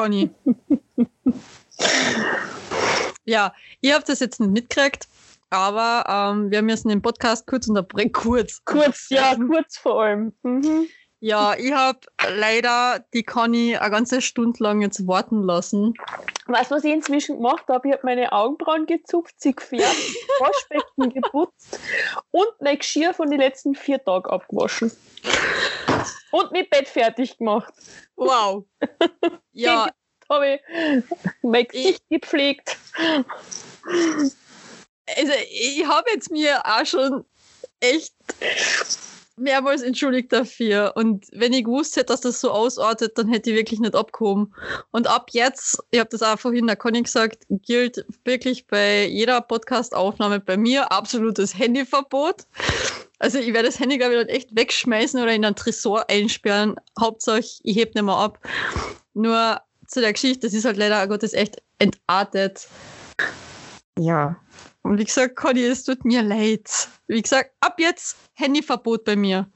Conny. 0.00 0.30
ja, 3.26 3.52
ihr 3.82 3.94
habt 3.94 4.08
das 4.08 4.20
jetzt 4.20 4.40
nicht 4.40 4.50
mitgekriegt, 4.50 5.08
aber 5.50 6.06
ähm, 6.08 6.50
wir 6.50 6.62
müssen 6.62 6.88
den 6.88 7.02
Podcast 7.02 7.46
kurz 7.46 7.68
unterbrechen. 7.68 8.12
Kurz. 8.12 8.64
Kurz, 8.64 9.10
ja, 9.10 9.36
kurz 9.36 9.76
vor 9.76 10.02
allem. 10.02 10.32
Mhm. 10.42 10.86
Ja, 11.22 11.54
ich 11.54 11.72
habe 11.72 11.98
leider 12.34 13.04
die 13.12 13.24
Conny 13.24 13.76
eine 13.76 13.90
ganze 13.90 14.22
Stunde 14.22 14.64
lang 14.64 14.80
jetzt 14.80 15.06
warten 15.06 15.42
lassen. 15.42 15.92
Weißt 16.46 16.70
du, 16.70 16.76
was 16.76 16.84
ich 16.84 16.94
inzwischen 16.94 17.36
gemacht 17.36 17.64
habe? 17.68 17.88
Ich 17.88 17.92
habe 17.92 18.06
meine 18.06 18.32
Augenbrauen 18.32 18.86
gezupft, 18.86 19.34
sie 19.36 19.54
gefärbt, 19.54 19.84
Waschbecken 20.40 21.12
geputzt 21.12 21.78
und 22.30 22.48
mein 22.60 22.78
Geschirr 22.78 23.12
von 23.12 23.30
den 23.30 23.40
letzten 23.40 23.74
vier 23.74 24.02
Tagen 24.02 24.30
abgewaschen. 24.30 24.90
Und 26.30 26.52
mein 26.52 26.68
Bett 26.70 26.88
fertig 26.88 27.38
gemacht. 27.38 27.72
Wow. 28.16 28.64
ja, 29.52 29.88
Habe 30.28 30.54
ich 30.54 30.60
mein 31.42 31.66
Gesicht 31.66 32.02
gepflegt. 32.08 32.76
also 35.16 35.32
ich 35.50 35.84
habe 35.86 36.10
jetzt 36.12 36.30
mir 36.30 36.64
auch 36.64 36.86
schon 36.86 37.24
echt 37.80 38.14
mehrmals 39.40 39.82
entschuldigt 39.82 40.32
dafür. 40.32 40.92
Und 40.94 41.26
wenn 41.32 41.52
ich 41.52 41.64
gewusst 41.64 41.96
hätte, 41.96 42.06
dass 42.06 42.20
das 42.20 42.40
so 42.40 42.50
ausartet, 42.50 43.18
dann 43.18 43.28
hätte 43.28 43.50
ich 43.50 43.56
wirklich 43.56 43.80
nicht 43.80 43.96
abgehoben. 43.96 44.54
Und 44.92 45.06
ab 45.08 45.30
jetzt, 45.32 45.82
ich 45.90 45.98
habe 45.98 46.10
das 46.10 46.22
auch 46.22 46.38
vorhin 46.38 46.66
der 46.66 46.76
Conny 46.76 47.02
gesagt, 47.02 47.44
gilt 47.50 48.04
wirklich 48.24 48.66
bei 48.66 49.06
jeder 49.06 49.40
Podcast-Aufnahme 49.40 50.40
bei 50.40 50.56
mir 50.56 50.92
absolutes 50.92 51.58
Handyverbot. 51.58 52.46
Also 53.20 53.38
ich 53.38 53.52
werde 53.52 53.68
das 53.68 53.78
Handy, 53.78 53.98
glaube 53.98 54.14
ich, 54.14 54.28
echt 54.30 54.56
wegschmeißen 54.56 55.20
oder 55.20 55.34
in 55.34 55.44
einen 55.44 55.54
Tresor 55.54 56.08
einsperren. 56.08 56.76
Hauptsache, 56.98 57.40
ich 57.62 57.76
heb 57.76 57.94
nicht 57.94 58.02
mehr 58.02 58.16
ab. 58.16 58.38
Nur 59.12 59.60
zu 59.86 60.00
der 60.00 60.14
Geschichte, 60.14 60.46
das 60.46 60.54
ist 60.54 60.64
halt 60.64 60.78
leider 60.78 61.06
Gottes 61.06 61.34
echt 61.34 61.62
entartet. 61.78 62.66
Ja. 63.98 64.36
Und 64.82 64.98
wie 64.98 65.04
gesagt, 65.04 65.36
Conny, 65.36 65.64
es 65.64 65.84
tut 65.84 66.02
mir 66.06 66.22
leid. 66.22 66.88
Wie 67.08 67.20
gesagt, 67.20 67.50
ab 67.60 67.78
jetzt 67.78 68.16
Handyverbot 68.34 69.04
bei 69.04 69.16
mir. 69.16 69.46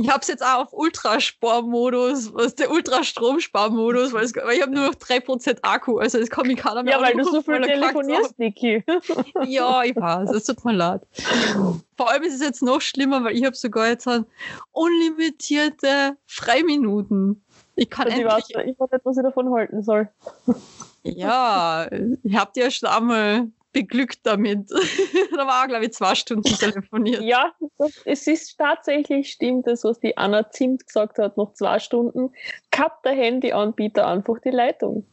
Ich 0.00 0.08
habe 0.08 0.20
es 0.20 0.28
jetzt 0.28 0.44
auch 0.44 0.66
auf 0.66 0.72
Ultrasparmodus, 0.72 2.32
was 2.32 2.54
der 2.54 2.70
Ultrastromsparmodus, 2.70 4.12
weil, 4.12 4.24
es, 4.24 4.36
weil 4.36 4.54
ich 4.54 4.62
habe 4.62 4.70
nur 4.70 4.86
noch 4.86 4.94
3% 4.94 5.58
Akku, 5.62 5.98
also 5.98 6.20
das 6.20 6.30
kann 6.30 6.46
mich 6.46 6.56
keiner 6.56 6.84
mehr 6.84 6.92
Ja, 6.92 7.02
weil 7.02 7.14
du 7.14 7.24
so 7.24 7.42
viel 7.42 7.54
er 7.54 7.62
telefonierst, 7.62 8.38
Niki. 8.38 8.84
Ja, 9.44 9.82
ich 9.82 9.96
weiß, 9.96 10.30
es 10.30 10.44
tut 10.44 10.64
mir 10.64 10.74
leid. 10.74 11.02
Vor 11.96 12.10
allem 12.10 12.22
ist 12.22 12.34
es 12.34 12.40
jetzt 12.40 12.62
noch 12.62 12.80
schlimmer, 12.80 13.24
weil 13.24 13.36
ich 13.36 13.44
habe 13.44 13.56
sogar 13.56 13.88
jetzt 13.88 14.08
unlimitierte 14.70 16.16
Freiminuten. 16.26 17.42
Ich 17.74 17.90
kann 17.90 18.06
Also 18.06 18.18
ich, 18.18 18.24
endlich 18.24 18.56
weiß, 18.56 18.66
ich 18.66 18.78
weiß 18.78 18.90
nicht, 18.92 19.04
was 19.04 19.16
ich 19.16 19.22
davon 19.24 19.52
halten 19.52 19.82
soll. 19.82 20.08
Ja, 21.02 21.88
ich 22.22 22.36
hab 22.36 22.52
dir 22.54 22.64
ja 22.64 22.70
schon 22.70 22.88
einmal 22.88 23.48
beglückt 23.72 24.20
damit. 24.24 24.70
da 25.36 25.46
war 25.46 25.68
glaube 25.68 25.86
ich, 25.86 25.92
zwei 25.92 26.14
Stunden 26.14 26.42
telefoniert. 26.58 27.22
Ja, 27.22 27.52
das, 27.78 27.92
es 28.04 28.26
ist 28.26 28.56
tatsächlich 28.58 29.30
stimmt, 29.32 29.66
das, 29.66 29.84
was 29.84 30.00
die 30.00 30.16
Anna 30.16 30.50
Zimt 30.50 30.86
gesagt 30.86 31.18
hat, 31.18 31.36
noch 31.36 31.54
zwei 31.54 31.78
Stunden, 31.78 32.32
kappt 32.70 33.04
der 33.04 33.12
Handyanbieter 33.12 34.06
einfach 34.06 34.38
die 34.44 34.50
Leitung. 34.50 35.06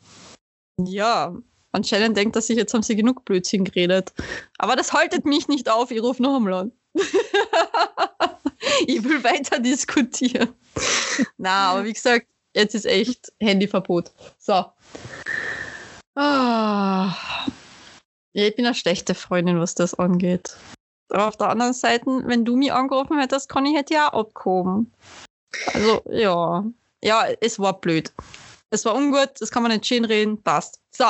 Ja, 0.77 1.35
anscheinend 1.71 2.17
denkt 2.17 2.35
er 2.35 2.41
sich, 2.41 2.57
jetzt 2.57 2.73
haben 2.73 2.83
sie 2.83 2.95
genug 2.95 3.25
Blödsinn 3.25 3.63
geredet. 3.63 4.13
Aber 4.57 4.75
das 4.75 4.93
haltet 4.93 5.25
mich 5.25 5.47
nicht 5.47 5.69
auf, 5.69 5.91
ich 5.91 6.01
rufe 6.01 6.21
noch 6.21 6.35
einmal 6.37 6.53
an. 6.53 6.71
ich 8.87 9.03
will 9.03 9.23
weiter 9.23 9.59
diskutieren. 9.59 10.49
Na, 11.37 11.71
aber 11.71 11.85
wie 11.85 11.93
gesagt, 11.93 12.27
jetzt 12.53 12.75
ist 12.75 12.85
echt 12.85 13.31
Handyverbot. 13.39 14.11
So. 14.37 14.65
Ah. 16.15 17.13
Ja, 18.35 18.43
ich 18.47 18.55
bin 18.57 18.65
eine 18.65 18.75
schlechte 18.75 19.15
Freundin, 19.15 19.61
was 19.61 19.75
das 19.75 19.93
angeht. 19.93 20.57
Aber 21.09 21.29
auf 21.29 21.37
der 21.37 21.47
anderen 21.47 21.71
Seite, 21.71 22.05
wenn 22.25 22.43
du 22.43 22.57
mich 22.57 22.73
angerufen 22.73 23.17
hättest, 23.17 23.47
kann 23.47 23.65
ich 23.65 23.77
hätte 23.77 23.93
ja 23.93 24.11
auch 24.11 24.27
abgehoben. 24.27 24.91
Also, 25.73 26.01
ja. 26.09 26.65
Ja, 27.01 27.27
es 27.39 27.59
war 27.59 27.79
blöd. 27.79 28.11
Es 28.71 28.83
war 28.83 28.93
ungut, 28.93 29.29
das 29.39 29.51
kann 29.51 29.63
man 29.63 29.71
nicht 29.71 29.85
schön 29.85 30.03
reden, 30.03 30.43
passt. 30.43 30.81
So. 30.91 31.05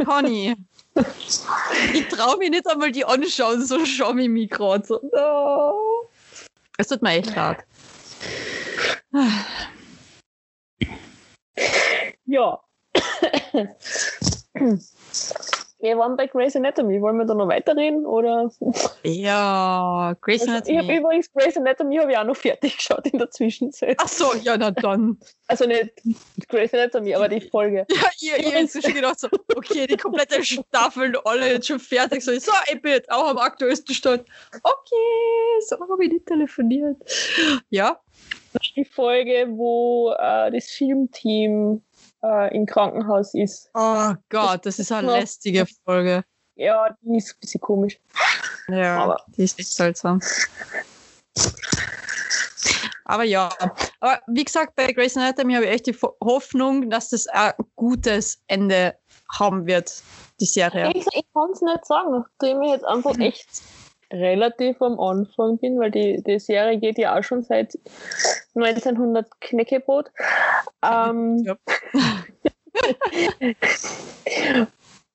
Conny. 0.02 0.56
Ich 1.92 2.08
traue 2.08 2.38
mich 2.38 2.48
nicht 2.48 2.66
einmal 2.66 2.90
die 2.90 3.04
anschauen, 3.04 3.62
so 3.62 3.84
schau 3.84 4.16
ich 4.16 4.30
mich 4.30 4.48
gerade 4.48 4.86
so. 4.86 4.98
No. 5.12 6.08
Es 6.78 6.88
tut 6.88 7.02
mir 7.02 7.18
echt 7.18 7.36
leid. 7.36 7.66
Ja. 12.24 12.60
Wir 15.82 15.96
waren 15.96 16.14
bei 16.14 16.26
Grey's 16.26 16.54
Anatomy. 16.54 17.00
Wollen 17.00 17.16
wir 17.16 17.24
da 17.24 17.32
noch 17.32 17.48
weiterreden? 17.48 18.04
Oder? 18.04 18.50
Ja, 19.02 20.14
Grey's 20.20 20.42
Also, 20.42 20.52
ich 20.52 20.76
habe 20.76 20.80
Anatomy. 20.80 20.98
übrigens 20.98 21.32
Grey's 21.32 21.56
Anatomy 21.56 21.96
habe 21.96 22.12
ich 22.12 22.18
auch 22.18 22.24
noch 22.24 22.36
fertig 22.36 22.76
geschaut 22.76 23.06
in 23.06 23.18
der 23.18 23.30
Zwischenzeit. 23.30 23.96
Ach 23.98 24.08
so, 24.08 24.34
ja, 24.42 24.58
na 24.58 24.70
dann. 24.70 25.18
Also 25.46 25.64
nicht 25.64 25.90
Grey's 26.48 26.74
Anatomy, 26.74 27.14
aber 27.14 27.28
die 27.28 27.40
Folge. 27.40 27.86
Ja, 27.90 28.10
ihr, 28.20 28.52
ihr 28.52 28.68
schon 28.68 28.92
gedacht, 28.92 29.20
so, 29.20 29.28
okay, 29.56 29.86
die 29.86 29.96
komplette 29.96 30.44
Staffel, 30.44 31.16
alle 31.24 31.50
jetzt 31.50 31.66
schon 31.66 31.80
fertig. 31.80 32.22
So, 32.22 32.38
so 32.38 32.52
ich 32.70 32.82
bin 32.82 32.92
jetzt 32.92 33.10
auch 33.10 33.28
am 33.28 33.38
aktuellsten 33.38 33.94
Stand. 33.94 34.24
Okay, 34.62 35.60
so 35.66 35.76
habe 35.80 36.04
ich 36.04 36.12
nicht 36.12 36.26
telefoniert. 36.26 36.98
Ja, 37.70 37.98
Die 38.76 38.84
Folge, 38.84 39.46
wo 39.48 40.12
äh, 40.12 40.50
das 40.50 40.70
Filmteam 40.70 41.82
äh, 42.22 42.54
im 42.56 42.66
Krankenhaus 42.66 43.34
ist. 43.34 43.70
oh 43.74 44.12
Gott, 44.28 44.66
das 44.66 44.78
ist 44.78 44.92
eine 44.92 45.10
lästige 45.12 45.66
Folge. 45.84 46.24
Ja, 46.56 46.94
die 47.00 47.16
ist 47.16 47.30
ein 47.34 47.40
bisschen 47.40 47.60
komisch. 47.60 47.98
Ja, 48.68 48.98
Aber- 49.04 49.24
die 49.36 49.44
ist 49.44 49.58
echt 49.58 49.72
seltsam. 49.72 50.20
Aber 53.04 53.24
ja, 53.24 53.48
aber 53.98 54.20
wie 54.28 54.44
gesagt, 54.44 54.76
bei 54.76 54.92
Grey's 54.92 55.16
Anatomy 55.16 55.54
habe 55.54 55.64
ich 55.64 55.70
echt 55.72 55.86
die 55.86 55.94
Ho- 56.00 56.16
Hoffnung, 56.22 56.90
dass 56.90 57.08
das 57.10 57.26
ein 57.26 57.52
gutes 57.74 58.40
Ende 58.46 58.94
haben 59.38 59.66
wird, 59.66 60.02
die 60.38 60.44
Serie. 60.46 60.92
Ich, 60.94 61.06
ich 61.12 61.24
kann 61.34 61.50
es 61.52 61.60
nicht 61.60 61.84
sagen, 61.86 62.10
nachdem 62.12 62.62
ich 62.62 62.70
jetzt 62.70 62.84
einfach 62.84 63.14
Mhm. 63.16 63.22
echt 63.22 63.48
relativ 64.12 64.80
am 64.82 64.98
Anfang 65.00 65.58
bin, 65.58 65.78
weil 65.80 65.90
die, 65.90 66.22
die 66.24 66.38
Serie 66.38 66.78
geht 66.78 66.98
ja 66.98 67.18
auch 67.18 67.22
schon 67.24 67.42
seit 67.42 67.76
1900 68.54 69.40
Knäckebrot. 69.40 70.10
Ähm, 70.82 71.38
Ja. 71.38 71.56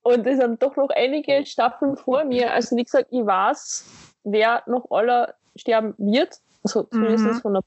und 0.03 0.27
es 0.27 0.37
sind 0.37 0.61
doch 0.61 0.75
noch 0.75 0.89
einige 0.89 1.45
Staffeln 1.45 1.97
vor 1.97 2.23
mir. 2.25 2.53
Also 2.53 2.75
wie 2.75 2.83
gesagt, 2.83 3.07
ich 3.11 3.25
weiß, 3.25 3.85
wer 4.23 4.63
noch 4.67 4.89
aller 4.91 5.33
sterben 5.55 5.93
wird. 5.97 6.39
Also 6.63 6.83
zumindest 6.83 7.25
Mhm. 7.25 7.41
von 7.41 7.53
der 7.53 7.61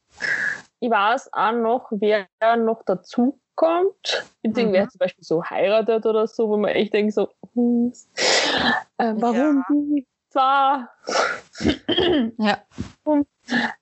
ich 0.80 0.90
weiß 0.90 1.32
auch 1.32 1.52
noch, 1.52 1.88
wer 1.90 2.28
noch 2.56 2.82
dazu 2.84 3.40
kommt. 3.56 4.28
Beziehungsweise 4.42 4.84
Mhm. 4.84 4.90
zum 4.90 4.98
Beispiel 4.98 5.24
so 5.24 5.44
heiratet 5.44 6.06
oder 6.06 6.26
so, 6.28 6.48
wo 6.48 6.56
man 6.56 6.70
echt 6.70 6.94
denkt 6.94 7.14
so, 7.14 7.28
hm, 7.54 7.92
äh, 8.98 9.14
warum 9.16 9.64
die 9.68 10.06
zwar? 10.30 10.90
Ja. 12.38 12.58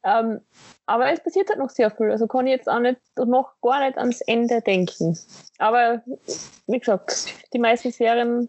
Ähm, 0.04 0.40
aber 0.86 1.10
es 1.12 1.22
passiert 1.22 1.48
halt 1.48 1.58
noch 1.58 1.70
sehr 1.70 1.90
viel. 1.90 2.10
Also 2.10 2.26
kann 2.26 2.46
ich 2.46 2.52
jetzt 2.52 2.68
auch 2.68 2.78
nicht 2.80 2.98
noch 3.16 3.52
gar 3.60 3.84
nicht 3.84 3.98
ans 3.98 4.20
Ende 4.22 4.60
denken. 4.62 5.18
Aber 5.58 6.02
wie 6.66 6.78
gesagt, 6.78 7.26
die 7.52 7.58
meisten 7.58 7.92
Serien, 7.92 8.48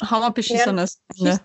Haben 0.00 0.22
wir 0.22 0.30
beschissenes 0.30 1.00
Ende. 1.18 1.40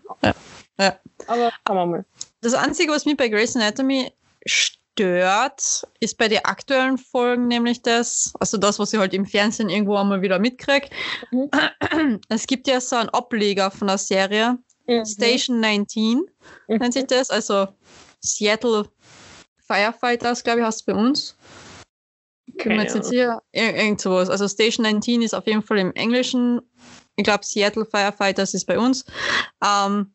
aber 1.28 1.52
kann 1.66 1.76
man 1.76 1.90
mal. 1.90 2.06
Das 2.42 2.54
Einzige, 2.54 2.92
was 2.92 3.06
mich 3.06 3.18
bei 3.18 3.30
Grey's 3.30 3.56
Anatomy 3.56 4.12
stört, 4.46 5.88
ist 6.00 6.18
bei 6.18 6.28
den 6.28 6.44
aktuellen 6.44 6.98
Folgen 6.98 7.48
nämlich 7.48 7.82
das, 7.82 8.34
also 8.40 8.58
das, 8.58 8.78
was 8.80 8.94
ich 8.94 9.00
halt 9.00 9.14
im 9.14 9.26
Fernsehen 9.26 9.70
irgendwo 9.70 9.96
einmal 9.96 10.22
wieder 10.22 10.40
mitkriege. 10.40 10.90
Mhm. 11.32 11.50
Es 12.30 12.46
gibt 12.48 12.68
ja 12.68 12.82
so 12.82 12.96
einen 12.98 13.10
Ableger 13.10 13.72
von 13.72 13.88
der 13.88 13.98
Serie, 13.98 14.58
Station 15.06 15.60
19 15.62 16.22
Mhm. 16.68 16.78
nennt 16.78 16.94
sich 16.94 17.06
das, 17.08 17.30
also 17.30 17.68
Seattle 18.20 18.86
Firefighters, 19.72 20.44
glaube 20.44 20.60
ich, 20.60 20.66
heißt 20.66 20.80
es 20.80 20.86
bei 20.86 20.94
uns. 20.94 21.36
Ich 22.46 22.56
bin 22.56 22.76
mir 22.76 22.84
jetzt 22.84 22.96
nicht 22.96 23.06
sicher. 23.06 23.42
Ir 23.52 23.76
irgend 23.76 24.02
sowas. 24.02 24.30
Also 24.30 24.48
Station 24.48 24.84
19 24.84 25.22
ist 25.22 25.34
auf 25.34 25.48
jeden 25.48 25.64
Fall 25.64 25.78
im 25.78 25.94
Englischen. 25.94 26.62
Ich 27.16 27.24
glaube, 27.24 27.46
Seattle 27.46 27.86
Firefighters 27.86 28.54
ist 28.54 28.66
bei 28.66 28.78
uns. 28.78 29.06
Ähm, 29.64 30.14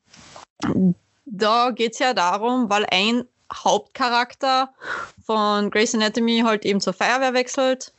da 1.25 1.71
geht 1.71 1.93
es 1.93 1.99
ja 1.99 2.13
darum, 2.13 2.69
weil 2.69 2.87
ein 2.91 3.25
Hauptcharakter 3.53 4.73
von 5.25 5.71
Grey's 5.71 5.95
Anatomy 5.95 6.41
halt 6.45 6.65
eben 6.65 6.81
zur 6.81 6.93
Feuerwehr 6.93 7.33
wechselt. 7.33 7.93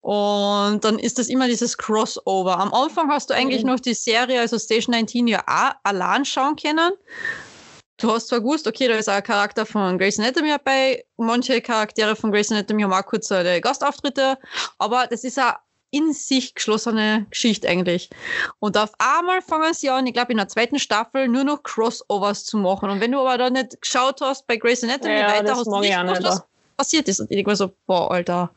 Und 0.00 0.82
dann 0.84 0.98
ist 0.98 1.18
das 1.18 1.28
immer 1.28 1.46
dieses 1.46 1.76
Crossover. 1.76 2.58
Am 2.58 2.72
Anfang 2.72 3.10
hast 3.10 3.30
du 3.30 3.34
eigentlich 3.34 3.64
noch 3.64 3.80
die 3.80 3.94
Serie, 3.94 4.40
also 4.40 4.58
Station 4.58 4.94
19, 4.94 5.28
ja 5.28 5.44
auch 5.46 5.74
allein 5.84 6.24
schauen 6.24 6.56
können. 6.56 6.92
Du 8.00 8.10
hast 8.10 8.28
zwar 8.28 8.40
gewusst, 8.40 8.66
okay, 8.66 8.88
da 8.88 8.94
ist 8.94 9.08
auch 9.08 9.14
ein 9.14 9.22
Charakter 9.22 9.66
von 9.66 9.98
Grey's 9.98 10.18
Anatomy 10.18 10.48
dabei. 10.50 11.04
Manche 11.16 11.60
Charaktere 11.60 12.16
von 12.16 12.32
Grey's 12.32 12.50
Anatomy 12.50 12.82
haben 12.82 12.92
auch 12.92 13.04
kurze 13.04 13.60
Gastauftritte, 13.60 14.38
aber 14.78 15.06
das 15.06 15.24
ist 15.24 15.38
eine 15.38 15.56
in 15.90 16.12
sich 16.12 16.54
geschlossene 16.54 17.26
Geschichte 17.30 17.68
eigentlich. 17.68 18.10
Und 18.60 18.76
auf 18.76 18.92
einmal 18.98 19.42
fangen 19.42 19.74
sie 19.74 19.90
an, 19.90 20.06
ich 20.06 20.12
glaube 20.12 20.32
in 20.32 20.38
der 20.38 20.48
zweiten 20.48 20.78
Staffel, 20.78 21.28
nur 21.28 21.44
noch 21.44 21.62
Crossovers 21.62 22.44
zu 22.44 22.58
machen. 22.58 22.90
Und 22.90 23.00
wenn 23.00 23.12
du 23.12 23.18
aber 23.18 23.36
da 23.38 23.50
nicht 23.50 23.80
geschaut 23.80 24.20
hast 24.20 24.46
bei 24.46 24.56
Grey's 24.56 24.84
Anatomy 24.84 25.18
Ja, 25.18 25.28
weiter, 25.28 25.56
hast 25.56 25.66
du 25.66 25.80
nicht 25.80 25.96
auch 25.96 26.02
gewusst, 26.02 26.22
was 26.22 26.42
passiert 26.76 27.08
ist. 27.08 27.20
Und 27.20 27.30
ich 27.30 27.44
mir 27.44 27.56
so, 27.56 27.72
boah, 27.86 28.10
Alter. 28.10 28.50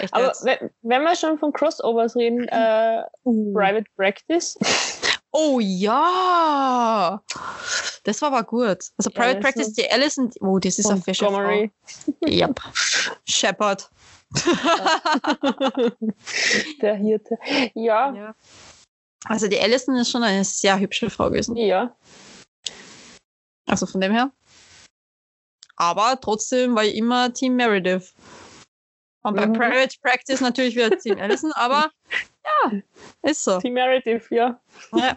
Echt 0.00 0.12
Aber 0.14 0.28
jetzt? 0.28 0.44
wenn, 0.44 0.70
wenn 0.82 1.02
wir 1.02 1.14
schon 1.14 1.38
von 1.38 1.52
Crossovers 1.52 2.16
reden, 2.16 2.48
äh, 2.48 3.02
Private 3.24 3.84
Practice. 3.96 4.58
Oh 5.32 5.60
ja! 5.60 7.22
Das 8.04 8.20
war 8.22 8.32
aber 8.32 8.42
gut. 8.42 8.78
Also 8.96 9.10
Private 9.10 9.40
das 9.40 9.42
Practice, 9.42 9.72
die 9.74 9.90
Alison, 9.90 10.30
oh, 10.40 10.58
das 10.58 10.78
ist 10.78 10.90
eine 10.90 11.00
fesche 11.00 11.24
Frau. 11.24 11.32
Montgomery. 11.32 11.70
Yep. 12.26 12.60
Shepard. 13.26 13.90
Der 16.80 16.94
Hirte. 16.96 17.38
Ja, 17.74 18.12
Ja. 18.12 18.34
Also 19.26 19.48
die 19.48 19.60
Alison 19.60 19.96
ist 19.96 20.10
schon 20.10 20.22
eine 20.22 20.44
sehr 20.44 20.78
hübsche 20.78 21.10
Frau 21.10 21.28
gewesen. 21.28 21.56
ja. 21.56 21.94
Also 23.66 23.86
von 23.86 24.00
dem 24.00 24.12
her. 24.12 24.32
Aber 25.76 26.18
trotzdem 26.20 26.74
war 26.74 26.84
ich 26.84 26.96
immer 26.96 27.32
Team 27.32 27.54
Meredith. 27.56 28.12
Und 29.22 29.36
bei 29.36 29.46
Mhm. 29.46 29.52
Private 29.52 29.96
Practice 30.02 30.40
natürlich 30.40 30.76
wieder 30.76 30.96
Team 30.98 31.18
Allison, 31.18 31.52
aber 31.52 31.90
ja, 32.44 32.80
ist 33.22 33.44
so. 33.44 33.58
Die 33.58 33.70
Meredith, 33.70 34.30
ja. 34.30 34.58
Ja. 34.94 35.16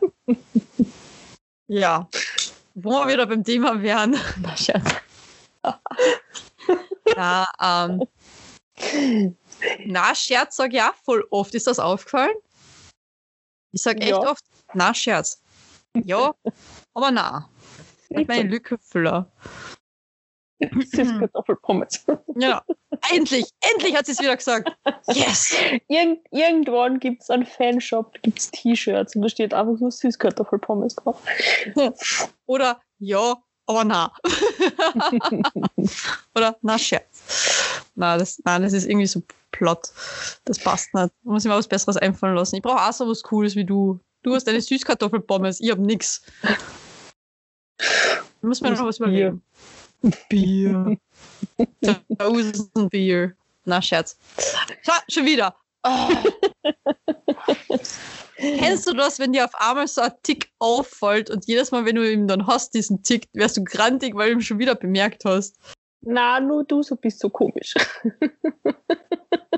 ja. 1.67 2.09
Wo 2.75 2.91
wir 2.91 3.07
wieder 3.07 3.25
beim 3.25 3.43
Thema 3.43 3.81
wären. 3.81 4.17
Na, 4.41 4.57
Scherz. 4.57 4.83
ja, 7.15 7.47
ähm, 7.61 8.03
na, 9.85 10.13
Scherz 10.15 10.57
sage 10.57 10.77
ich 10.77 10.81
auch 10.83 10.95
voll 11.05 11.25
oft. 11.29 11.55
Ist 11.55 11.67
das 11.67 11.79
aufgefallen? 11.79 12.35
Ich 13.71 13.81
sage 13.81 14.01
echt 14.01 14.09
Ja. 14.09 14.17
oft, 14.19 14.43
na, 14.73 14.93
Scherz. 14.93 15.41
Ja, 16.03 16.33
aber 16.93 17.11
na. 17.11 17.49
Ich 18.09 18.27
meine 18.27 18.49
Lückenfüller. 18.49 19.31
Süßkartoffelpommes. 20.59 22.05
Ja, 22.35 22.63
endlich, 23.11 23.45
endlich 23.73 23.95
hat 23.95 24.05
sie 24.05 24.13
es 24.13 24.19
wieder 24.19 24.35
gesagt. 24.35 24.71
Yes! 25.07 25.55
Irgend, 25.87 26.19
irgendwann 26.31 26.99
gibt 26.99 27.23
es 27.23 27.29
einen 27.29 27.45
Fanshop, 27.45 28.13
gibt 28.21 28.39
es 28.39 28.51
T-Shirts 28.51 29.15
und 29.15 29.23
da 29.23 29.29
steht 29.29 29.53
einfach 29.53 29.77
so 29.77 29.89
Süßkartoffelpommes 29.89 30.95
drauf. 30.95 31.21
Oder 32.45 32.81
ja, 32.99 33.35
aber 33.65 33.83
na. 33.83 34.13
Oder 36.35 36.57
na, 36.61 36.77
Scherz. 36.77 37.89
Na, 37.95 38.17
das, 38.17 38.41
nein, 38.43 38.61
das 38.61 38.73
ist 38.73 38.85
irgendwie 38.85 39.07
so 39.07 39.21
plott. 39.51 39.91
Das 40.45 40.59
passt 40.59 40.93
nicht. 40.93 41.13
Da 41.23 41.31
muss 41.31 41.45
ich 41.45 41.49
mir 41.49 41.55
was 41.55 41.67
Besseres 41.67 41.97
einfallen 41.97 42.35
lassen. 42.35 42.55
Ich 42.55 42.61
brauche 42.61 42.81
auch 42.81 42.93
so 42.93 43.07
was 43.07 43.23
Cooles 43.23 43.55
wie 43.55 43.65
du. 43.65 43.99
Du 44.23 44.33
hast 44.35 44.47
eine 44.47 44.61
Süßkartoffelpommes, 44.61 45.59
ich 45.59 45.71
hab 45.71 45.79
nix. 45.79 46.23
Muss 48.41 48.61
mir 48.61 48.71
noch 48.71 48.85
was 48.85 48.99
überlegen. 48.99 49.41
Bier. 50.29 50.97
Thousand 52.17 52.89
Bier. 52.89 53.35
Na, 53.65 53.81
Scherz. 53.81 54.17
Schau, 54.81 54.93
schon 55.09 55.25
wieder. 55.25 55.55
Oh. 55.83 56.09
Kennst 58.37 58.87
du 58.87 58.93
das, 58.93 59.19
wenn 59.19 59.31
dir 59.33 59.45
auf 59.45 59.55
einmal 59.55 59.87
so 59.87 60.01
ein 60.01 60.11
Tick 60.23 60.51
auffällt 60.59 61.29
und 61.29 61.45
jedes 61.45 61.71
Mal, 61.71 61.85
wenn 61.85 61.95
du 61.95 62.09
ihn 62.11 62.27
dann 62.27 62.45
hast, 62.47 62.73
diesen 62.73 63.03
Tick, 63.03 63.27
wärst 63.33 63.57
du 63.57 63.63
grantig, 63.63 64.15
weil 64.15 64.29
du 64.31 64.35
ihn 64.37 64.41
schon 64.41 64.59
wieder 64.59 64.75
bemerkt 64.75 65.23
hast? 65.25 65.57
Na, 66.01 66.39
nur 66.39 66.65
du 66.65 66.83
so 66.83 66.95
bist 66.97 67.19
so 67.19 67.29
komisch. 67.29 67.73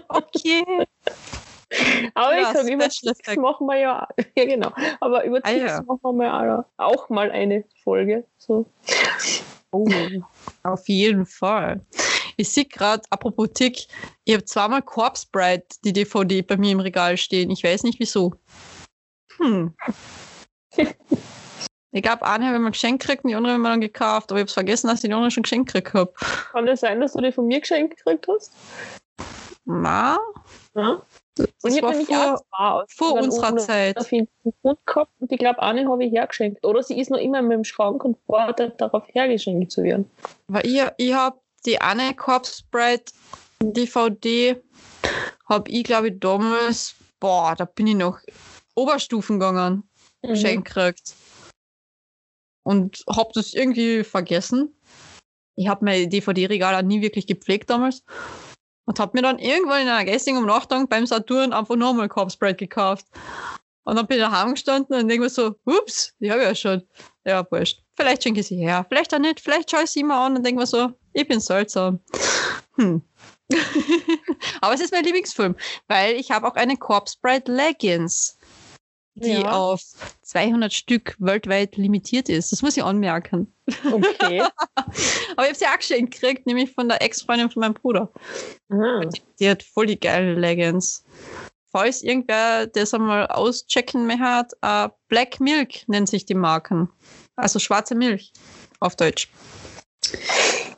Okay. 0.07 0.63
Aber 2.13 2.35
Ja, 2.37 2.41
ich 2.51 2.57
sage, 2.57 2.71
über 2.71 2.89
Special 2.91 3.15
Ticks 3.15 3.35
machen 3.37 3.65
wir 3.67 3.77
ja, 3.79 4.07
ja 4.37 4.45
genau. 4.45 4.71
Aber 4.99 5.25
über 5.25 5.39
Ah, 5.43 5.49
Ticks 5.49 5.71
ja. 5.71 5.81
machen 5.81 5.99
wir 6.03 6.13
mal 6.13 6.65
auch 6.77 7.09
mal 7.09 7.31
eine 7.31 7.63
Folge. 7.83 8.25
So. 8.37 8.65
Oh, 9.75 9.89
auf 10.63 10.87
jeden 10.87 11.25
Fall. 11.25 11.85
Ich 12.37 12.49
sehe 12.49 12.63
gerade, 12.63 13.03
apropos 13.09 13.49
Tick, 13.53 13.87
ich 14.23 14.33
habe 14.33 14.45
zweimal 14.45 14.81
Corpse 14.81 15.27
Bride, 15.29 15.65
die 15.83 15.91
DVD, 15.91 16.41
bei 16.41 16.55
mir 16.55 16.71
im 16.71 16.79
Regal 16.79 17.17
stehen. 17.17 17.49
Ich 17.51 17.63
weiß 17.63 17.83
nicht 17.83 17.99
wieso. 17.99 18.33
Hm. 19.37 19.75
Ich 21.91 22.01
glaube, 22.01 22.25
eine 22.25 22.45
habe 22.45 22.55
ich 22.55 22.61
mal 22.61 22.71
geschenkt 22.71 23.01
gekriegt 23.01 23.25
und 23.25 23.29
die 23.29 23.35
andere 23.35 23.53
habe 23.53 23.61
ich 23.61 23.63
mir 23.63 23.69
dann 23.69 23.81
gekauft, 23.81 24.31
aber 24.31 24.39
ich 24.39 24.43
habe 24.43 24.47
es 24.47 24.53
vergessen, 24.53 24.87
dass 24.87 25.03
ich 25.03 25.09
die 25.09 25.13
andere 25.13 25.31
schon 25.31 25.43
geschenkt 25.43 25.73
gekriegt 25.73 25.93
habe. 25.93 26.13
Kann 26.51 26.65
das 26.65 26.79
sein, 26.79 27.01
dass 27.01 27.13
du 27.13 27.21
die 27.21 27.33
von 27.33 27.47
mir 27.47 27.59
geschenkt 27.59 27.97
gekriegt 27.97 28.27
hast? 28.29 28.53
Na, 29.65 30.17
Ja. 30.73 31.01
Das 31.35 31.47
Und 31.63 31.75
ich 31.75 31.81
war 31.81 31.93
habe 31.93 31.97
nämlich 31.97 32.15
vor, 32.15 32.39
auch 32.57 32.85
zwei 32.87 33.05
vor 33.05 33.21
unserer 33.21 33.57
Zeit. 33.57 33.97
auf 33.97 34.11
jeden 34.11 34.27
Grund 34.61 34.79
gehabt 34.85 35.11
und 35.19 35.31
ich 35.31 35.37
glaube, 35.37 35.61
eine 35.61 35.89
habe 35.89 36.03
ich 36.05 36.11
hergeschenkt. 36.11 36.65
Oder 36.65 36.83
sie 36.83 36.99
ist 36.99 37.11
noch 37.11 37.19
immer 37.19 37.39
in 37.39 37.47
meinem 37.47 37.63
Schrank 37.63 38.03
und 38.03 38.17
wartet 38.27 38.79
darauf, 38.79 39.03
hergeschenkt 39.13 39.71
zu 39.71 39.83
werden. 39.83 40.09
Weil 40.47 40.65
ich, 40.65 40.81
ich 40.97 41.13
habe 41.13 41.39
die 41.65 41.79
eine 41.79 42.13
Corpse 42.13 42.63
Bride 42.71 43.03
DVD, 43.61 44.61
habe 45.47 45.71
ich 45.71 45.83
glaube 45.83 46.09
ich 46.09 46.19
damals, 46.19 46.95
boah, 47.19 47.55
da 47.57 47.65
bin 47.65 47.87
ich 47.87 47.95
noch 47.95 48.19
Oberstufen 48.75 49.39
gegangen. 49.39 49.83
Mhm. 50.25 50.33
geschenkt 50.33 50.65
gekriegt. 50.65 51.15
Und 52.63 53.03
hab 53.07 53.31
das 53.33 53.53
irgendwie 53.53 54.03
vergessen. 54.03 54.75
Ich 55.55 55.67
habe 55.67 55.85
mein 55.85 56.09
DVD-Regal 56.09 56.81
nie 56.83 57.01
wirklich 57.01 57.27
gepflegt 57.27 57.69
damals. 57.69 58.03
Und 58.85 58.99
hab 58.99 59.13
mir 59.13 59.21
dann 59.21 59.39
irgendwann 59.39 59.81
in 59.81 59.87
einer 59.89 60.05
geistigen 60.05 60.37
Umnachtung 60.37 60.87
beim 60.87 61.05
Saturn 61.05 61.53
einfach 61.53 61.75
nochmal 61.75 62.07
Bride 62.37 62.55
gekauft. 62.55 63.07
Und 63.83 63.95
dann 63.95 64.07
bin 64.07 64.17
ich 64.17 64.23
daheim 64.23 64.53
gestanden 64.53 64.95
und 64.95 65.07
mir 65.07 65.29
so, 65.29 65.55
ups, 65.65 66.13
die 66.19 66.31
habe 66.31 66.41
ich 66.41 66.47
ja 66.47 66.55
schon. 66.55 66.83
Ja, 67.23 67.45
wurscht. 67.49 67.83
Vielleicht 67.95 68.23
schenke 68.23 68.41
ich 68.41 68.47
sie 68.47 68.57
her. 68.57 68.85
Vielleicht 68.89 69.13
auch 69.13 69.19
nicht. 69.19 69.39
Vielleicht 69.39 69.71
schaue 69.71 69.83
ich 69.83 69.91
sie 69.91 70.03
mal 70.03 70.25
an 70.25 70.37
und 70.37 70.45
denke 70.45 70.59
mir 70.59 70.67
so, 70.67 70.91
ich 71.13 71.27
bin 71.27 71.39
seltsam. 71.39 71.99
Hm. 72.75 73.01
Aber 74.61 74.73
es 74.73 74.81
ist 74.81 74.91
mein 74.91 75.03
Lieblingsfilm, 75.03 75.55
weil 75.87 76.15
ich 76.15 76.31
habe 76.31 76.47
auch 76.47 76.55
eine 76.55 76.77
Corpse 76.77 77.17
Leggings 77.45 78.37
die 79.15 79.31
Ja. 79.31 79.51
auf 79.51 79.81
200 80.23 80.73
Stück 80.73 81.15
weltweit 81.19 81.77
limitiert 81.77 82.29
ist. 82.29 82.51
Das 82.51 82.61
muss 82.61 82.75
ich 82.77 82.83
anmerken. 82.83 83.51
Okay. 83.91 84.41
Aber 84.75 85.43
ich 85.43 85.47
habe 85.49 85.55
sie 85.55 85.65
auch 85.65 85.77
geschenkt 85.77 86.13
gekriegt, 86.13 86.45
nämlich 86.45 86.71
von 86.73 86.87
der 86.89 87.01
Ex-Freundin 87.01 87.49
von 87.49 87.61
meinem 87.61 87.73
Bruder. 87.73 88.11
Aha. 88.69 89.09
Die 89.39 89.49
hat 89.49 89.63
voll 89.63 89.85
die 89.87 89.99
geile 89.99 90.33
Leggings. 90.35 91.03
Falls 91.71 92.03
irgendwer 92.03 92.67
das 92.67 92.93
einmal 92.93 93.27
auschecken 93.27 94.05
mehr 94.05 94.19
hat, 94.19 94.53
äh, 94.61 94.89
Black 95.09 95.39
Milk 95.39 95.87
nennt 95.87 96.07
sich 96.09 96.25
die 96.25 96.33
Marken. 96.35 96.89
Also 97.35 97.59
schwarze 97.59 97.95
Milch 97.95 98.31
auf 98.79 98.95
Deutsch. 98.95 99.29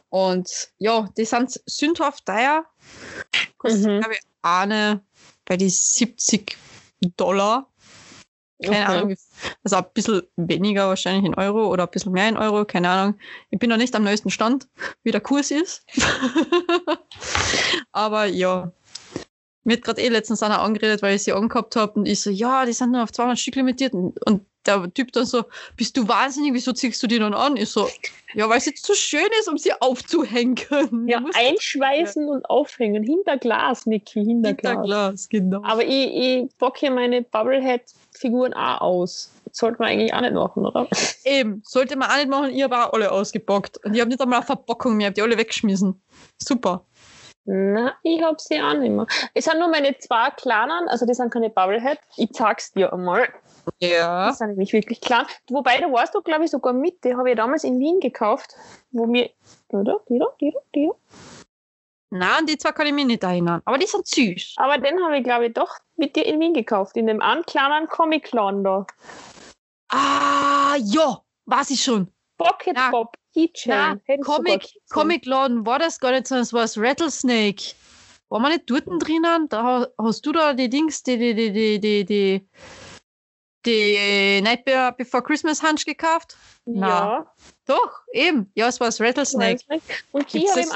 Und 0.09 0.69
ja, 0.77 1.07
die 1.17 1.25
sind 1.25 1.59
sündhaft 1.65 2.25
teuer. 2.25 2.65
Kostet, 3.57 3.85
Mhm. 3.85 3.99
glaube 3.99 4.13
ich, 4.13 4.21
eine 4.41 5.03
bei 5.45 5.57
die 5.57 5.69
70 5.69 6.57
Dollar. 7.17 7.69
Keine 8.63 8.85
Okay. 8.85 8.97
Ahnung, 8.97 9.15
also 9.63 9.75
ein 9.75 9.85
bisschen 9.93 10.23
weniger 10.35 10.87
wahrscheinlich 10.87 11.25
in 11.25 11.35
Euro 11.35 11.67
oder 11.71 11.83
ein 11.83 11.91
bisschen 11.91 12.11
mehr 12.11 12.27
in 12.27 12.37
Euro, 12.37 12.65
keine 12.65 12.89
Ahnung. 12.89 13.19
Ich 13.51 13.59
bin 13.59 13.69
noch 13.69 13.77
nicht 13.77 13.95
am 13.95 14.03
neuesten 14.03 14.31
Stand, 14.31 14.67
wie 15.03 15.11
der 15.11 15.21
Kurs 15.21 15.51
ist. 15.51 15.85
Aber 17.91 18.25
ja, 18.25 18.71
mir 19.67 19.75
hat 19.75 19.83
gerade 19.83 20.01
eh 20.01 20.07
letztens 20.07 20.41
einer 20.41 20.61
angeredet, 20.61 21.01
weil 21.01 21.15
ich 21.15 21.23
sie 21.23 21.33
angehabt 21.33 21.75
habe 21.75 21.99
und 21.99 22.05
ich 22.05 22.21
so, 22.21 22.29
ja, 22.29 22.65
die 22.65 22.71
sind 22.73 22.91
nur 22.91 23.03
auf 23.03 23.11
200 23.11 23.37
Stück 23.37 23.55
limitiert. 23.55 23.93
Und 23.93 24.17
und 24.25 24.45
der 24.65 24.93
Typ 24.93 25.11
dann 25.11 25.25
so, 25.25 25.43
bist 25.75 25.97
du 25.97 26.07
wahnsinnig, 26.07 26.53
wieso 26.53 26.73
ziehst 26.73 27.01
du 27.01 27.07
die 27.07 27.19
dann 27.19 27.33
an? 27.33 27.57
Ich 27.57 27.69
so, 27.69 27.89
ja, 28.33 28.47
weil 28.49 28.57
es 28.57 28.65
jetzt 28.65 28.85
zu 28.85 28.93
schön 28.93 29.27
ist, 29.39 29.49
um 29.49 29.57
sie 29.57 29.73
aufzuhängen. 29.73 30.55
Ja, 31.07 31.23
einschweißen 31.33 32.27
und 32.27 32.49
aufhängen. 32.49 33.03
Hinter 33.03 33.37
Glas, 33.37 33.85
Niki, 33.85 34.23
hinter, 34.23 34.49
hinter 34.49 34.53
Glas. 34.53 34.85
Glas, 34.85 35.29
genau. 35.29 35.61
Aber 35.63 35.83
ich, 35.83 36.07
ich 36.13 36.55
bock 36.57 36.77
hier 36.77 36.91
meine 36.91 37.21
Bubblehead-Figuren 37.21 38.53
auch 38.53 38.81
aus. 38.81 39.31
Das 39.45 39.57
sollte 39.57 39.79
man 39.79 39.89
eigentlich 39.89 40.13
auch 40.13 40.21
nicht 40.21 40.33
machen, 40.33 40.65
oder? 40.65 40.87
Eben, 41.23 41.61
sollte 41.65 41.95
man 41.97 42.09
auch 42.09 42.17
nicht 42.17 42.29
machen, 42.29 42.49
ich 42.49 42.63
habe 42.63 42.77
auch 42.77 42.93
alle 42.93 43.11
ausgebockt. 43.11 43.83
Und 43.83 43.93
ich 43.93 43.99
habe 43.99 44.09
nicht 44.09 44.21
einmal 44.21 44.39
eine 44.39 44.45
Verbockung 44.45 44.97
mehr, 44.97 45.07
ich 45.07 45.07
habe 45.07 45.15
die 45.15 45.21
alle 45.21 45.37
weggeschmissen. 45.37 46.01
Super. 46.37 46.85
Na, 47.49 47.93
ich 48.03 48.21
hab 48.21 48.41
sie 48.41 48.61
auch 48.61 48.73
nicht 48.73 48.91
mehr. 48.91 49.07
Es 49.33 49.45
sind 49.45 49.57
nur 49.59 49.69
meine 49.69 49.97
zwei 49.97 50.31
kleinen, 50.31 50.89
also 50.89 51.05
die 51.05 51.13
sind 51.13 51.31
keine 51.31 51.49
Bubblehead. 51.49 51.97
Ich 52.17 52.33
zeig's 52.33 52.73
dir 52.73 52.91
einmal. 52.91 53.29
Ja. 53.79 54.29
Die 54.29 54.35
sind 54.35 54.49
nämlich 54.49 54.73
wirklich 54.73 54.99
klein. 54.99 55.25
Wobei, 55.49 55.79
da 55.79 55.89
warst 55.89 56.13
du, 56.13 56.21
glaube 56.21 56.43
ich, 56.43 56.51
sogar 56.51 56.73
mit. 56.73 57.05
Die 57.05 57.15
habe 57.15 57.29
ich 57.29 57.37
damals 57.37 57.63
in 57.63 57.79
Wien 57.79 58.01
gekauft, 58.01 58.53
wo 58.91 59.05
mir. 59.05 59.29
Oder? 59.69 60.01
Die 60.09 60.19
da, 60.19 60.25
die 60.41 60.51
da, 60.51 60.59
die 60.75 60.87
da. 60.87 60.93
Nein, 62.09 62.45
die 62.47 62.57
zwei 62.57 62.73
kann 62.73 62.87
ich 62.87 62.93
mich 62.93 63.05
nicht 63.05 63.23
erinnern. 63.23 63.61
Aber 63.63 63.77
die 63.77 63.87
sind 63.87 64.05
süß. 64.05 64.55
Aber 64.57 64.77
den 64.77 65.01
habe 65.01 65.17
ich, 65.17 65.23
glaube 65.23 65.45
ich, 65.45 65.53
doch 65.53 65.73
mit 65.95 66.17
dir 66.17 66.25
in 66.25 66.41
Wien 66.41 66.53
gekauft. 66.53 66.97
In 66.97 67.07
dem 67.07 67.21
einen 67.21 67.43
kleinen 67.43 67.87
Comic-Clan 67.87 68.65
da. 68.65 68.85
Ah, 69.89 70.75
ja, 70.79 71.21
weiß 71.45 71.69
ich 71.69 71.81
schon. 71.81 72.11
Pocket 72.37 72.73
Na, 72.75 72.89
Pop, 72.91 73.15
Keychain. 73.33 73.67
Na, 73.67 73.93
ich 73.95 74.23
sogar 74.23 74.35
Comic, 74.37 74.61
gesehen. 74.61 74.81
Comicladen 74.89 75.65
war 75.65 75.79
das 75.79 75.99
gar 75.99 76.11
nicht, 76.11 76.27
sondern 76.27 76.43
es 76.43 76.53
war 76.53 76.61
das 76.61 76.77
Rattlesnake. 76.77 77.73
War 78.29 78.39
man 78.39 78.51
nicht 78.51 78.69
dort 78.69 78.85
drinnen? 78.99 79.47
Da 79.49 79.63
ha- 79.63 79.87
hast 79.97 80.25
du 80.25 80.31
da 80.31 80.53
die 80.53 80.69
Dings, 80.69 81.01
die, 81.03 81.17
die, 81.17 81.33
die, 81.33 81.51
die, 81.51 81.79
die, 81.79 82.05
die, 82.05 82.47
die 83.65 84.41
Night 84.41 84.65
Be- 84.65 84.93
Before 84.97 85.23
Christmas 85.23 85.63
Hunch 85.63 85.85
gekauft? 85.85 86.35
Ja. 86.65 87.25
Doch, 87.65 88.01
eben. 88.11 88.51
Ja, 88.55 88.67
es 88.67 88.79
war 88.81 88.87
das 88.87 88.99
Rattlesnake. 88.99 89.61
Und 90.11 90.33
die 90.33 90.45
habe 90.49 90.59
ich. 90.59 90.69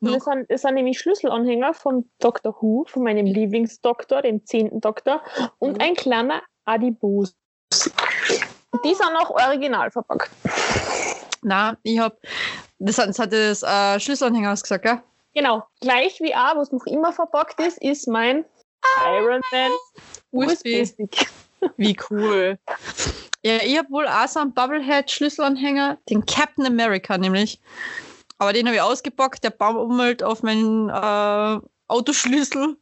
Und 0.00 0.14
das 0.14 0.24
sind, 0.24 0.50
das 0.50 0.62
sind 0.62 0.74
nämlich 0.74 0.98
Schlüsselanhänger 0.98 1.72
von 1.74 2.10
Dr. 2.18 2.54
Who, 2.60 2.84
von 2.86 3.02
meinem 3.04 3.24
Lieblingsdoktor, 3.26 4.20
dem 4.22 4.44
zehnten 4.44 4.80
Doktor, 4.82 5.22
und 5.58 5.80
ein 5.82 5.94
kleiner 5.94 6.42
Adibus. 6.66 7.34
Die 8.84 8.94
sind 8.94 9.16
auch 9.18 9.30
original 9.30 9.90
verpackt. 9.90 10.30
Na, 11.42 11.76
ich 11.82 11.98
hab, 11.98 12.18
das, 12.78 12.98
hat- 12.98 13.08
das 13.08 13.18
hat 13.18 13.32
das 13.32 13.62
äh, 13.62 14.00
Schlüsselanhänger 14.00 14.52
ausgesagt, 14.52 14.84
gell? 14.84 15.02
Genau, 15.34 15.62
gleich 15.80 16.20
wie 16.20 16.34
A, 16.34 16.56
was 16.56 16.72
noch 16.72 16.84
immer 16.86 17.12
verpackt 17.12 17.60
ist, 17.60 17.78
ist 17.82 18.08
mein 18.08 18.44
Iron 19.06 19.40
Man 19.52 19.70
USB. 20.32 20.66
USB-Stick. 20.82 21.26
Wie 21.76 21.96
cool. 22.10 22.58
Ja, 23.44 23.56
ich 23.64 23.78
habe 23.78 23.90
wohl 23.90 24.06
auch 24.08 24.26
so 24.28 24.40
einen 24.40 24.52
Bubblehead-Schlüsselanhänger, 24.54 25.98
den 26.08 26.24
Captain 26.26 26.66
America 26.66 27.16
nämlich. 27.18 27.60
Aber 28.38 28.52
den 28.52 28.66
habe 28.66 28.76
ich 28.76 28.82
ausgepackt, 28.82 29.42
der 29.44 29.50
baumelt 29.50 30.22
auf 30.22 30.42
meinen 30.42 30.88
äh, 30.88 31.60
Autoschlüssel. 31.88 32.76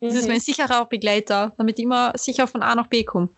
Das 0.00 0.14
ist 0.14 0.22
Mhm. 0.24 0.28
mein 0.32 0.40
sicherer 0.40 0.84
Begleiter, 0.86 1.52
damit 1.58 1.78
ich 1.78 1.84
immer 1.84 2.12
sicher 2.16 2.46
von 2.46 2.62
A 2.62 2.74
nach 2.74 2.86
B 2.88 3.04
komme. 3.04 3.28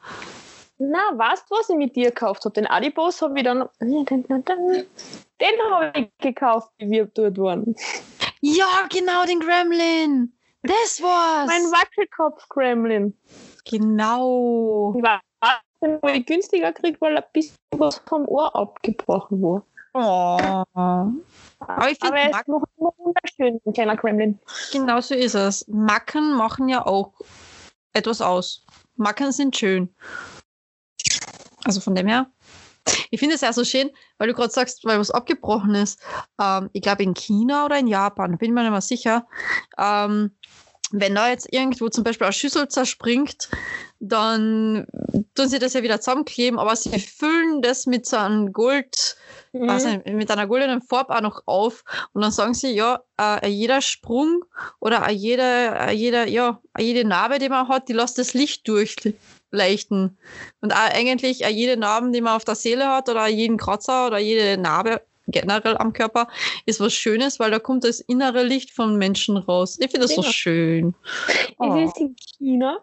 Na, 0.79 0.99
weißt 1.15 1.49
du, 1.49 1.55
was 1.55 1.69
ich 1.69 1.77
mit 1.77 1.95
dir 1.95 2.11
gekauft 2.11 2.45
habe? 2.45 2.55
Den 2.55 2.67
Adibus 2.67 3.23
habe 3.23 3.39
ich 3.39 3.45
dann. 3.45 3.69
Den 3.81 5.55
habe 5.71 5.93
ich 5.95 6.11
gekauft, 6.19 6.71
wie 6.79 6.91
wir 6.91 7.07
dort 7.07 7.39
waren. 7.39 7.77
Ja, 8.41 8.87
genau, 8.91 9.25
den 9.25 9.41
Gremlin. 9.41 10.33
Das 10.63 11.01
war's. 11.03 11.47
Mein 11.47 11.63
Wackelkopf-Gremlin. 11.71 13.17
genau. 13.65 14.95
Ich 14.97 15.03
den 15.83 16.01
habe 16.03 16.13
ich 16.13 16.27
günstiger 16.27 16.73
gekriegt, 16.73 17.01
weil 17.01 17.17
ein 17.17 17.25
bisschen 17.33 17.57
was 17.73 17.99
vom 18.07 18.27
Ohr 18.27 18.55
abgebrochen 18.57 19.43
war. 19.43 19.63
Oh. 19.93 20.65
Aber 20.75 21.91
ich 21.91 21.99
finde, 21.99 22.31
ist 22.31 22.49
noch 22.49 22.65
immer 22.79 22.93
wunderschön, 22.97 23.61
ein 23.65 23.73
kleiner 23.73 23.97
Gremlin. 23.97 24.39
genau 24.73 25.01
so 25.01 25.15
ist 25.15 25.35
es. 25.35 25.67
Macken 25.69 26.35
machen 26.35 26.69
ja 26.69 26.85
auch 26.87 27.13
etwas 27.93 28.21
aus. 28.21 28.65
Macken 28.97 29.33
sind 29.33 29.57
schön. 29.57 29.95
Also 31.65 31.81
von 31.81 31.95
dem 31.95 32.07
her. 32.07 32.27
Ich 33.11 33.19
finde 33.19 33.35
es 33.35 33.41
ja 33.41 33.53
so 33.53 33.65
schön, 33.65 33.91
weil 34.19 34.29
du 34.29 34.35
gerade 34.35 34.53
sagst, 34.53 34.85
weil 34.85 34.99
was 34.99 35.11
abgebrochen 35.11 35.75
ist. 35.75 36.01
Ähm, 36.41 36.69
ich 36.73 36.83
glaube 36.83 37.03
in 37.03 37.15
China 37.15 37.65
oder 37.65 37.79
in 37.79 37.87
Japan, 37.87 38.37
bin 38.37 38.51
ich 38.51 38.55
mir 38.55 38.63
nicht 38.63 38.71
mehr 38.71 38.81
sicher. 38.81 39.27
Ähm, 39.79 40.33
wenn 40.91 41.15
da 41.15 41.29
jetzt 41.29 41.51
irgendwo 41.51 41.89
zum 41.89 42.05
Beispiel 42.05 42.27
eine 42.27 42.33
Schüssel 42.33 42.69
zerspringt, 42.69 43.49
dann 43.99 44.87
tun 45.35 45.49
sie 45.49 45.59
das 45.59 45.73
ja 45.73 45.83
wieder 45.83 46.01
zusammenkleben, 46.01 46.59
aber 46.59 46.77
sie 46.77 46.99
füllen 47.01 47.63
das 47.63 47.87
mit 47.87 48.07
so 48.07 48.17
einem 48.17 48.53
Gold, 48.53 49.17
Mhm. 49.53 49.71
also 49.71 49.89
mit 50.07 50.31
einer 50.31 50.47
goldenen 50.47 50.83
Farbe 50.83 51.15
auch 51.17 51.21
noch 51.21 51.43
auf 51.47 51.85
und 52.13 52.23
dann 52.23 52.33
sagen 52.33 52.55
sie, 52.55 52.75
ja, 52.75 53.01
äh, 53.21 53.49
jeder 53.49 53.81
Sprung 53.81 54.45
oder 54.81 55.09
jeder, 55.11 55.91
jeder, 55.93 56.27
ja, 56.29 56.61
jede 56.79 57.07
Narbe, 57.07 57.39
die 57.39 57.49
man 57.49 57.69
hat, 57.69 57.89
die 57.89 57.93
lässt 57.93 58.19
das 58.19 58.35
Licht 58.35 58.67
durchleuchten. 59.55 60.19
Und 60.61 60.73
auch 60.73 60.91
eigentlich 60.93 61.45
äh, 61.45 61.49
jede 61.51 61.77
Narbe, 61.77 62.11
die 62.11 62.21
man 62.21 62.35
auf 62.37 62.45
der 62.45 62.55
Seele 62.55 62.89
hat 62.89 63.09
oder 63.09 63.27
jeden 63.29 63.57
Kratzer 63.57 64.07
oder 64.07 64.19
jede 64.19 64.61
Narbe 64.61 65.03
generell 65.27 65.77
am 65.79 65.93
Körper, 65.93 66.29
ist 66.67 66.81
was 66.81 66.93
Schönes, 66.93 67.41
weil 67.41 67.51
da 67.51 67.59
kommt 67.59 67.85
das 67.85 68.01
innere 68.01 68.43
Licht 68.43 68.71
vom 68.71 68.97
Menschen 68.99 69.37
raus. 69.39 69.79
Ich 69.81 69.91
finde 69.91 70.07
das 70.07 70.15
so 70.15 70.21
Genau. 70.21 70.33
schön. 70.33 70.95
Oh. 71.59 71.75
Es 71.77 71.93
ist 71.93 72.01
in 72.01 72.17
China. 72.39 72.79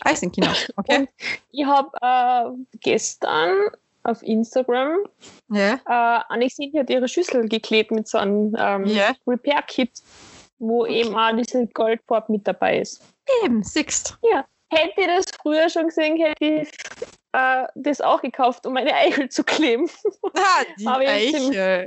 Eis 0.00 0.22
in 0.22 0.32
China. 0.32 0.52
Okay. 0.76 0.98
Und 1.00 1.08
ich 1.52 1.64
habe 1.64 1.90
äh, 2.00 2.78
gestern 2.80 3.68
auf 4.04 4.22
Instagram 4.22 4.96
Ja. 5.50 5.74
äh, 5.74 6.22
Annexin 6.28 6.72
hat 6.76 6.88
ihre 6.90 7.08
Schüssel 7.08 7.48
geklebt 7.48 7.90
mit 7.90 8.08
so 8.08 8.18
einem 8.18 8.56
ähm, 8.58 8.86
Ja. 8.86 9.14
Repair-Kit, 9.26 9.90
wo 10.58 10.86
eben 10.86 11.14
auch 11.16 11.36
diese 11.36 11.66
Goldfarbe 11.68 12.32
mit 12.32 12.46
dabei 12.48 12.78
ist. 12.80 13.02
Eben, 13.44 13.62
siehst. 13.62 14.18
Hätte 14.70 15.00
ich 15.00 15.06
das 15.06 15.24
früher 15.40 15.68
schon 15.70 15.86
gesehen, 15.86 16.16
hätte 16.18 16.44
ich 16.44 16.68
äh, 17.32 17.66
das 17.74 18.00
auch 18.00 18.20
gekauft, 18.22 18.66
um 18.66 18.74
meine 18.74 18.94
Eichel 18.94 19.28
zu 19.28 19.44
kleben. 19.44 19.88
Ah, 20.34 20.64
die 20.78 20.86
Aber 20.86 21.00
Eichel. 21.06 21.86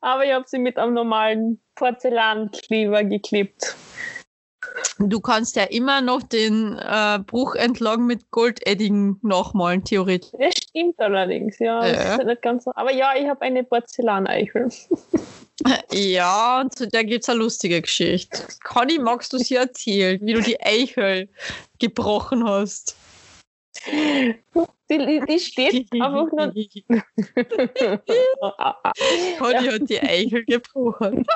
Aber 0.00 0.24
ich 0.24 0.32
habe 0.32 0.44
sie 0.48 0.58
mit 0.58 0.78
einem 0.78 0.94
normalen 0.94 1.60
Porzellankleber 1.74 3.04
geklebt. 3.04 3.76
Du 4.98 5.20
kannst 5.20 5.56
ja 5.56 5.64
immer 5.64 6.02
noch 6.02 6.22
den 6.22 6.78
äh, 6.78 7.18
Bruch 7.26 7.54
entlang 7.54 8.06
mit 8.06 8.30
Goldedding 8.30 9.18
nachmalen, 9.22 9.84
theoretisch. 9.84 10.30
Das 10.38 10.59
stimmt 10.70 10.98
allerdings, 10.98 11.58
ja. 11.58 11.80
Das 11.80 11.92
Ja. 12.04 12.16
ist 12.16 12.26
nicht 12.26 12.42
ganz 12.42 12.64
so. 12.64 12.72
Aber 12.74 12.92
ja, 12.92 13.12
ich 13.16 13.28
habe 13.28 13.42
eine 13.42 13.64
Porzellaneichel. 13.64 14.68
Ja, 15.92 16.62
und 16.62 16.74
zu 16.74 16.88
der 16.88 17.04
gibt 17.04 17.22
es 17.22 17.28
eine 17.28 17.40
lustige 17.40 17.82
Geschichte. 17.82 18.44
Conny, 18.64 18.98
magst 18.98 19.30
du 19.34 19.36
sie 19.36 19.56
erzählen, 19.56 20.18
wie 20.22 20.32
du 20.32 20.40
die 20.40 20.58
Eichel 20.58 21.28
gebrochen 21.78 22.48
hast? 22.48 22.96
Die, 23.86 25.22
die 25.28 25.38
steht 25.38 25.92
einfach 25.92 26.32
nur. 26.32 26.52
Conny 29.38 29.66
hat 29.66 29.88
die 29.88 30.00
Eichel 30.00 30.44
gebrochen. 30.44 31.24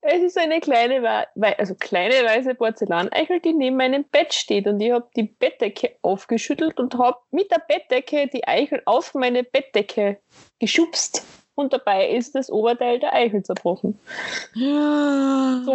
Es 0.00 0.22
ist 0.22 0.38
eine 0.38 0.60
kleine, 0.60 1.26
also 1.58 1.74
kleine 1.74 2.14
weiße 2.24 2.54
Porzellaneichel, 2.54 3.40
die 3.40 3.52
neben 3.52 3.76
meinem 3.76 4.04
Bett 4.04 4.34
steht. 4.34 4.66
Und 4.66 4.80
ich 4.80 4.92
habe 4.92 5.08
die 5.16 5.24
Bettdecke 5.24 5.96
aufgeschüttelt 6.02 6.78
und 6.78 6.96
habe 6.98 7.18
mit 7.30 7.50
der 7.50 7.62
Bettdecke 7.66 8.28
die 8.28 8.46
Eichel 8.46 8.82
auf 8.84 9.14
meine 9.14 9.44
Bettdecke 9.44 10.18
geschubst. 10.58 11.24
Und 11.54 11.72
dabei 11.72 12.10
ist 12.10 12.34
das 12.34 12.50
Oberteil 12.50 13.00
der 13.00 13.14
Eichel 13.14 13.42
zerbrochen. 13.42 13.98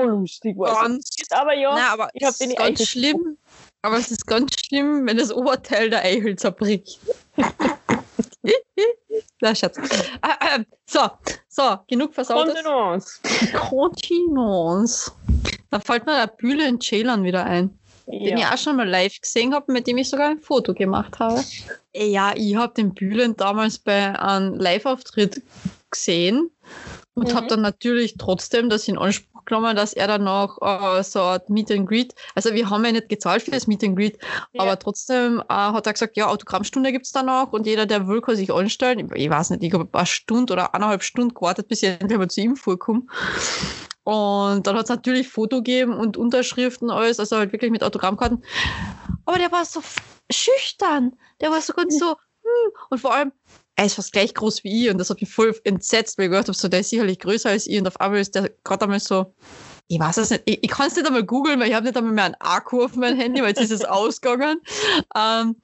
So 0.06 0.10
lustig 0.20 0.58
war 0.58 0.74
es. 0.74 0.80
Ganz, 0.80 1.16
Aber 1.32 1.54
ja, 1.54 1.74
na, 1.76 1.94
aber 1.94 2.10
ich 2.14 2.24
hab 2.24 2.32
es 2.32 2.38
den 2.40 2.52
ist 2.52 2.60
Eichel 2.60 2.76
ganz 2.76 2.88
schlimm. 2.90 3.38
Aber 3.82 3.98
es 3.98 4.12
ist 4.12 4.26
ganz 4.28 4.52
schlimm, 4.66 5.06
wenn 5.06 5.18
das 5.18 5.32
Oberteil 5.32 5.90
der 5.90 6.04
Eichel 6.04 6.36
zerbricht. 6.38 7.00
Na, 9.42 9.54
Schatz. 9.54 9.78
Ah, 10.22 10.38
äh, 10.58 10.64
so, 10.90 11.02
so, 11.50 11.78
genug 11.88 12.14
versautes. 12.14 12.56
Kontinence. 13.54 15.12
Da 15.70 15.80
fällt 15.80 16.06
mir 16.06 16.16
der 16.16 16.28
Bühle 16.28 16.68
in 16.68 16.80
Ceylan 16.80 17.24
wieder 17.24 17.44
ein, 17.44 17.78
den 18.08 18.22
ich 18.38 18.40
Ja. 18.40 18.54
auch 18.54 18.58
schon 18.58 18.78
mal 18.78 18.88
live 18.88 19.20
gesehen 19.20 19.54
habe, 19.54 19.72
mit 19.72 19.86
dem 19.88 19.98
ich 19.98 20.10
sogar 20.10 20.30
ein 20.30 20.40
Foto 20.40 20.74
gemacht 20.74 21.20
habe. 21.20 21.44
Äh, 21.94 22.08
Ja, 22.08 22.34
ich 22.36 22.56
habe 22.56 22.74
den 22.74 22.94
Bühlen 22.94 23.36
damals 23.36 23.80
bei 23.80 24.18
einem 24.18 24.56
Live-Auftritt 24.56 25.42
gesehen 25.90 26.50
und 27.16 27.30
Mhm. 27.30 27.36
habe 27.36 27.48
dann 27.48 27.62
natürlich 27.62 28.16
trotzdem 28.18 28.70
das 28.70 28.88
in 28.88 28.98
Anspruch 28.98 29.33
genommen, 29.46 29.76
dass 29.76 29.94
er 29.94 30.08
dann 30.08 30.24
noch 30.24 30.62
äh, 30.62 31.04
so 31.04 31.22
ein 31.22 31.42
Meet 31.48 31.72
and 31.72 31.88
Greet, 31.88 32.16
also 32.36 32.54
wir 32.54 32.70
haben 32.70 32.86
ja 32.86 32.92
nicht 32.92 33.10
gezahlt 33.10 33.44
für 33.44 33.52
das 33.52 33.68
Meet 33.68 33.84
and 33.84 33.96
Greet, 33.96 34.18
Ja. 34.54 34.62
aber 34.62 34.80
trotzdem 34.80 35.40
äh, 35.50 35.54
hat 35.54 35.86
er 35.88 35.94
gesagt, 35.94 36.18
ja, 36.18 36.28
Autogrammstunde 36.28 36.92
gibt's 36.92 37.12
da 37.12 37.24
noch 37.24 37.54
und 37.54 37.66
jeder, 37.66 37.86
der 37.86 38.08
will, 38.08 38.22
kann 38.22 38.36
sich 38.36 38.54
anstellen. 38.54 39.00
Ich, 39.00 39.24
ich 39.24 39.30
weiß 39.30 39.52
nicht, 39.52 39.64
ich 39.64 39.74
habe 39.74 39.84
ein 39.84 39.92
paar 39.92 40.06
Stunden 40.06 40.52
oder 40.52 40.74
eineinhalb 40.74 41.04
Stunden 41.04 41.34
gewartet, 41.34 41.68
bis 41.68 41.84
ich 41.84 41.90
endlich 41.90 42.18
mal 42.18 42.30
zu 42.30 42.42
ihm 42.42 42.56
vorkomme. 42.56 43.04
Und 44.04 44.68
dann 44.68 44.76
hat 44.76 44.84
es 44.84 44.90
natürlich 44.90 45.30
Foto 45.30 45.58
gegeben 45.58 45.94
und 45.94 46.18
Unterschriften, 46.18 46.90
alles, 46.90 47.20
also 47.20 47.38
halt 47.38 47.54
wirklich 47.54 47.72
mit 47.72 47.84
Autogrammkarten. 47.84 48.44
Aber 49.26 49.38
der 49.38 49.52
war 49.52 49.64
so 49.64 49.82
schüchtern. 50.30 51.14
Der 51.40 51.52
war 51.52 51.62
so 51.62 51.74
ganz 51.74 51.98
so, 51.98 52.10
hm. 52.10 52.72
und 52.90 53.00
vor 53.00 53.14
allem, 53.14 53.32
er 53.76 53.86
ist 53.86 53.96
fast 53.96 54.12
gleich 54.12 54.34
groß 54.34 54.64
wie 54.64 54.86
ich 54.86 54.92
und 54.92 54.98
das 54.98 55.10
hat 55.10 55.22
mich 55.22 55.32
voll 55.32 55.56
entsetzt, 55.64 56.18
weil 56.18 56.26
ich 56.26 56.32
gedacht 56.32 56.48
habe, 56.48 56.58
so, 56.58 56.68
der 56.68 56.82
ist 56.82 56.90
sicherlich 56.90 57.20
größer 57.20 57.50
als 57.50 57.68
ich 57.68 57.80
und 57.80 57.88
auf 57.88 58.00
einmal 58.00 58.20
ist 58.20 58.36
der 58.36 58.52
gerade 58.64 58.84
einmal 58.84 59.00
so, 59.00 59.34
ich 59.88 60.00
weiß 60.00 60.18
es 60.18 60.30
nicht, 60.30 60.44
ich, 60.46 60.64
ich 60.64 60.70
kann 60.70 60.88
es 60.88 60.96
nicht 60.96 61.08
einmal 61.08 61.24
googeln, 61.24 61.60
weil 61.60 61.70
ich 61.70 61.74
habe 61.74 61.86
nicht 61.86 61.98
einmal 61.98 62.14
mehr 62.14 62.26
einen 62.26 62.36
Akku 62.40 62.84
auf 62.84 62.96
meinem 62.96 63.20
Handy, 63.20 63.42
weil 63.42 63.50
jetzt 63.50 63.62
ist 63.62 63.72
es 63.72 63.86
ausgegangen. 63.86 64.60
Ähm, 65.16 65.56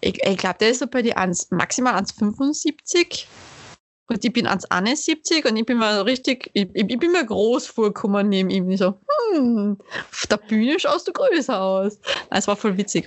ich 0.00 0.22
ich 0.24 0.36
glaube, 0.38 0.58
der 0.58 0.70
ist 0.70 0.78
so 0.78 0.86
bei 0.86 1.02
die 1.02 1.14
1, 1.14 1.50
maximal 1.50 1.94
1,75 1.94 3.26
und 4.10 4.24
ich 4.24 4.32
bin 4.32 4.48
1,71 4.48 5.48
und 5.48 5.56
ich 5.56 5.66
bin 5.66 5.78
mal 5.78 6.00
richtig, 6.00 6.50
ich, 6.54 6.68
ich 6.74 6.98
bin 6.98 7.12
mir 7.12 7.24
groß 7.24 7.66
vorgekommen 7.68 8.28
neben 8.28 8.50
ihm. 8.50 8.68
Ich 8.70 8.80
so, 8.80 8.94
hm, 9.32 9.78
auf 10.10 10.26
der 10.26 10.38
Bühne 10.38 10.80
schaust 10.80 11.06
du 11.06 11.12
größer 11.12 11.60
aus. 11.60 11.98
Es 12.30 12.48
war 12.48 12.56
voll 12.56 12.76
witzig. 12.76 13.06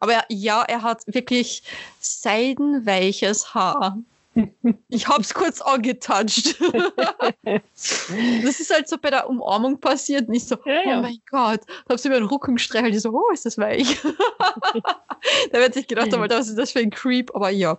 Aber 0.00 0.14
er- 0.14 0.24
ja, 0.28 0.62
er 0.62 0.82
hat 0.82 1.02
wirklich 1.06 1.62
seidenweiches 2.00 3.54
Haar. 3.54 3.98
Ich 4.88 5.08
hab's 5.08 5.34
kurz 5.34 5.60
angetatscht. 5.60 6.54
das 7.44 8.60
ist 8.60 8.72
halt 8.72 8.88
so 8.88 8.96
bei 8.96 9.10
der 9.10 9.28
Umarmung 9.28 9.80
passiert, 9.80 10.28
nicht 10.28 10.46
so, 10.46 10.56
Ja, 10.64 10.82
ja. 10.88 10.98
oh 10.98 11.02
mein 11.02 11.18
Gott. 11.28 11.60
Da 11.86 11.92
hab 11.94 11.98
sie 12.00 12.08
über 12.08 12.18
den 12.20 12.28
Rücken 12.28 12.54
gestreichelt, 12.54 12.94
die 12.94 13.00
so, 13.00 13.10
oh, 13.10 13.32
ist 13.32 13.44
das 13.44 13.58
weich. 13.58 13.98
da 15.52 15.58
wird 15.58 15.74
sich 15.74 15.88
gedacht, 15.88 16.14
aber 16.14 16.30
was 16.30 16.48
ist 16.48 16.56
das 16.58 16.70
für 16.70 16.78
ein 16.78 16.90
Creep? 16.90 17.34
Aber 17.34 17.50
ja, 17.50 17.78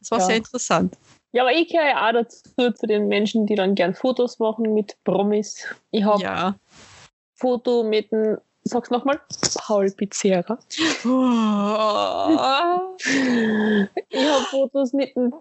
das 0.00 0.10
war 0.10 0.18
Ja. 0.18 0.24
sehr 0.26 0.36
interessant. 0.36 0.96
ja, 1.32 1.42
aber 1.42 1.52
ich 1.52 1.68
gehöre 1.68 1.86
ja 1.88 2.08
auch 2.08 2.12
dazu, 2.12 2.42
zu 2.72 2.86
den 2.88 3.06
Menschen, 3.06 3.46
die 3.46 3.54
dann 3.54 3.74
gern 3.76 3.94
Fotos 3.94 4.40
machen 4.40 4.74
mit 4.74 4.96
Promis. 5.04 5.64
Ich 5.92 6.02
habe 6.04 6.22
Ja. 6.22 6.56
Foto 7.36 7.84
mit 7.84 8.10
dem, 8.10 8.38
sag's 8.64 8.90
nochmal, 8.90 9.20
Paul 9.56 9.90
Pizzerra. 9.90 10.58
Oh. 11.04 12.96
Ich 14.08 14.26
habe 14.26 14.44
Fotos 14.50 14.92
mit 14.92 15.14
dem 15.16 15.34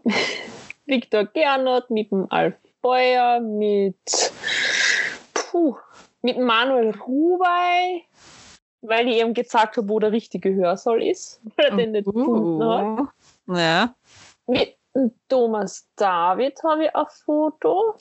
Viktor 0.86 1.26
Gernot, 1.26 1.89
mit 1.89 2.11
dem 2.11 2.28
Alf 2.32 2.55
Beuer, 2.82 3.39
mit, 3.39 3.95
puh, 5.34 5.76
mit 6.21 6.38
Manuel 6.38 6.91
Ruwey, 6.91 8.05
weil 8.82 9.07
ich 9.07 9.21
ihm 9.21 9.34
gezeigt 9.34 9.78
habe, 9.78 9.88
wo 9.88 9.99
der 9.99 10.11
richtige 10.11 10.53
Hörsaal 10.53 11.01
ist, 11.01 11.39
weil 11.55 11.67
er 11.67 11.78
den 11.78 11.91
nicht 11.91 12.05
gefunden 12.05 12.63
hat. 12.63 13.07
Ja. 13.47 13.95
Mit 14.47 14.78
Thomas 15.30 15.88
David 15.95 16.61
habe 16.63 16.86
ich 16.86 16.95
ein 16.95 17.05
Foto. 17.26 17.95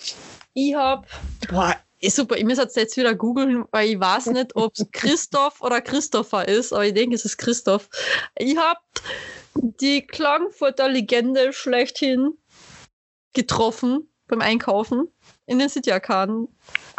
Ich 0.53 0.75
hab, 0.75 1.07
boah, 1.49 1.71
ist 1.71 1.92
super, 2.11 2.37
ich 2.37 2.45
muss 2.45 2.59
jetzt 2.59 2.77
jetzt 2.77 2.97
wieder 2.97 3.15
googeln, 3.15 3.65
weil 3.71 3.91
ich 3.91 4.01
weiß 4.01 4.27
nicht, 4.27 4.57
ob 4.57 4.73
es 4.77 4.87
Christoph 4.93 5.61
oder 5.61 5.81
Christopher 5.81 6.49
ist, 6.49 6.73
aber 6.73 6.87
ich 6.87 6.95
denke, 6.95 7.15
es 7.15 7.25
ist 7.25 7.39
Christoph. 7.39 7.89
Ich 8.37 8.57
hab 8.57 8.83
die 9.55 10.07
Klagenfurter 10.07 10.89
Legende 10.89 11.53
schlechthin 11.53 12.33
getroffen 13.35 14.09
beim 14.29 14.41
Einkaufen 14.41 15.09
in 15.47 15.59
den 15.59 15.69
City-Arkaden 15.69 16.49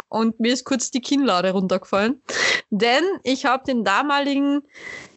und 0.08 0.38
mir 0.40 0.52
ist 0.52 0.64
kurz 0.64 0.90
die 0.90 1.00
Kinnlade 1.00 1.50
runtergefallen, 1.50 2.22
denn 2.70 3.04
ich 3.24 3.44
habe 3.44 3.64
den 3.64 3.84
damaligen 3.84 4.62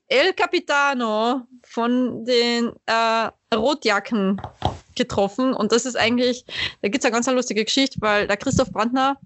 El 0.10 0.34
Capitano 0.34 1.42
von 1.64 2.24
den 2.26 2.72
äh, 2.86 3.30
Rotjacken 3.54 4.42
getroffen 4.96 5.54
und 5.54 5.72
das 5.72 5.86
ist 5.86 5.96
eigentlich, 5.96 6.46
da 6.82 6.88
gibt 6.88 7.04
es 7.04 7.06
eine 7.06 7.14
ganz 7.14 7.28
lustige 7.28 7.66
Geschichte, 7.66 8.00
weil 8.02 8.26
der 8.26 8.38
Christoph 8.38 8.72
Brandner, 8.72 9.18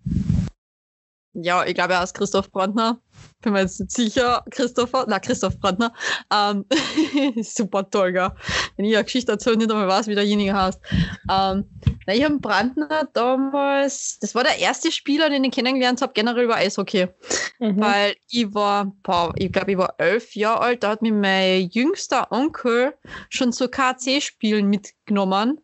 ja, 1.34 1.66
ich 1.66 1.74
glaube, 1.74 1.94
er 1.94 2.02
heißt 2.02 2.16
Christoph 2.16 2.52
Brandner, 2.52 3.00
bin 3.42 3.54
mir 3.54 3.62
jetzt 3.62 3.80
nicht 3.80 3.92
sicher, 3.92 4.44
Christopher, 4.52 5.06
na, 5.08 5.20
Christoph 5.20 5.60
Brandner, 5.60 5.94
ähm, 6.32 6.66
super 7.44 7.90
toll, 7.90 8.14
gell? 8.14 8.32
Wenn 8.76 8.86
ich 8.86 8.96
eine 8.96 9.04
Geschichte 9.04 9.32
erzähle, 9.32 9.58
nicht 9.58 9.72
einmal 9.72 9.88
weiß, 9.88 10.08
wie 10.08 10.16
derjenige 10.16 10.54
heißt. 10.54 10.80
Ähm, 11.30 11.66
na, 12.06 12.14
ich 12.14 12.24
habe 12.24 12.40
Brandner 12.40 13.08
damals, 13.14 14.20
das 14.20 14.36
war 14.36 14.44
der 14.44 14.60
erste 14.60 14.92
Spieler, 14.92 15.30
den 15.30 15.44
ich 15.44 15.52
kennengelernt 15.52 16.02
habe, 16.02 16.14
generell 16.14 16.46
über 16.46 16.56
Eishockey. 16.56 17.08
Mhm. 17.60 17.80
Weil 17.80 18.16
ich 18.30 18.54
war, 18.54 18.94
boah, 19.04 19.34
ich 19.38 19.52
glaube, 19.52 19.72
ich 19.72 19.78
war 19.78 19.96
elf 19.98 20.36
Jahre 20.36 20.62
alt, 20.62 20.84
da 20.84 20.90
hat 20.90 21.02
mich 21.02 21.14
mein 21.14 21.70
jüngster 21.70 22.32
Onkel 22.32 22.94
schon 23.30 23.54
zu 23.54 23.70
KC-Spielen 23.70 24.68
mitgenommen. 24.68 25.62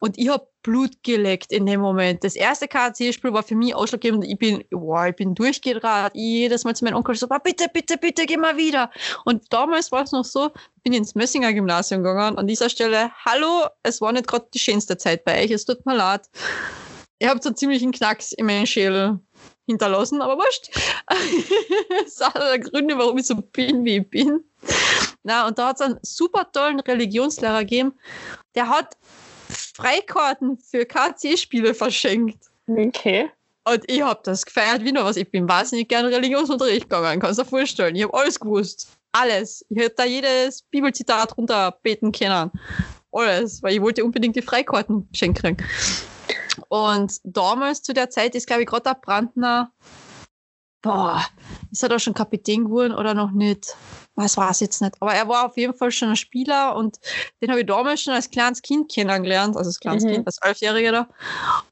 Und 0.00 0.16
ich 0.16 0.28
habe 0.28 0.46
Blut 0.62 1.02
geleckt 1.02 1.52
in 1.52 1.66
dem 1.66 1.80
Moment. 1.80 2.22
Das 2.22 2.36
erste 2.36 2.68
KC-Spiel 2.68 3.32
war 3.32 3.42
für 3.42 3.54
mich 3.56 3.74
ausschlaggebend. 3.74 4.24
Ich 4.24 4.38
bin, 4.38 4.64
boah, 4.70 5.06
ich 5.06 5.16
bin 5.16 5.34
durchgerannt. 5.34 6.12
Jedes 6.14 6.64
Mal 6.64 6.76
zu 6.76 6.84
meinem 6.84 6.96
Onkel 6.96 7.14
so, 7.14 7.26
"Ah, 7.30 7.38
bitte, 7.38 7.68
bitte, 7.72 7.96
bitte, 7.96 8.26
geh 8.26 8.36
mal 8.36 8.56
wieder. 8.56 8.90
Und 9.24 9.52
damals 9.52 9.90
war 9.90 10.04
es 10.04 10.12
noch 10.12 10.24
so, 10.24 10.50
ich 10.76 10.82
bin 10.82 10.92
ins 10.92 11.14
Messinger 11.14 11.52
Gymnasium 11.52 12.02
gegangen. 12.02 12.38
An 12.38 12.46
dieser 12.46 12.68
Stelle, 12.68 13.10
hallo, 13.24 13.66
es 13.82 14.00
war 14.00 14.12
nicht 14.12 14.26
gerade 14.28 14.46
die 14.52 14.58
schönste 14.58 14.96
Zeit 14.98 15.24
bei 15.24 15.42
euch. 15.42 15.50
Es 15.50 15.64
tut 15.64 15.84
mir 15.86 15.96
leid. 15.96 16.28
Ihr 17.18 17.30
habt 17.30 17.42
so 17.42 17.50
ziemlich 17.50 17.82
einen 17.82 17.92
Knacks 17.92 18.32
in 18.32 18.46
meinen 18.46 18.66
Schädel 18.66 19.18
hinterlassen, 19.66 20.22
aber 20.22 20.36
wurscht. 20.36 20.70
das 21.08 22.06
ist 22.06 22.22
einer 22.22 22.46
der 22.50 22.58
Gründe, 22.60 22.96
warum 22.98 23.18
ich 23.18 23.26
so 23.26 23.36
bin, 23.36 23.84
wie 23.84 23.98
ich 23.98 24.10
bin. 24.10 24.44
Na, 25.22 25.46
und 25.46 25.58
da 25.58 25.68
hat 25.68 25.76
es 25.76 25.82
einen 25.82 25.98
super 26.02 26.50
tollen 26.52 26.80
Religionslehrer 26.80 27.60
gegeben, 27.60 27.92
der 28.54 28.68
hat 28.68 28.96
Freikarten 29.48 30.58
für 30.58 30.84
KC-Spiele 30.84 31.74
verschenkt. 31.74 32.46
Okay. 32.66 33.30
Und 33.64 33.84
ich 33.90 34.02
hab 34.02 34.24
das 34.24 34.46
gefeiert 34.46 34.82
wie 34.84 34.92
noch 34.92 35.04
was. 35.04 35.16
Ich 35.16 35.30
bin 35.30 35.48
wahnsinnig 35.48 35.88
gerne 35.88 36.10
Religionsunterricht 36.10 36.88
gegangen, 36.88 37.20
kannst 37.20 37.38
du 37.38 37.42
dir 37.42 37.48
vorstellen. 37.48 37.96
Ich 37.96 38.04
hab 38.04 38.14
alles 38.14 38.40
gewusst. 38.40 38.88
Alles. 39.12 39.64
Ich 39.68 39.78
hätte 39.78 39.96
da 39.98 40.04
jedes 40.04 40.62
Bibelzitat 40.62 41.36
runterbeten 41.36 42.12
können. 42.12 42.50
Alles, 43.12 43.62
weil 43.62 43.74
ich 43.74 43.82
wollte 43.82 44.04
unbedingt 44.04 44.36
die 44.36 44.42
Freikarten 44.42 45.08
schenken. 45.12 45.56
Und 46.68 47.20
damals 47.24 47.82
zu 47.82 47.94
der 47.94 48.10
Zeit 48.10 48.34
ist, 48.34 48.46
glaube 48.46 48.62
ich, 48.62 48.68
gerade 48.68 48.82
der 48.84 48.94
Brandner, 48.94 49.72
boah, 50.82 51.24
ist 51.70 51.82
er 51.82 51.88
da 51.88 51.98
schon 51.98 52.14
Kapitän 52.14 52.64
geworden 52.64 52.94
oder 52.94 53.14
noch 53.14 53.30
nicht? 53.30 53.76
Was 54.20 54.36
war 54.36 54.50
es 54.50 54.58
jetzt 54.58 54.82
nicht. 54.82 54.96
Aber 54.98 55.14
er 55.14 55.28
war 55.28 55.46
auf 55.46 55.56
jeden 55.56 55.74
Fall 55.74 55.92
schon 55.92 56.08
ein 56.08 56.16
Spieler 56.16 56.74
und 56.74 56.98
den 57.40 57.50
habe 57.50 57.60
ich 57.60 57.66
damals 57.66 58.02
schon 58.02 58.14
als 58.14 58.28
kleines 58.28 58.60
Kind 58.62 58.90
kennengelernt, 58.90 59.56
also 59.56 59.68
als 59.68 59.78
kleines 59.78 60.02
Mhm. 60.02 60.08
Kind, 60.08 60.26
als 60.26 60.38
Elfjähriger 60.42 60.90
da. 60.90 61.08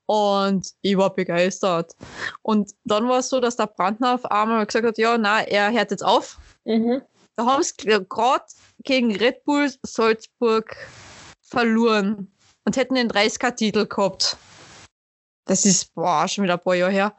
Und 0.07 0.71
ich 0.81 0.97
war 0.97 1.13
begeistert. 1.13 1.97
Und 2.43 2.71
dann 2.85 3.09
war 3.09 3.19
es 3.19 3.31
so, 3.31 3.41
dass 3.41 3.57
der 3.57 3.67
Brandner 3.67 4.15
auf 4.15 4.25
einmal 4.27 4.65
gesagt 4.65 4.87
hat, 4.87 4.97
ja, 4.97 5.19
na, 5.19 5.41
er 5.41 5.73
hört 5.73 5.91
jetzt 5.91 6.05
auf. 6.05 6.39
Mhm. 6.65 7.03
Da 7.35 7.47
haben 7.47 7.65
sie 7.65 7.73
gerade 8.09 8.45
gegen 8.85 9.17
Red 9.17 9.43
Bull 9.43 9.69
Salzburg 9.83 10.77
verloren 11.43 12.31
und 12.65 12.77
hätten 12.77 12.95
den 12.95 13.11
30er-Titel 13.11 13.87
gehabt. 13.87 14.37
Das 15.47 15.65
ist, 15.65 15.93
boah, 15.95 16.29
schon 16.29 16.45
wieder 16.45 16.55
ein 16.55 16.61
paar 16.61 16.77
Jahre 16.77 16.93
her. 16.93 17.13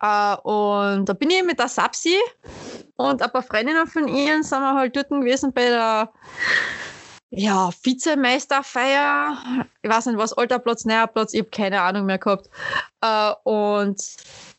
Äh, 0.00 0.36
und 0.42 1.08
da 1.08 1.12
bin 1.12 1.30
ich 1.30 1.44
mit 1.44 1.58
der 1.58 1.68
Sapsi 1.68 2.16
und 2.96 3.22
ein 3.22 3.30
paar 3.30 3.42
Freundinnen 3.42 3.86
von 3.86 4.08
ihnen 4.08 4.42
sind 4.42 4.60
wir 4.60 4.74
halt 4.74 4.96
dort 4.96 5.08
gewesen 5.08 5.52
bei 5.52 5.68
der 5.68 6.10
ja, 7.30 7.70
Vizemeisterfeier. 7.82 9.66
Ich 9.82 9.90
weiß 9.90 10.06
nicht, 10.06 10.18
was 10.18 10.32
alter 10.32 10.58
Platz, 10.58 10.84
neuer 10.84 11.06
Platz, 11.06 11.34
ich 11.34 11.40
habe 11.40 11.50
keine 11.50 11.82
Ahnung 11.82 12.06
mehr 12.06 12.18
gehabt. 12.18 12.48
Äh, 13.02 13.32
und 13.44 14.02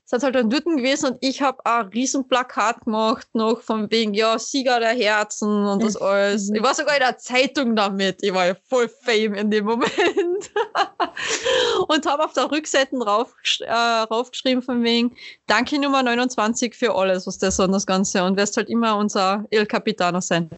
sind 0.09 0.23
halt 0.23 0.33
dann 0.33 0.49
dort 0.49 0.65
gewesen 0.65 1.11
und 1.11 1.17
ich 1.21 1.41
habe 1.41 1.63
ein 1.65 1.85
riesen 1.87 2.27
Plakat 2.27 2.81
gemacht, 2.81 3.27
noch 3.33 3.61
von 3.61 3.91
wegen, 3.91 4.15
ja, 4.15 4.39
Sieger 4.39 4.79
der 4.79 4.95
Herzen 4.95 5.67
und 5.67 5.83
das 5.83 5.95
alles. 5.97 6.49
Mhm. 6.49 6.55
Ich 6.55 6.63
war 6.63 6.73
sogar 6.73 6.95
in 6.95 7.01
der 7.01 7.17
Zeitung 7.19 7.75
damit. 7.75 8.17
Ich 8.21 8.33
war 8.33 8.47
ja 8.47 8.55
voll 8.67 8.89
Fame 8.89 9.35
in 9.35 9.51
dem 9.51 9.65
Moment. 9.65 9.91
und 11.87 12.05
habe 12.07 12.25
auf 12.25 12.33
der 12.33 12.49
Rückseite 12.49 12.97
drauf, 12.97 13.35
äh, 13.59 13.71
raufgeschrieben 13.71 14.63
von 14.63 14.83
wegen, 14.83 15.15
danke 15.45 15.79
Nummer 15.79 16.01
29 16.01 16.73
für 16.73 16.95
alles, 16.95 17.27
was 17.27 17.37
das 17.37 17.59
und 17.59 17.71
das 17.71 17.85
Ganze 17.85 18.23
und 18.23 18.35
wirst 18.35 18.57
halt 18.57 18.69
immer 18.69 18.97
unser 18.97 19.45
El 19.51 19.67
Capitano 19.67 20.21
sein. 20.21 20.49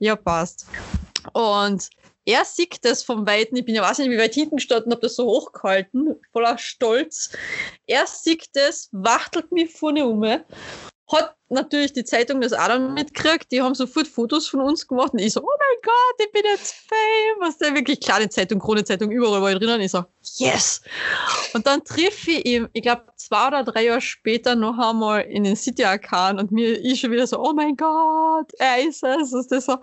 Ja, 0.00 0.16
passt. 0.16 0.66
Und 1.32 1.90
er 2.24 2.44
sieht 2.44 2.84
das 2.84 3.02
vom 3.02 3.26
Weiten, 3.26 3.56
ich 3.56 3.64
bin 3.64 3.74
ja 3.74 3.82
weiß 3.82 3.98
nicht, 3.98 4.10
wie 4.10 4.18
weit 4.18 4.34
hinten 4.34 4.56
gestanden, 4.56 4.92
habe 4.92 5.02
das 5.02 5.16
so 5.16 5.26
hochgehalten, 5.26 6.16
voller 6.32 6.58
Stolz. 6.58 7.30
Er 7.86 8.06
sieht 8.06 8.48
das, 8.54 8.88
wachtelt 8.92 9.52
mich 9.52 9.72
vorne 9.72 10.06
um, 10.06 10.24
hat 11.12 11.36
natürlich 11.50 11.92
die 11.92 12.04
Zeitung 12.04 12.40
das 12.40 12.52
auch 12.52 12.66
dann 12.66 12.94
mitgekriegt, 12.94 13.52
die 13.52 13.60
haben 13.60 13.74
sofort 13.74 14.08
Fotos 14.08 14.48
von 14.48 14.60
uns 14.60 14.88
gemacht. 14.88 15.12
Und 15.12 15.20
ich 15.20 15.34
so, 15.34 15.40
oh 15.40 15.44
mein 15.46 15.82
Gott, 15.82 16.26
ich 16.26 16.32
bin 16.32 16.42
jetzt 16.50 16.74
Fame, 16.88 17.40
was 17.40 17.58
der 17.58 17.74
wirklich 17.74 18.00
kleine 18.00 18.28
Zeitung, 18.28 18.58
Krone 18.58 18.84
Zeitung, 18.84 19.10
überall 19.10 19.42
war 19.42 19.52
ich 19.52 19.58
drinnen, 19.58 19.80
ich 19.80 19.90
so, 19.90 20.04
yes! 20.36 20.80
Und 21.52 21.66
dann 21.66 21.84
treffe 21.84 22.30
ich 22.30 22.46
ihn, 22.46 22.68
ich 22.72 22.82
glaube 22.82 23.04
zwei 23.16 23.48
oder 23.48 23.64
drei 23.64 23.84
Jahre 23.84 24.00
später 24.00 24.54
noch 24.56 24.78
einmal 24.78 25.22
in 25.22 25.44
den 25.44 25.56
City 25.56 25.84
Arcan 25.84 26.38
und 26.38 26.50
mir 26.50 26.78
ich 26.80 27.00
schon 27.00 27.12
wieder 27.12 27.26
so, 27.26 27.38
oh 27.38 27.52
mein 27.52 27.76
Gott, 27.76 28.50
er 28.58 28.82
ist 28.82 29.04
es, 29.04 29.32
ist 29.32 29.52
das 29.52 29.66
so? 29.66 29.76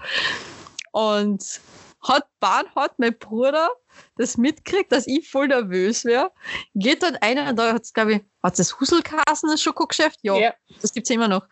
Und 0.91 1.61
hat 2.03 2.27
Bernhard, 2.39 2.97
mein 2.97 3.17
Bruder, 3.17 3.69
das 4.17 4.37
mitkriegt, 4.37 4.91
dass 4.91 5.05
ich 5.07 5.29
voll 5.29 5.47
nervös 5.47 6.03
wäre, 6.05 6.31
geht 6.73 7.03
dann 7.03 7.15
einer, 7.17 7.53
da 7.53 7.73
hat 7.73 7.83
es, 7.83 7.93
glaube 7.93 8.13
ich, 8.13 8.21
hat 8.41 8.57
das 8.57 8.79
Huselkasen, 8.79 9.49
das 9.49 9.61
Schokogeschäft? 9.61 10.19
Ja, 10.23 10.35
Ja. 10.37 10.53
das 10.81 10.93
gibt's 10.93 11.09
ja 11.09 11.15
immer 11.15 11.27
noch. 11.27 11.47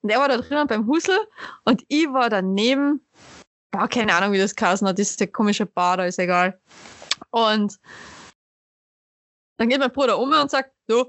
Und 0.00 0.10
er 0.10 0.18
war 0.18 0.28
da 0.28 0.38
drinnen 0.38 0.66
beim 0.66 0.86
Husel 0.86 1.18
und 1.64 1.84
ich 1.88 2.06
war 2.12 2.28
daneben, 2.30 3.06
boah, 3.70 3.86
keine 3.88 4.14
Ahnung, 4.14 4.32
wie 4.32 4.38
das 4.38 4.56
Kasen 4.56 4.88
hat, 4.88 4.98
diese 4.98 5.26
komische 5.28 5.66
Bar, 5.66 5.98
da 5.98 6.04
ist 6.06 6.18
egal. 6.18 6.60
Und 7.30 7.78
dann 9.58 9.68
geht 9.68 9.78
mein 9.78 9.92
Bruder 9.92 10.18
um 10.18 10.32
und 10.32 10.50
sagt, 10.50 10.72
du, 10.88 11.04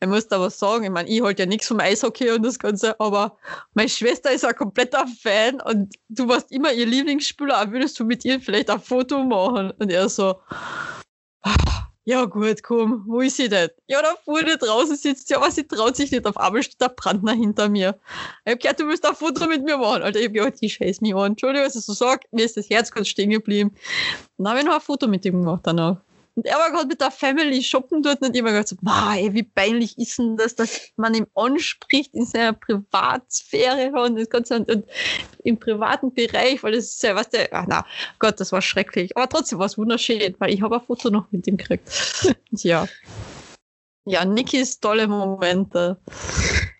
er 0.00 0.08
muss 0.08 0.28
da 0.28 0.40
was 0.40 0.58
sagen. 0.58 0.84
Ich 0.84 0.90
meine, 0.90 1.08
ich 1.08 1.22
halte 1.22 1.42
ja 1.42 1.48
nichts 1.48 1.68
vom 1.68 1.80
Eishockey 1.80 2.30
und 2.30 2.42
das 2.42 2.58
Ganze, 2.58 2.98
aber 3.00 3.36
meine 3.74 3.88
Schwester 3.88 4.30
ist 4.30 4.44
ein 4.44 4.54
kompletter 4.54 5.06
Fan 5.22 5.60
und 5.60 5.94
du 6.08 6.28
warst 6.28 6.52
immer 6.52 6.72
ihr 6.72 6.86
Lieblingsspieler, 6.86 7.70
würdest 7.72 7.98
du 7.98 8.04
mit 8.04 8.24
ihr 8.24 8.40
vielleicht 8.40 8.70
ein 8.70 8.80
Foto 8.80 9.22
machen? 9.24 9.72
Und 9.78 9.90
er 9.90 10.08
so, 10.08 10.40
"Ah, 11.42 11.86
ja 12.04 12.24
gut, 12.24 12.62
komm, 12.62 13.02
wo 13.08 13.20
ist 13.20 13.36
sie 13.36 13.48
denn? 13.48 13.68
Ja, 13.88 14.00
da 14.00 14.14
vorne 14.24 14.56
draußen 14.56 14.94
sitzt 14.96 15.26
sie, 15.28 15.34
aber 15.34 15.50
sie 15.50 15.66
traut 15.66 15.96
sich 15.96 16.12
nicht. 16.12 16.24
Auf 16.26 16.36
einmal 16.36 16.62
steht 16.62 16.80
der 16.80 16.90
Brandner 16.90 17.32
hinter 17.32 17.68
mir. 17.68 17.98
Ich 18.44 18.52
hab 18.52 18.60
gehört, 18.60 18.80
du 18.80 18.86
willst 18.86 19.04
ein 19.04 19.14
Foto 19.16 19.48
mit 19.48 19.64
mir 19.64 19.76
machen. 19.76 20.02
Alter, 20.02 20.20
ich 20.20 20.26
hab 20.26 20.34
gedacht, 20.34 20.60
die 20.60 20.70
scheiß 20.70 21.00
mich 21.00 21.16
an. 21.16 21.32
Entschuldigung, 21.32 21.66
was 21.66 21.74
ich 21.74 21.84
so 21.84 21.94
sag, 21.94 22.22
mir 22.30 22.44
ist 22.44 22.56
das 22.56 22.70
Herz 22.70 22.92
kurz 22.92 23.08
stehen 23.08 23.30
geblieben. 23.30 23.74
Dann 24.38 24.48
habe 24.48 24.60
ich 24.60 24.64
noch 24.64 24.74
ein 24.74 24.80
Foto 24.80 25.08
mit 25.08 25.24
ihm 25.24 25.40
gemacht 25.40 25.62
danach. 25.64 25.96
Und 26.36 26.44
er 26.44 26.58
war 26.58 26.70
gerade 26.70 26.86
mit 26.86 27.00
der 27.00 27.10
Family 27.10 27.62
shoppen 27.62 28.02
dort 28.02 28.20
und 28.20 28.34
ich 28.36 28.42
hab 28.42 28.44
mir 28.44 28.52
gedacht, 28.52 28.68
so, 28.68 28.76
"Boah, 28.82 29.14
ey, 29.16 29.32
wie 29.32 29.42
peinlich 29.42 29.96
ist 29.96 30.18
denn 30.18 30.36
das, 30.36 30.54
dass 30.54 30.92
man 30.96 31.14
ihm 31.14 31.26
anspricht 31.34 32.14
in 32.14 32.26
seiner 32.26 32.52
Privatsphäre 32.52 33.90
und 34.02 34.16
das 34.16 34.28
Ganze 34.28 34.56
und, 34.56 34.70
und 34.70 34.84
im 35.44 35.58
privaten 35.58 36.12
Bereich, 36.12 36.62
weil 36.62 36.72
das 36.72 36.84
ist 36.84 37.02
ja, 37.02 37.14
was 37.14 37.30
der, 37.30 37.48
ach 37.52 37.64
na, 37.66 37.86
Gott, 38.18 38.38
das 38.38 38.52
war 38.52 38.60
schrecklich. 38.60 39.16
Aber 39.16 39.28
trotzdem 39.30 39.58
war 39.58 39.66
es 39.66 39.78
wunderschön, 39.78 40.34
weil 40.38 40.52
ich 40.52 40.60
habe 40.60 40.76
ein 40.76 40.84
Foto 40.86 41.08
noch 41.08 41.32
mit 41.32 41.46
ihm 41.46 41.56
gekriegt. 41.56 41.90
ja. 42.50 42.86
Ja, 44.04 44.24
Nikis 44.24 44.78
tolle 44.78 45.08
Momente. 45.08 45.98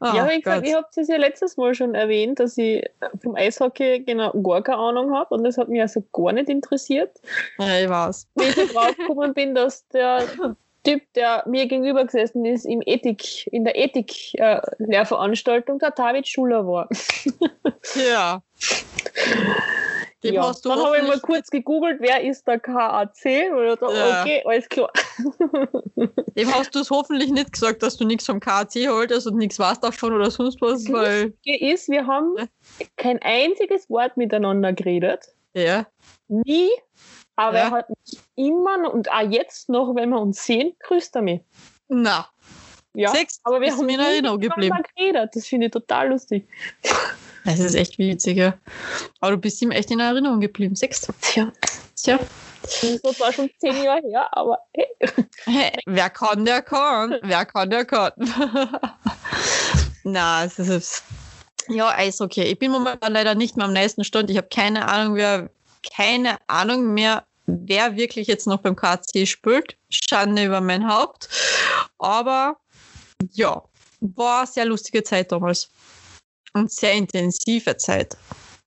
Ja, 0.00 0.26
gesagt, 0.26 0.44
Gott. 0.44 0.66
ich 0.66 0.74
habe 0.74 0.86
es 0.94 1.08
ja 1.08 1.16
letztes 1.16 1.56
Mal 1.56 1.74
schon 1.74 1.94
erwähnt, 1.94 2.38
dass 2.40 2.58
ich 2.58 2.84
vom 3.22 3.36
Eishockey 3.36 4.00
genau 4.00 4.32
gar 4.42 4.62
keine 4.62 4.76
Ahnung 4.78 5.14
habe 5.14 5.34
und 5.34 5.44
das 5.44 5.56
hat 5.58 5.68
mich 5.68 5.80
also 5.80 6.02
gar 6.12 6.32
nicht 6.32 6.48
interessiert. 6.48 7.20
ja, 7.58 7.78
ich 7.78 7.88
weiß. 7.88 8.26
Wie 8.34 8.44
ich 8.44 8.72
draufgekommen 8.72 9.34
bin, 9.34 9.54
dass 9.54 9.86
der 9.88 10.24
Typ, 10.84 11.02
der 11.14 11.44
mir 11.46 11.66
gegenüber 11.66 12.04
gesessen 12.04 12.44
ist, 12.44 12.64
im 12.64 12.80
Ethik, 12.84 13.46
in 13.48 13.64
der 13.64 13.76
Ethik-Lehrveranstaltung, 13.76 15.80
der 15.80 15.90
David 15.90 16.28
Schuler 16.28 16.64
war. 16.66 16.88
Ja. 18.08 18.42
Dem 20.24 20.34
ja, 20.34 20.48
hast 20.48 20.64
du 20.64 20.70
dann 20.70 20.78
habe 20.80 20.96
ich 20.96 21.02
mal 21.06 21.20
kurz 21.20 21.48
gegoogelt, 21.50 22.00
wer 22.00 22.22
ist 22.22 22.46
der 22.46 22.58
KAC? 22.58 23.50
Und 23.52 23.66
dachte, 23.66 23.94
Ja. 23.94 24.22
okay, 24.22 24.42
alles 24.46 24.68
klar. 24.68 24.90
Dem 26.36 26.54
hast 26.54 26.74
du 26.74 26.80
es 26.80 26.90
hoffentlich 26.90 27.30
nicht 27.30 27.52
gesagt, 27.52 27.82
dass 27.82 27.96
du 27.96 28.04
nichts 28.06 28.24
vom 28.26 28.40
KAC 28.40 28.74
haltest 28.88 29.26
und 29.26 29.36
nichts 29.36 29.58
weißt 29.58 29.84
davon 29.84 30.14
oder 30.14 30.30
sonst 30.30 30.60
was, 30.62 30.84
Mhm. 30.84 30.92
weil, 30.94 31.34
ist, 31.44 31.88
wir 31.88 32.06
haben 32.06 32.34
Ja. 32.38 32.46
kein 32.96 33.20
einziges 33.22 33.88
Wort 33.90 34.16
miteinander 34.16 34.72
geredet. 34.72 35.26
ja. 35.54 35.86
Nie. 36.28 36.70
Aber 37.38 37.58
er 37.58 37.70
hat 37.70 37.88
mich 37.90 38.18
immer 38.34 38.78
noch, 38.78 38.94
und 38.94 39.12
auch 39.12 39.30
jetzt 39.30 39.68
noch, 39.68 39.94
wenn 39.94 40.08
wir 40.08 40.18
uns 40.20 40.42
sehen, 40.44 40.74
grüßt 40.80 41.14
er 41.16 41.22
mich. 41.22 41.40
Na, 41.88 42.26
Ja, 42.94 43.10
Sechs 43.10 43.40
aber 43.44 43.60
wir 43.60 43.70
haben 43.76 43.86
in 43.90 44.00
Erinnerung 44.00 44.40
geblieben. 44.40 44.74
geredet. 44.96 45.36
Das 45.36 45.46
finde 45.46 45.66
ich 45.66 45.72
total 45.72 46.08
lustig. 46.08 46.48
Das 47.46 47.60
ist 47.60 47.74
echt 47.74 47.96
witzig, 47.98 48.38
ja. 48.38 48.54
Aber 49.20 49.32
du 49.32 49.38
bist 49.38 49.62
ihm 49.62 49.70
echt 49.70 49.90
in 49.92 50.00
Erinnerung 50.00 50.40
geblieben. 50.40 50.74
Sechs. 50.74 51.06
Tja, 51.20 51.52
Tja. 51.94 52.18
das 52.62 52.82
ist 52.82 53.16
zwar 53.16 53.32
schon 53.32 53.48
zehn 53.58 53.84
Jahre 53.84 54.02
her, 54.02 54.28
aber 54.32 54.58
hey. 54.74 54.86
Hey, 55.44 55.72
wer 55.86 56.10
kann, 56.10 56.44
der 56.44 56.60
kann. 56.62 57.14
Wer 57.22 57.46
kann, 57.46 57.70
der 57.70 57.84
kann. 57.84 58.12
Na, 60.02 60.44
es 60.44 60.58
ist. 60.58 61.04
Ja, 61.68 61.96
Eishockey. 61.96 62.42
Ich 62.42 62.58
bin 62.58 62.72
momentan 62.72 63.12
leider 63.12 63.36
nicht 63.36 63.56
mehr 63.56 63.66
am 63.66 63.72
nächsten 63.72 64.02
Stand. 64.02 64.28
Ich 64.30 64.36
habe 64.36 64.48
keine 64.48 64.88
Ahnung, 64.88 65.14
wer, 65.14 65.48
keine 65.96 66.38
Ahnung 66.48 66.94
mehr, 66.94 67.24
wer 67.46 67.96
wirklich 67.96 68.26
jetzt 68.26 68.48
noch 68.48 68.58
beim 68.58 68.74
KC 68.74 69.26
spielt. 69.26 69.76
Schande 69.88 70.44
über 70.44 70.60
mein 70.60 70.88
Haupt. 70.88 71.28
Aber 71.98 72.56
ja, 73.32 73.62
war 74.00 74.38
eine 74.38 74.46
sehr 74.48 74.64
lustige 74.64 75.04
Zeit 75.04 75.30
damals. 75.30 75.70
Und 76.56 76.72
sehr 76.72 76.94
intensive 76.94 77.76
Zeit. 77.76 78.16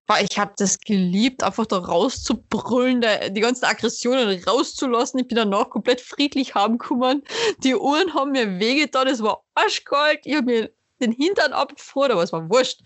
Boah, 0.05 0.19
ich 0.21 0.37
habe 0.37 0.53
das 0.57 0.79
geliebt, 0.79 1.43
einfach 1.43 1.65
da 1.65 1.79
rauszubrüllen, 1.79 3.01
da, 3.01 3.29
die 3.29 3.41
ganzen 3.41 3.65
Aggressionen 3.65 4.43
rauszulassen. 4.43 5.19
Ich 5.19 5.27
bin 5.27 5.35
danach 5.35 5.71
komplett 5.71 6.01
friedlich 6.01 6.53
heimgekommen. 6.53 7.23
Die 7.63 7.75
Uhren 7.75 8.13
haben 8.13 8.31
mir 8.31 8.59
wehgetan, 8.59 9.07
es 9.07 9.23
war 9.23 9.43
arschkalt. 9.55 10.19
Ich 10.25 10.35
habe 10.35 10.45
mir 10.45 10.71
den 11.01 11.13
Hintern 11.13 11.53
abgefroren, 11.53 12.11
aber 12.11 12.23
es 12.23 12.31
war 12.31 12.47
wurscht. 12.49 12.81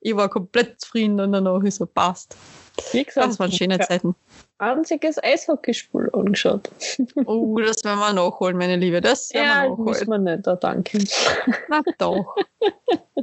Ich 0.00 0.14
war 0.14 0.28
komplett 0.28 0.80
zufrieden 0.80 1.18
und 1.20 1.32
danach 1.32 1.62
ist 1.62 1.76
so 1.76 1.86
passt. 1.86 2.36
Wie 2.92 3.04
gesagt, 3.04 3.28
Das 3.28 3.38
waren 3.38 3.50
schöne 3.50 3.80
Zeiten. 3.80 4.14
Einziges 4.58 5.22
Eishockeyspiel 5.22 6.10
angeschaut. 6.12 6.70
Oh, 7.26 7.58
das 7.58 7.84
werden 7.84 7.98
wir 7.98 8.12
nachholen, 8.12 8.56
meine 8.56 8.76
Liebe. 8.76 9.00
Das 9.00 9.32
werden 9.32 9.46
Ja, 9.46 9.62
wir 9.64 9.76
müssen 9.84 10.00
nachholen. 10.08 10.24
wir 10.24 10.36
nicht, 10.36 10.46
da 10.46 10.56
danke. 10.56 10.98
Na 11.68 11.82
doch. 11.98 12.34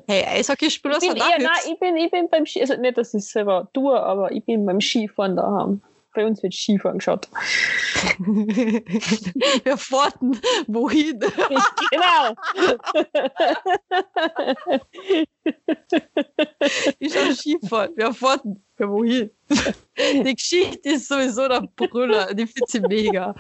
Hey, 0.08 0.24
bin 0.44 1.00
sind 1.00 1.22
auch 1.22 1.30
eher, 1.30 1.40
nein, 1.40 1.60
ich 1.72 1.80
bin, 1.80 1.98
ich 1.98 2.12
bin 2.12 2.30
beim 2.30 2.46
Ski, 2.46 2.62
also 2.62 2.76
nicht, 2.76 2.98
dass 2.98 3.14
ich 3.14 3.26
selber 3.26 3.70
tue, 3.74 4.00
aber 4.00 4.32
ich 4.32 4.46
bin 4.46 4.66
beim 4.66 4.82
Skifahren 4.82 5.36
daheim. 5.36 5.82
Bei 6.14 6.26
uns 6.26 6.44
wird 6.44 6.54
Skifahren 6.54 6.98
geschaut. 6.98 7.30
Wir 8.20 9.78
fahrten 9.78 10.38
wohin? 10.68 11.20
genau. 11.92 12.36
Ich 17.00 17.14
schaue 17.14 17.34
Skifahren. 17.36 17.92
Wir 17.96 18.14
fahrten. 18.14 18.64
Ja, 18.80 18.90
wohin? 18.90 19.30
Die 20.26 20.36
Geschichte 20.36 20.90
ist 20.90 21.08
sowieso 21.08 21.48
der 21.48 21.62
Brüller. 21.76 22.34
Die 22.34 22.48
finde 22.48 22.66
ich 22.96 23.06
mega. 23.06 23.36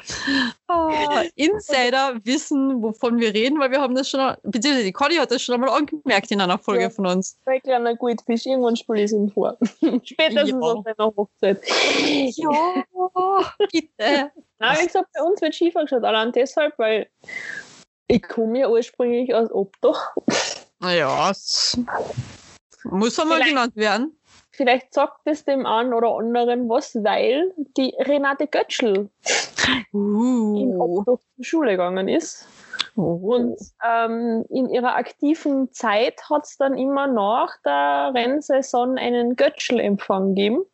Ah, 0.67 1.23
Insider 1.35 2.19
wissen, 2.23 2.81
wovon 2.81 3.19
wir 3.19 3.33
reden, 3.33 3.59
weil 3.59 3.71
wir 3.71 3.81
haben 3.81 3.95
das 3.95 4.09
schon, 4.09 4.35
beziehungsweise 4.43 4.85
die 4.85 4.91
Conny 4.91 5.15
hat 5.15 5.31
das 5.31 5.41
schon 5.41 5.55
einmal 5.55 5.69
angemerkt 5.69 6.29
in 6.31 6.41
einer 6.41 6.57
Folge 6.59 6.83
Ja. 6.83 6.89
von 6.89 7.07
uns. 7.07 7.37
Ein 7.45 7.61
kleiner 7.61 7.95
Goldfisch, 7.95 8.45
irgendwann 8.45 8.75
spiele 8.75 9.03
ich 9.03 9.11
ihn 9.11 9.29
vor. 9.31 9.57
Spätestens 10.03 10.49
Ja. 10.49 10.57
auf 10.59 10.83
seiner 10.83 11.15
Hochzeit. 11.15 11.61
Ja, 12.35 12.83
bitte. 13.71 14.31
Nein, 14.59 14.77
wie 14.79 14.85
gesagt, 14.85 15.09
bei 15.13 15.23
uns 15.23 15.41
wird 15.41 15.55
Skifahren 15.55 15.87
geschaut. 15.87 16.03
Allein 16.03 16.31
deshalb, 16.31 16.77
weil 16.77 17.07
ich 18.07 18.21
komme 18.21 18.59
ja 18.59 18.69
ursprünglich 18.69 19.33
aus 19.33 19.49
Obdach. 19.51 20.15
Naja, 20.81 21.31
muss 22.83 23.19
einmal 23.19 23.37
Vielleicht- 23.37 23.49
genannt 23.49 23.75
werden. 23.75 24.17
Vielleicht 24.53 24.93
sagt 24.93 25.21
es 25.25 25.45
dem 25.45 25.65
einen 25.65 25.93
oder 25.93 26.09
anderen 26.17 26.67
was, 26.67 26.93
weil 26.95 27.53
die 27.77 27.95
Renate 27.99 28.47
Götschel 28.47 29.09
in 29.93 29.93
Uh. 29.93 30.81
Obdach 30.99 31.19
zur 31.35 31.45
Schule 31.45 31.71
gegangen 31.71 32.07
ist. 32.09 32.47
Und 32.95 33.57
ähm, 33.87 34.43
in 34.49 34.69
ihrer 34.69 34.95
aktiven 34.95 35.71
Zeit 35.71 36.21
hat 36.29 36.45
es 36.45 36.57
dann 36.57 36.77
immer 36.77 37.07
nach 37.07 37.55
der 37.63 38.11
Rennsaison 38.13 38.97
einen 38.97 39.37
Götschel-Empfang 39.37 40.35
gegeben. 40.35 40.65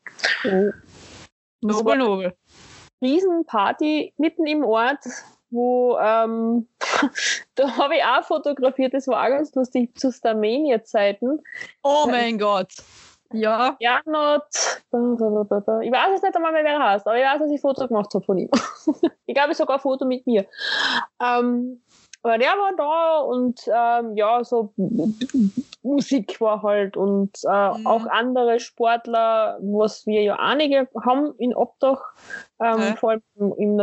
Nobel, 1.61 1.97
Nobel. 1.97 2.33
Riesenparty 3.01 4.13
mitten 4.17 4.47
im 4.47 4.63
Ort, 4.63 5.05
wo 5.51 5.97
ähm, 5.99 6.67
da 7.55 7.77
habe 7.77 7.95
ich 7.95 8.03
auch 8.03 8.23
fotografiert, 8.23 8.93
das 8.93 9.07
war 9.07 9.23
auch 9.23 9.29
ganz 9.29 9.53
lustig, 9.55 9.97
zu 9.97 10.11
Starmania-Zeiten. 10.11 11.41
Oh 11.83 12.05
mein 12.09 12.37
Gott. 12.37 12.71
Ja. 13.33 13.75
Janot, 13.79 14.43
ich 14.43 15.91
weiß 15.91 16.11
jetzt 16.13 16.23
nicht 16.23 16.35
einmal 16.35 16.53
mehr, 16.53 16.63
wer 16.63 16.73
er 16.75 16.91
heißt, 16.91 17.05
aber 17.05 17.17
ich 17.17 17.25
weiß, 17.25 17.39
dass 17.39 17.51
ich 17.51 17.59
Foto 17.59 17.87
gemacht 17.87 18.13
habe 18.13 18.23
von 18.23 18.37
ihm. 18.37 18.49
ich 19.25 19.35
glaube, 19.35 19.53
sogar 19.53 19.77
ein 19.77 19.81
Foto 19.81 20.05
mit 20.05 20.25
mir. 20.25 20.45
Ähm, 21.21 21.81
aber 22.23 22.37
der 22.37 22.49
war 22.49 22.73
da 22.75 23.19
und 23.19 23.61
ähm, 23.67 24.15
ja, 24.17 24.43
so 24.43 24.73
Musik 25.83 26.41
war 26.41 26.63
halt 26.63 26.97
und 26.97 27.37
äh, 27.43 27.77
Mhm. 27.77 27.87
auch 27.87 28.05
andere 28.07 28.59
Sportler, 28.59 29.57
was 29.61 30.05
wir 30.05 30.21
ja 30.23 30.35
einige 30.35 30.89
haben 31.05 31.33
in 31.37 31.55
Obdach, 31.55 32.01
ähm, 32.61 32.97
vor 32.97 33.11
allem 33.11 33.21
im, 33.57 33.77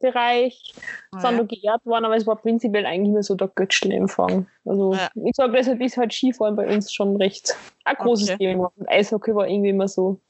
im 0.00 0.08
Naturrodel-Bereich 0.08 0.74
sind 1.20 1.38
da 1.38 1.42
geehrt 1.42 1.84
worden, 1.86 2.04
aber 2.04 2.16
es 2.16 2.26
war 2.26 2.36
prinzipiell 2.36 2.86
eigentlich 2.86 3.12
nur 3.12 3.22
so 3.22 3.34
der 3.34 3.48
Götzschel-Empfang. 3.48 4.46
Also 4.64 4.94
Ja. 4.94 5.10
ich 5.14 5.34
sage, 5.34 5.52
deshalb 5.52 5.80
ist 5.80 5.96
halt 5.96 6.12
Skifahren 6.12 6.56
bei 6.56 6.66
uns 6.68 6.92
schon 6.92 7.16
recht 7.16 7.56
ein 7.84 7.96
großes 7.96 8.30
Okay. 8.30 8.38
Thema. 8.38 8.72
Und 8.76 8.88
Eishockey 8.88 9.34
war 9.34 9.48
irgendwie 9.48 9.70
immer 9.70 9.88
so, 9.88 10.20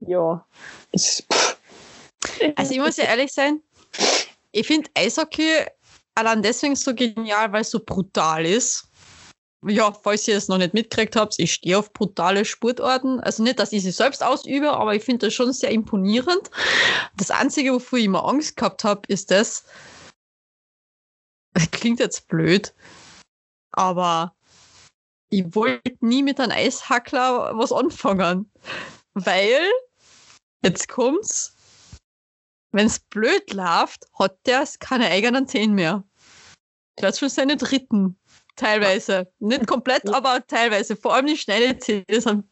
ja, 0.00 0.44
ist. 0.92 1.26
Also 2.56 2.72
ich 2.72 2.80
muss 2.80 2.96
ja 2.96 3.04
ehrlich 3.04 3.32
sein, 3.32 3.62
ich 4.52 4.66
finde 4.66 4.90
Eishockey 4.94 5.64
allein 6.14 6.42
deswegen 6.42 6.76
so 6.76 6.94
genial, 6.94 7.52
weil 7.52 7.62
es 7.62 7.70
so 7.70 7.80
brutal 7.80 8.44
ist. 8.44 8.88
Ja, 9.68 9.92
falls 9.92 10.28
ihr 10.28 10.36
es 10.36 10.46
noch 10.46 10.58
nicht 10.58 10.74
mitgekriegt 10.74 11.16
habt, 11.16 11.38
ich 11.38 11.54
stehe 11.54 11.78
auf 11.78 11.92
brutale 11.92 12.44
Sportarten. 12.44 13.18
Also 13.20 13.42
nicht, 13.42 13.58
dass 13.58 13.72
ich 13.72 13.82
sie 13.82 13.90
selbst 13.90 14.22
ausübe, 14.22 14.72
aber 14.72 14.94
ich 14.94 15.02
finde 15.02 15.26
das 15.26 15.34
schon 15.34 15.52
sehr 15.52 15.70
imponierend. 15.70 16.50
Das 17.16 17.32
Einzige, 17.32 17.72
wovor 17.72 17.98
ich 17.98 18.04
immer 18.04 18.24
Angst 18.24 18.56
gehabt 18.56 18.84
habe, 18.84 19.02
ist 19.08 19.32
das, 19.32 19.64
das 21.54 21.70
klingt 21.72 21.98
jetzt 21.98 22.28
blöd, 22.28 22.74
aber 23.72 24.36
ich 25.30 25.54
wollte 25.54 25.96
nie 26.00 26.22
mit 26.22 26.38
einem 26.38 26.52
Eishackler 26.52 27.58
was 27.58 27.72
anfangen. 27.72 28.50
Weil, 29.14 29.68
jetzt 30.62 30.88
kommt's, 30.88 31.56
wenn's 32.70 33.00
blöd 33.00 33.52
läuft, 33.52 34.06
hat 34.18 34.38
der 34.46 34.68
keine 34.78 35.08
eigenen 35.08 35.48
Zehen 35.48 35.72
mehr. 35.74 36.04
Der 36.98 37.08
hat 37.08 37.18
schon 37.18 37.30
seine 37.30 37.56
dritten. 37.56 38.16
Teilweise. 38.56 39.30
Nicht 39.38 39.66
komplett, 39.66 40.08
aber 40.12 40.44
teilweise. 40.46 40.96
Vor 40.96 41.14
allem 41.14 41.26
die 41.26 41.36
schnellen 41.36 41.78
Zähne 41.80 42.04
sind 42.20 42.44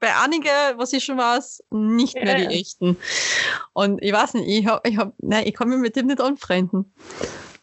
bei 0.00 0.14
einigen, 0.16 0.48
was 0.76 0.92
ich 0.92 1.04
schon 1.04 1.16
weiß, 1.18 1.62
nicht 1.70 2.14
mehr 2.16 2.34
die 2.34 2.46
echten. 2.60 2.96
Und 3.72 4.02
ich 4.02 4.12
weiß 4.12 4.34
nicht, 4.34 4.48
ich 4.48 4.66
hab, 4.66 4.84
ich 4.86 4.96
hab, 4.98 5.14
nein, 5.18 5.46
ich 5.46 5.54
kann 5.54 5.68
mich 5.68 5.78
mit 5.78 5.94
dem 5.94 6.06
nicht 6.06 6.20
anfreunden. 6.20 6.92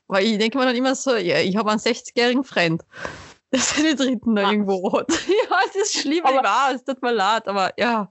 Weil 0.08 0.26
ich 0.26 0.38
denke 0.38 0.58
mir 0.58 0.66
dann 0.66 0.76
immer 0.76 0.96
so, 0.96 1.16
ja, 1.16 1.40
ich 1.40 1.56
habe 1.58 1.70
einen 1.70 1.80
60-jährigen 1.82 2.44
Freund, 2.46 2.84
der 3.54 3.60
seine 3.60 3.96
dritten 3.96 4.36
da 4.36 4.48
Ah. 4.48 4.52
irgendwo 4.52 4.92
hat. 4.98 5.10
ja, 5.28 5.58
es 5.68 5.76
ist 5.76 6.00
schlimm, 6.02 6.26
Aber- 6.26 6.38
ich 6.38 6.44
weiß, 6.44 6.76
es 6.76 6.84
tut 6.86 7.02
mir 7.04 7.12
leid, 7.12 7.48
aber 7.48 7.74
ja. 7.78 8.10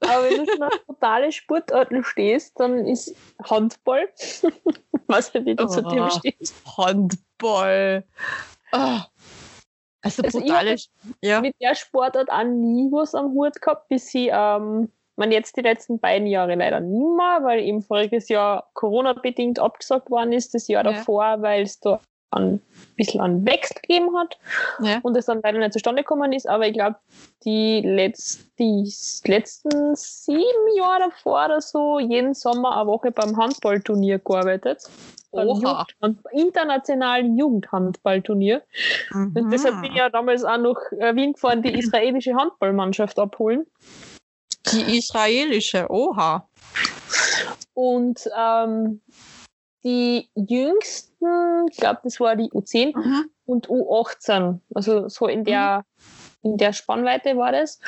Aber 0.00 0.22
wenn 0.24 0.44
du 0.46 0.52
schon 0.52 0.62
auf 0.62 0.78
totale 0.86 1.32
Sportarten 1.32 2.04
stehst, 2.04 2.52
dann 2.60 2.86
ist 2.86 3.12
Handball, 3.50 4.08
was 5.08 5.32
ja 5.32 5.44
wieder 5.44 5.66
zu 5.66 5.82
dem 5.82 6.02
Oh. 6.04 6.10
steht, 6.10 6.52
Handball. 6.76 8.04
Ah. 8.72 9.06
Also, 10.02 10.22
Also 10.22 10.38
ich 10.38 10.44
brutale. 10.46 10.70
hab 10.72 10.78
ja. 11.22 11.40
mit 11.40 11.54
der 11.60 11.74
Sportart 11.74 12.30
auch 12.30 12.44
nie 12.44 12.88
was 12.92 13.14
am 13.14 13.32
Hut 13.32 13.60
gehabt, 13.60 13.88
bis 13.88 14.08
sie, 14.08 14.28
ähm, 14.32 14.90
man 15.16 15.32
jetzt 15.32 15.56
die 15.56 15.62
letzten 15.62 15.98
beiden 15.98 16.28
Jahre 16.28 16.54
leider 16.54 16.78
nie 16.80 17.04
mehr, 17.04 17.40
weil 17.42 17.60
eben 17.60 17.82
voriges 17.82 18.28
Jahr 18.28 18.70
Corona-bedingt 18.74 19.58
abgesagt 19.58 20.10
worden 20.10 20.32
ist, 20.32 20.54
das 20.54 20.68
Jahr 20.68 20.84
Ja. 20.84 20.92
davor, 20.92 21.42
weil 21.42 21.62
es 21.64 21.80
da 21.80 22.00
ein 22.30 22.60
bisschen 22.96 23.20
einen 23.20 23.46
Wechsel 23.46 23.76
gegeben 23.80 24.16
hat 24.16 24.38
Ja. 24.80 24.98
und 25.02 25.16
es 25.16 25.26
dann 25.26 25.40
leider 25.42 25.58
nicht 25.58 25.72
zustande 25.72 26.02
gekommen 26.02 26.32
ist. 26.32 26.48
Aber 26.48 26.66
ich 26.66 26.74
glaube, 26.74 26.96
die, 27.44 27.80
letz 27.84 28.46
die 28.58 28.92
letzten 29.26 29.94
sieben 29.94 30.76
Jahre 30.76 31.10
davor 31.10 31.46
oder 31.46 31.60
so, 31.60 31.98
jeden 31.98 32.34
Sommer 32.34 32.76
eine 32.76 32.86
Woche 32.86 33.10
beim 33.10 33.36
Handballturnier 33.36 34.18
gearbeitet. 34.18 34.82
Beim 35.30 35.48
Oha. 35.48 35.86
Jugendhand 36.00 36.18
internationalen 36.32 37.36
Jugendhandballturnier. 37.36 38.62
Und 39.14 39.34
Mhm. 39.34 39.50
deshalb 39.50 39.80
bin 39.80 39.92
ich 39.92 39.98
ja 39.98 40.08
damals 40.10 40.42
auch 40.44 40.56
nach 40.58 41.14
Wien 41.14 41.34
gefahren, 41.34 41.62
die 41.62 41.78
israelische 41.78 42.34
Handballmannschaft 42.34 43.18
abholen. 43.18 43.66
Die 44.72 44.98
israelische, 44.98 45.86
oha. 45.90 46.48
Und 47.74 48.28
ähm, 48.36 49.00
die 49.84 50.28
jüngsten, 50.34 51.66
ich 51.70 51.76
glaube, 51.78 52.00
das 52.04 52.18
war 52.20 52.36
die 52.36 52.50
U10 52.50 52.96
Mhm. 52.96 53.30
und 53.46 53.68
U18. 53.68 54.60
Also 54.74 55.08
so 55.08 55.26
in 55.26 55.44
der, 55.44 55.84
in 56.42 56.56
der 56.56 56.72
Spannweite 56.72 57.36
war 57.36 57.52
das. 57.52 57.80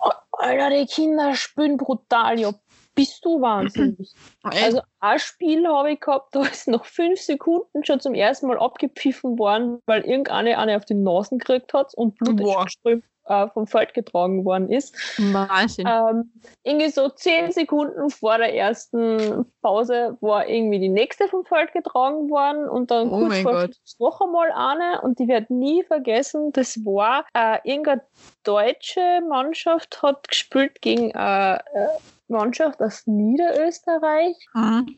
Oh, 0.00 0.10
Alter, 0.32 0.70
die 0.70 0.86
Kinder 0.86 1.34
spielen 1.34 1.76
brutal, 1.76 2.38
ja. 2.38 2.52
Bist 2.94 3.24
du 3.24 3.40
wahnsinnig. 3.40 4.12
Also 4.42 4.80
ein 5.00 5.18
Spiel 5.18 5.68
habe 5.68 5.92
ich 5.92 6.00
gehabt, 6.00 6.34
da 6.34 6.42
ist 6.42 6.68
nach 6.68 6.84
fünf 6.84 7.20
Sekunden 7.20 7.84
schon 7.84 8.00
zum 8.00 8.14
ersten 8.14 8.46
Mal 8.46 8.58
abgepfiffen 8.58 9.38
worden, 9.38 9.82
weil 9.84 10.02
irgendeine 10.02 10.56
eine 10.58 10.76
auf 10.76 10.86
die 10.86 10.94
Nasen 10.94 11.38
gekriegt 11.38 11.74
hat 11.74 11.92
und 11.94 12.16
Blut 12.16 12.36
Boah. 12.38 12.66
strömt 12.68 13.04
äh, 13.28 13.48
vom 13.50 13.66
Feld 13.66 13.94
getragen 13.94 14.44
worden 14.44 14.70
ist. 14.70 14.94
Wahnsinn. 15.32 15.86
Ähm, 15.88 16.32
irgendwie 16.64 16.88
so 16.90 17.08
zehn 17.08 17.52
Sekunden 17.52 18.10
vor 18.10 18.38
der 18.38 18.54
ersten 18.54 19.46
Pause 19.62 20.16
war 20.20 20.46
irgendwie 20.48 20.78
die 20.80 20.88
nächste 20.88 21.28
vom 21.28 21.44
Feld 21.44 21.72
getragen 21.72 22.28
worden 22.30 22.68
und 22.68 22.90
dann 22.90 23.10
Oh 23.10 23.20
kurz 23.20 23.38
vor 23.40 23.52
Gott. 23.52 23.74
Schluss 23.76 23.96
noch 23.98 24.20
einmal 24.20 24.50
eine 24.52 25.00
und 25.02 25.18
die 25.18 25.28
wird 25.28 25.50
nie 25.50 25.82
vergessen, 25.84 26.52
das 26.52 26.76
war 26.84 27.24
äh, 27.34 27.58
irgendeine 27.64 28.02
deutsche 28.44 29.20
Mannschaft 29.28 30.02
hat 30.02 30.28
gespielt 30.28 30.80
gegen 30.80 31.14
eine 31.14 31.60
äh, 31.74 31.88
Mannschaft 32.28 32.80
aus 32.80 33.06
Niederösterreich 33.06 34.36
Mhm. 34.54 34.96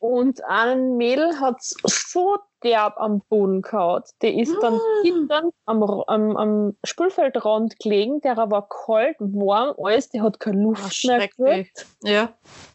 und 0.00 0.44
ein 0.44 0.96
Mädel 0.96 1.38
hat 1.40 1.56
so 1.60 2.38
derb 2.64 2.94
am 2.98 3.20
Boden 3.28 3.62
gehauen. 3.62 4.02
Der 4.22 4.34
ist 4.34 4.56
dann 4.62 4.74
Mm. 4.74 5.02
hinten 5.02 5.52
am, 5.66 5.82
am, 5.82 6.36
am 6.36 6.76
Spielfeldrand 6.84 7.78
gelegen, 7.78 8.20
der 8.20 8.36
war 8.36 8.68
kalt, 8.68 9.16
warm, 9.20 9.74
alles, 9.82 10.08
der 10.10 10.22
hat 10.22 10.40
keine 10.40 10.58
Ah, 10.58 10.62
Luft 10.62 11.04
mehr 11.06 11.28
gekriegt. 11.28 11.86
Ja. 12.02 12.30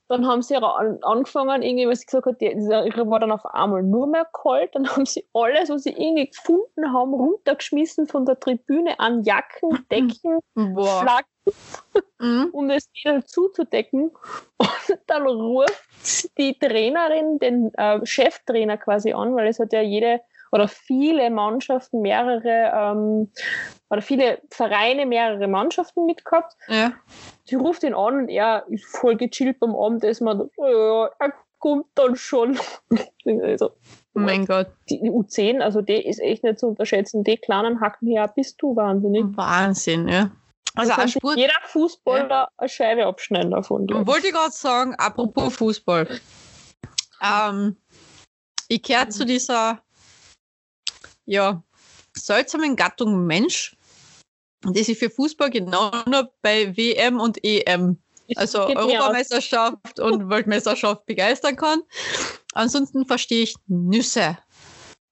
Dann 0.09 0.25
haben 0.25 0.41
sie 0.41 0.55
an, 0.55 0.99
angefangen, 1.01 1.61
irgendwie, 1.61 1.87
was 1.87 1.99
sie 1.99 2.05
gesagt 2.05 2.27
hat, 2.27 2.41
ihre 2.41 3.09
war 3.09 3.19
dann 3.19 3.31
auf 3.31 3.45
einmal 3.45 3.83
nur 3.83 4.07
mehr 4.07 4.25
kalt. 4.31 4.73
Dann 4.73 4.87
haben 4.87 5.05
sie 5.05 5.27
alles, 5.33 5.69
was 5.69 5.83
sie 5.83 5.91
irgendwie 5.91 6.29
gefunden 6.29 6.93
haben, 6.93 7.13
runtergeschmissen 7.13 8.07
von 8.07 8.25
der 8.25 8.39
Tribüne 8.39 8.97
an 8.99 9.23
Jacken, 9.23 9.85
Decken. 9.91 10.39
Flaggen, 10.55 11.27
Mhm. 12.19 12.49
um 12.51 12.67
das 12.67 12.89
Mädel 12.93 13.23
zuzudecken. 13.25 14.11
Und 14.57 14.69
dann 15.07 15.27
ruft 15.27 16.37
die 16.37 16.57
Trainerin 16.57 17.39
den 17.39 17.73
äh, 17.75 18.05
Cheftrainer 18.05 18.77
quasi 18.77 19.13
an, 19.13 19.35
weil 19.35 19.47
es 19.47 19.59
hat 19.59 19.73
ja 19.73 19.81
jede 19.81 20.21
oder 20.51 20.67
viele 20.67 21.29
Mannschaften 21.29 22.01
mehrere 22.01 22.71
ähm, 22.73 23.31
oder 23.89 24.01
viele 24.01 24.39
Vereine 24.49 25.05
mehrere 25.05 25.47
Mannschaften 25.47 26.05
mitgehabt. 26.05 26.55
Ja. 26.69 26.93
Sie 27.43 27.55
ruft 27.55 27.83
ihn 27.83 27.93
an 27.93 28.21
und 28.21 28.29
er 28.29 28.65
ist 28.69 28.85
voll 28.85 29.17
gechillt 29.17 29.59
beim 29.59 29.75
Abendessen. 29.75 30.27
und, 30.27 30.49
Oh 30.57 30.65
ja, 30.65 31.09
er 31.19 31.33
kommt 31.59 31.87
dann 31.95 32.15
schon. 32.15 32.57
Also, 33.43 33.71
Oh 34.15 34.19
mein 34.21 34.45
Gott. 34.45 34.67
die 34.89 35.01
U10, 35.01 35.59
also 35.59 35.81
die 35.81 36.07
ist 36.07 36.21
echt 36.21 36.43
nicht 36.45 36.59
zu 36.59 36.67
unterschätzen. 36.67 37.25
Die 37.25 37.35
kleinen 37.35 37.81
Hacken 37.81 38.07
hier, 38.07 38.25
bist 38.33 38.61
du 38.61 38.73
wahnsinnig. 38.73 39.25
Wahnsinn, 39.35 40.07
ja. 40.07 40.31
Also 40.75 40.93
kann 40.93 41.09
Sport. 41.09 41.37
jeder 41.37 41.53
Fußballer 41.65 42.49
eine 42.57 42.69
Scheibe 42.69 43.05
abschneiden 43.05 43.51
davon. 43.51 43.87
Wollte 44.05 44.27
ich 44.27 44.33
gerade 44.33 44.51
sagen, 44.51 44.95
apropos 44.95 45.55
Fußball. 45.55 46.19
Ähm, 47.21 47.77
ich 48.67 48.83
gehöre 48.83 49.09
zu 49.09 49.25
dieser 49.25 49.81
ja, 51.25 51.63
seltsamen 52.15 52.75
Gattung 52.75 53.25
Mensch, 53.25 53.75
die 54.65 54.83
sich 54.83 54.97
für 54.97 55.09
Fußball 55.09 55.49
genau 55.49 55.91
nur 56.05 56.31
bei 56.41 56.75
WM 56.75 57.19
und 57.19 57.43
EM, 57.43 58.01
also. 58.35 58.67
Europameisterschaft 58.67 59.99
und 59.99 60.29
Weltmeisterschaft 60.29 61.05
begeistern 61.05 61.55
kann. 61.55 61.81
Ansonsten 62.53 63.05
verstehe 63.05 63.43
ich 63.43 63.55
Nüsse 63.67 64.37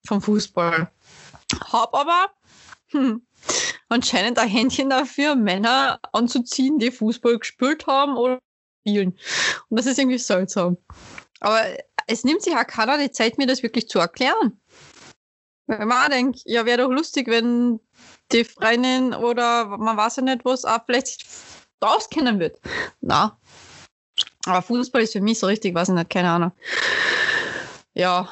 vom 0.06 0.20
Fußball. 0.20 0.90
Hab 1.72 1.94
aber 1.94 2.30
hm, 2.88 3.25
anscheinend 3.88 4.38
ein 4.38 4.48
Händchen 4.48 4.90
dafür, 4.90 5.36
Männer 5.36 6.00
anzuziehen, 6.12 6.78
die 6.78 6.90
Fußball 6.90 7.38
gespielt 7.38 7.86
haben 7.86 8.16
oder 8.16 8.40
spielen. 8.80 9.18
Und 9.68 9.78
das 9.78 9.86
ist 9.86 9.98
irgendwie 9.98 10.18
seltsam. 10.18 10.76
Aber 11.40 11.62
es 12.06 12.24
nimmt 12.24 12.42
sich 12.42 12.54
auch 12.54 12.66
keiner 12.66 12.98
die 12.98 13.10
Zeit, 13.10 13.38
mir 13.38 13.46
das 13.46 13.62
wirklich 13.62 13.88
zu 13.88 13.98
erklären. 13.98 14.60
Wenn 15.66 15.88
man 15.88 16.04
auch 16.04 16.08
denkt, 16.08 16.42
ja, 16.44 16.64
wäre 16.64 16.82
doch 16.82 16.90
lustig, 16.90 17.28
wenn 17.28 17.80
die 18.32 18.44
Freundin 18.44 19.14
oder 19.14 19.66
man 19.66 19.96
weiß 19.96 20.16
ja 20.16 20.22
nicht, 20.22 20.44
was 20.44 20.64
auch 20.64 20.84
vielleicht 20.86 21.26
auskennen 21.80 22.38
wird. 22.38 22.60
Na. 23.00 23.38
Aber 24.46 24.62
Fußball 24.62 25.02
ist 25.02 25.12
für 25.12 25.20
mich 25.20 25.38
so 25.38 25.46
richtig, 25.46 25.74
weiß 25.74 25.88
ich 25.88 25.94
nicht, 25.94 26.10
keine 26.10 26.30
Ahnung. 26.30 26.52
Ja. 27.94 28.28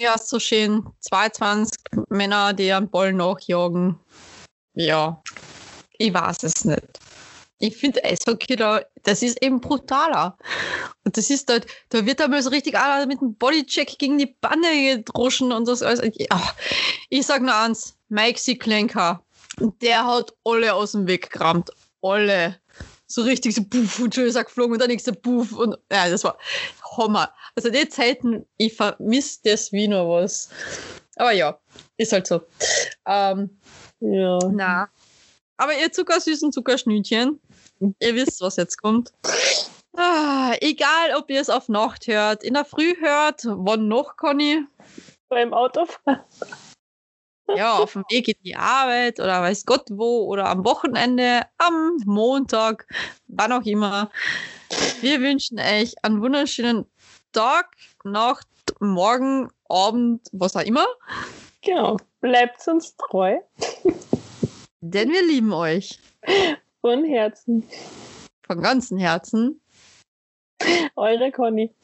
Ja, 0.00 0.14
ist 0.14 0.28
so 0.28 0.38
schön. 0.38 0.86
22 1.00 1.78
Männer, 2.10 2.52
die 2.52 2.72
am 2.72 2.90
Ball 2.90 3.12
nachjagen. 3.12 3.98
Ja. 4.76 5.22
Ich 5.98 6.12
weiß 6.12 6.42
es 6.44 6.64
nicht. 6.64 6.86
Ich 7.58 7.74
finde 7.74 8.04
Eishockey 8.04 8.54
da, 8.54 8.82
das 9.02 9.22
ist 9.22 9.42
eben 9.42 9.60
brutaler. 9.62 10.36
Und 11.04 11.16
das 11.16 11.30
ist 11.30 11.48
dort, 11.48 11.66
da 11.88 12.04
wird 12.04 12.20
einmal 12.20 12.42
so 12.42 12.50
richtig 12.50 12.76
einer 12.76 13.06
mit 13.06 13.22
dem 13.22 13.34
Bodycheck 13.34 13.98
gegen 13.98 14.18
die 14.18 14.26
Bande 14.26 14.68
gedroschen 14.68 15.52
und 15.52 15.66
das 15.66 15.82
alles. 15.82 16.02
Ja. 16.18 16.54
Ich 17.08 17.24
sag 17.24 17.40
nur 17.40 17.54
eins, 17.54 17.96
Mike 18.10 18.38
Siklenka, 18.38 19.22
der 19.80 20.06
hat 20.06 20.34
alle 20.44 20.74
aus 20.74 20.92
dem 20.92 21.06
Weg 21.06 21.30
gerammt. 21.30 21.70
Alle. 22.02 22.60
So 23.06 23.22
richtig 23.22 23.54
so 23.54 23.64
puff 23.64 24.00
und 24.00 24.14
schön 24.14 24.26
ist 24.26 24.34
er 24.34 24.44
geflogen 24.44 24.72
und 24.72 24.80
der 24.80 24.88
nächste 24.88 25.14
puff 25.14 25.52
und 25.52 25.78
ja, 25.90 26.10
das 26.10 26.24
war 26.24 26.36
Hammer. 26.98 27.32
Also 27.54 27.70
die 27.70 27.88
Zeiten, 27.88 28.44
ich 28.58 28.74
vermisse 28.74 29.38
das 29.44 29.72
wie 29.72 29.88
nur 29.88 30.08
was. 30.08 30.50
Aber 31.16 31.32
ja, 31.32 31.58
ist 31.96 32.12
halt 32.12 32.26
so. 32.26 32.42
Ähm, 33.06 33.58
Ja. 34.00 34.38
na. 34.50 34.88
Aber 35.56 35.72
ihr 35.78 35.90
zuckersüßen 35.90 36.52
Zuckerschnütchen, 36.52 37.40
ihr 37.80 38.14
wisst, 38.14 38.40
was 38.42 38.56
jetzt 38.56 38.76
kommt. 38.80 39.12
Ah, 39.96 40.54
egal, 40.60 41.14
ob 41.16 41.30
ihr 41.30 41.40
es 41.40 41.48
auf 41.48 41.70
Nacht 41.70 42.06
hört, 42.06 42.44
in 42.44 42.52
der 42.52 42.66
Früh 42.66 42.94
hört, 43.00 43.42
wann 43.46 43.88
noch, 43.88 44.16
Conny? 44.16 44.62
Beim 45.28 45.54
Autofahren. 45.54 46.20
Ja, 47.54 47.78
auf 47.78 47.92
dem 47.92 48.04
Weg 48.10 48.28
in 48.28 48.34
die 48.44 48.56
Arbeit 48.56 49.20
oder 49.20 49.40
weiß 49.40 49.64
Gott 49.66 49.86
wo 49.90 50.24
oder 50.24 50.46
am 50.46 50.64
Wochenende, 50.64 51.42
am 51.58 51.96
Montag, 52.04 52.86
wann 53.28 53.52
auch 53.52 53.64
immer. 53.64 54.10
Wir 55.00 55.20
wünschen 55.20 55.58
euch 55.58 55.94
einen 56.02 56.20
wunderschönen 56.20 56.86
Tag, 57.32 57.70
Nacht, 58.04 58.48
Morgen, 58.80 59.48
Abend, 59.68 60.26
was 60.32 60.56
auch 60.56 60.62
immer, 60.62 60.86
Genau. 61.66 61.96
Bleibt 62.20 62.66
uns 62.68 62.96
treu. 62.96 63.38
denn 64.80 65.10
wir 65.10 65.26
lieben 65.26 65.52
euch 65.52 65.98
Von 66.80 67.04
Herzen. 67.04 67.68
von 68.46 68.62
ganzem 68.62 68.98
Herzen. 68.98 69.60
Eure 70.94 71.32
Conny. 71.32 71.74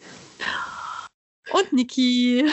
Und 1.53 1.73
Niki. 1.73 2.45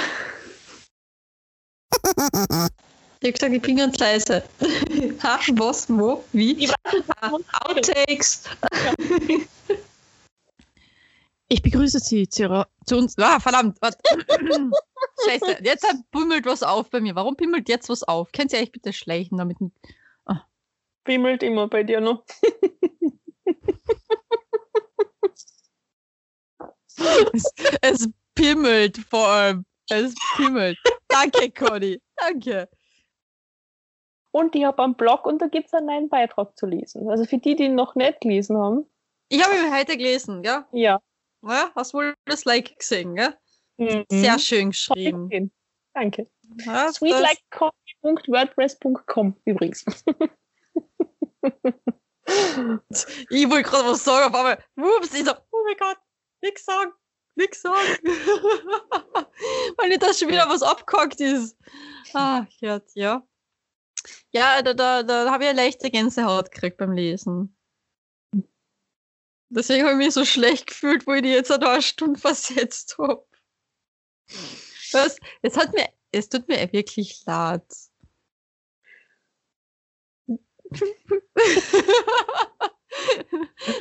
Ich 3.22 3.28
hab 3.28 3.34
gesagt, 3.34 3.54
ich 3.54 3.62
bin 3.62 3.78
ganz 3.78 3.98
leise. 4.00 4.44
ha, 5.24 5.40
was, 5.52 5.88
wo, 5.88 6.24
wie? 6.34 6.66
Ich 6.66 6.74
Ah, 7.22 7.32
Outtakes. 7.66 8.44
Ich 11.48 11.62
begrüße 11.62 12.00
Sie 12.00 12.28
zu, 12.28 12.44
ihrer, 12.44 12.68
zu 12.86 12.98
uns. 12.98 13.16
Ah, 13.18 13.40
verdammt. 13.40 13.78
Scheiße, 15.26 15.60
jetzt 15.64 15.86
bimmelt 16.12 16.46
was 16.46 16.64
auf 16.64 16.90
bei 16.90 17.02
mir. 17.02 17.16
Warum 17.16 17.36
bimmelt 17.36 17.70
jetzt 17.70 17.90
was 17.90 18.04
auf? 18.04 18.32
Könnt 18.32 18.54
ihr 18.54 18.60
euch 18.60 18.72
bitte 18.72 18.94
schleichen 18.94 19.38
damit? 19.38 19.58
Bimmelt 21.04 21.44
immer 21.44 21.68
bei 21.68 21.84
dir 21.84 22.02
noch. 22.02 22.24
Es, 27.32 27.54
es 27.82 28.10
pimmelt 28.36 28.98
vor 29.10 29.28
allem. 29.28 29.66
Es 29.90 30.14
pimmelt. 30.36 30.78
Danke, 31.08 31.50
Conny. 31.50 32.02
Danke. 32.18 32.70
Und 34.32 34.56
ich 34.56 34.64
habe 34.64 34.84
einen 34.84 34.96
Blog 34.96 35.26
und 35.26 35.42
da 35.42 35.48
gibt 35.48 35.68
es 35.68 35.74
einen 35.74 35.88
neuen 35.88 36.10
Beitrag 36.10 36.58
zu 36.58 36.68
lesen. 36.68 37.10
Also 37.10 37.26
für 37.26 37.38
die, 37.38 37.56
die 37.56 37.64
ihn 37.64 37.76
noch 37.76 37.96
nicht 37.96 38.22
gelesen 38.22 38.58
haben. 38.58 38.86
Ich 39.30 39.44
habe 39.44 39.56
ihn 39.56 39.74
heute 39.74 39.98
gelesen, 39.98 40.44
ja? 40.44 40.68
Ja. 40.72 41.00
ja? 41.42 41.72
Hast 41.76 41.94
wohl 41.94 42.14
das 42.26 42.46
Like 42.46 42.78
gesehen, 42.78 43.16
gell? 43.16 43.36
Mhm. 43.80 44.06
Sehr 44.10 44.38
schön 44.40 44.72
geschrieben. 44.72 45.52
Danke. 45.94 46.30
Ja, 46.66 46.88
das- 46.88 46.96
Sweetlikecoffee.wordpress.com 46.98 49.38
übrigens. 49.46 49.86
Ich 53.30 53.50
wollte 53.50 53.68
gerade 53.70 53.90
was 53.90 54.04
sagen, 54.04 54.32
auf 54.32 54.36
einmal, 54.40 54.64
ups, 54.78 55.14
ich 55.16 55.26
so, 55.26 55.32
oh 55.52 55.64
mein 55.66 55.78
Gott, 55.78 55.98
nix 56.44 56.64
sagen, 56.64 56.92
nix 57.36 57.60
sagen. 57.62 57.76
Weil 59.78 59.90
nicht, 59.90 60.04
dass 60.04 60.20
schon 60.20 60.30
wieder 60.30 60.48
was 60.48 60.62
abgehackt 60.62 61.20
ist. 61.22 61.58
Ah, 62.14 62.46
ja, 62.60 62.82
ja. 62.94 63.26
Ja, 64.32 64.62
da, 64.62 64.74
da, 64.76 65.02
da 65.04 65.32
habe 65.32 65.44
ich 65.46 65.50
eine 65.50 65.60
leichte 65.60 65.90
Gänsehaut 65.90 66.52
gekriegt 66.52 66.78
beim 66.78 66.92
Lesen. 66.92 67.58
Deswegen 69.52 69.84
habe 69.86 69.94
ich 69.94 69.98
mich 70.06 70.14
so 70.14 70.24
schlecht 70.24 70.68
gefühlt, 70.68 71.08
wo 71.08 71.14
ich 71.14 71.24
die 71.24 71.30
jetzt 71.30 71.52
eine 71.52 71.82
Stunde 71.82 72.20
versetzt 72.20 72.96
habe. 73.00 73.26
Was? 74.92 75.18
Es 75.42 75.58
hat 75.58 75.74
mir, 75.74 75.88
es 76.12 76.30
tut 76.30 76.48
mir 76.48 76.72
wirklich 76.72 77.24
leid. 77.26 77.64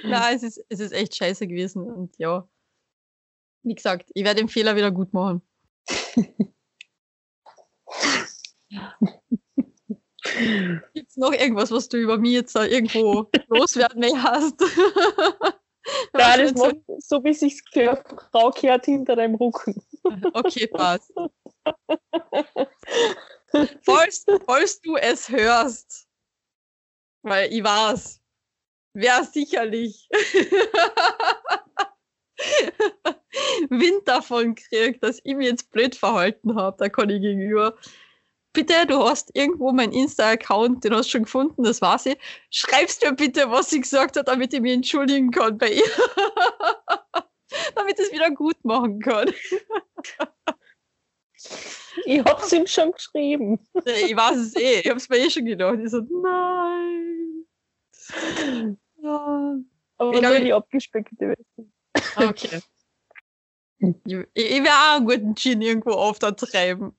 Nein, 0.05 0.37
es 0.37 0.43
ist, 0.43 0.65
es 0.69 0.81
ist 0.81 0.93
echt 0.93 1.16
scheiße 1.16 1.47
gewesen 1.47 1.83
und 1.83 2.16
ja. 2.19 2.49
Wie 3.62 3.75
gesagt, 3.75 4.11
ich 4.15 4.25
werde 4.25 4.41
den 4.41 4.49
Fehler 4.49 4.77
wieder 4.77 4.91
gut 4.91 5.12
machen. 5.12 5.43
Gibt 10.95 11.11
es 11.11 11.16
noch 11.16 11.33
irgendwas, 11.33 11.70
was 11.70 11.89
du 11.89 11.97
über 11.97 12.19
mich 12.19 12.33
jetzt 12.33 12.55
da 12.55 12.65
irgendwo 12.65 13.31
loswerden 13.49 14.05
hast? 14.23 14.61
Ja, 16.16 16.37
das 16.37 16.55
macht 16.55 16.77
so, 16.99 17.25
wie 17.25 17.35
sich 17.35 17.62
für 17.73 18.03
Frau 18.31 18.51
kehrt 18.51 18.85
hinter 18.85 19.16
deinem 19.16 19.35
Rücken. 19.35 19.83
Okay, 20.35 20.66
passt. 20.66 21.12
falls, 23.85 24.25
falls 24.47 24.81
du 24.81 24.97
es 24.97 25.29
hörst, 25.29 26.09
weil 27.23 27.53
ich 27.53 27.62
weiß, 27.62 28.20
wäre 28.95 29.25
sicherlich. 29.25 30.09
Wind 33.70 34.07
davon 34.07 34.55
kriegt, 34.55 35.03
dass 35.03 35.20
ich 35.25 35.35
mich 35.35 35.49
jetzt 35.49 35.70
blöd 35.70 35.95
verhalten 35.95 36.55
habe, 36.55 36.77
da 36.79 36.89
kann 36.89 37.11
ich 37.11 37.20
gegenüber. 37.20 37.77
Bitte, 38.53 38.87
du 38.87 39.05
hast 39.05 39.31
irgendwo 39.35 39.73
meinen 39.73 39.93
Insta-Account, 39.93 40.83
den 40.83 40.95
hast 40.95 41.07
du 41.07 41.11
schon 41.11 41.23
gefunden, 41.25 41.62
das 41.62 41.83
weiß 41.83 42.07
ich. 42.07 42.19
Schreibst 42.51 43.05
mir 43.05 43.12
bitte, 43.12 43.51
was 43.51 43.70
sie 43.70 43.81
gesagt 43.81 44.16
hat, 44.16 44.29
damit 44.29 44.55
ich 44.55 44.61
mich 44.61 44.73
entschuldigen 44.73 45.31
kann 45.31 45.59
bei 45.59 45.73
ihr. 45.73 45.85
damit 47.74 47.99
ich 47.99 48.07
es 48.07 48.12
wieder 48.12 48.31
gut 48.31 48.62
machen 48.65 49.01
kann. 49.01 49.32
Ich 52.05 52.20
hab's 52.24 52.53
ihm 52.53 52.66
schon 52.66 52.93
geschrieben. 52.93 53.59
Ich 53.85 54.16
weiß 54.16 54.36
es 54.36 54.57
eh. 54.57 54.81
Ich 54.81 54.90
hab's 54.90 55.09
mir 55.09 55.19
eh 55.19 55.31
schon 55.31 55.45
gedacht. 55.45 55.78
Ich 55.82 55.90
so, 55.90 56.01
nein. 56.01 57.47
Ja. 59.03 59.57
Aber 59.99 60.15
Ich 60.15 60.20
nur 60.20 60.31
glaub, 60.31 60.43
die 60.43 60.53
abgespeckte 60.53 61.16
Version. 61.16 61.73
Okay. 62.16 62.61
Ich, 63.78 64.16
ich 64.35 64.62
werde 64.62 64.70
auch 64.70 64.97
einen 64.97 65.07
guten 65.07 65.36
Gin 65.36 65.62
irgendwo 65.62 65.93
auf 65.93 66.19
da 66.19 66.32
treiben. 66.32 66.97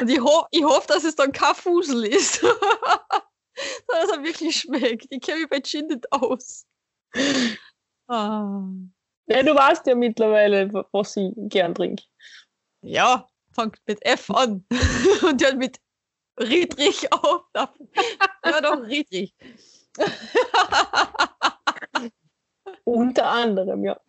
Und 0.00 0.08
ich, 0.08 0.20
ho 0.20 0.46
ich 0.50 0.64
hoffe, 0.64 0.86
dass 0.88 1.04
es 1.04 1.16
dann 1.16 1.32
kein 1.32 1.54
Fusel 1.54 2.04
ist. 2.04 2.42
Dass 3.88 4.10
er 4.10 4.22
wirklich 4.22 4.60
schmeckt. 4.60 5.06
Ich 5.10 5.20
kenne 5.20 5.40
mich 5.40 5.48
bei 5.48 5.60
Gin 5.60 5.88
nicht 5.88 6.12
aus. 6.12 6.64
Ah. 8.06 8.62
Ja, 9.28 9.42
du 9.42 9.54
weißt 9.54 9.86
ja 9.86 9.94
mittlerweile, 9.94 10.72
was 10.92 11.16
ich 11.16 11.32
gern 11.36 11.74
trinke. 11.74 12.04
Ja, 12.82 13.28
fängt 13.52 13.78
mit 13.86 14.04
F 14.04 14.30
an. 14.30 14.64
Und 15.22 15.42
dann 15.42 15.58
mit 15.58 15.80
Riedrich 16.40 17.12
auf. 17.12 17.42
Ja, 17.54 17.70
doch, 18.62 18.82
Riedrich. 18.84 19.34
Unter 22.84 23.26
anderem, 23.26 23.84
ja. 23.84 24.00